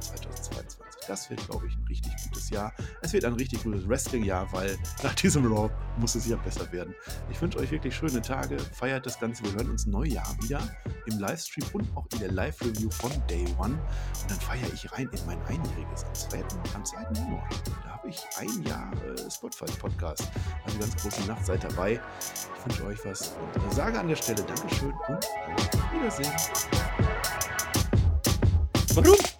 2022. 0.00 0.83
Das 1.06 1.28
wird, 1.28 1.46
glaube 1.48 1.66
ich, 1.66 1.76
ein 1.76 1.84
richtig 1.88 2.12
gutes 2.24 2.50
Jahr. 2.50 2.72
Es 3.02 3.12
wird 3.12 3.24
ein 3.24 3.34
richtig 3.34 3.62
gutes 3.62 3.88
Wrestling-Jahr, 3.88 4.50
weil 4.52 4.76
nach 5.02 5.14
diesem 5.14 5.46
Raw 5.46 5.70
muss 5.98 6.14
es 6.14 6.26
ja 6.26 6.36
besser 6.36 6.70
werden. 6.72 6.94
Ich 7.30 7.40
wünsche 7.40 7.58
euch 7.58 7.70
wirklich 7.70 7.94
schöne 7.94 8.22
Tage, 8.22 8.58
feiert 8.58 9.04
das 9.06 9.18
Ganze. 9.18 9.44
Wir 9.44 9.52
hören 9.52 9.70
uns 9.70 9.86
Neujahr 9.86 10.34
wieder 10.42 10.60
im 11.06 11.18
Livestream 11.18 11.66
und 11.72 11.96
auch 11.96 12.06
in 12.14 12.20
der 12.20 12.32
Live-Review 12.32 12.90
von 12.90 13.10
Day 13.28 13.44
One. 13.58 13.74
Und 13.74 14.30
dann 14.30 14.40
feiere 14.40 14.72
ich 14.72 14.90
rein 14.92 15.08
in 15.12 15.26
mein 15.26 15.40
Einjähriges 15.42 16.04
am 16.04 16.14
2. 16.14 16.44
Am 16.74 16.84
2. 16.84 17.02
Januar. 17.14 17.48
Da 17.84 17.90
habe 17.90 18.08
ich 18.08 18.20
ein 18.38 18.62
Jahr 18.62 18.90
äh, 19.04 19.30
Spotify-Podcast. 19.30 20.30
Also 20.64 20.78
ganz 20.78 20.96
große 20.96 21.26
Nacht, 21.26 21.44
seid 21.44 21.64
dabei. 21.64 22.00
Ich 22.58 22.66
wünsche 22.66 22.86
euch 22.86 22.98
was 23.04 23.34
und 23.62 23.72
sage 23.72 23.98
an 23.98 24.08
der 24.08 24.16
Stelle 24.16 24.42
Dankeschön 24.42 24.92
und 25.08 25.16
auf 25.16 25.92
Wiedersehen. 25.92 26.32
Warum? 28.94 29.33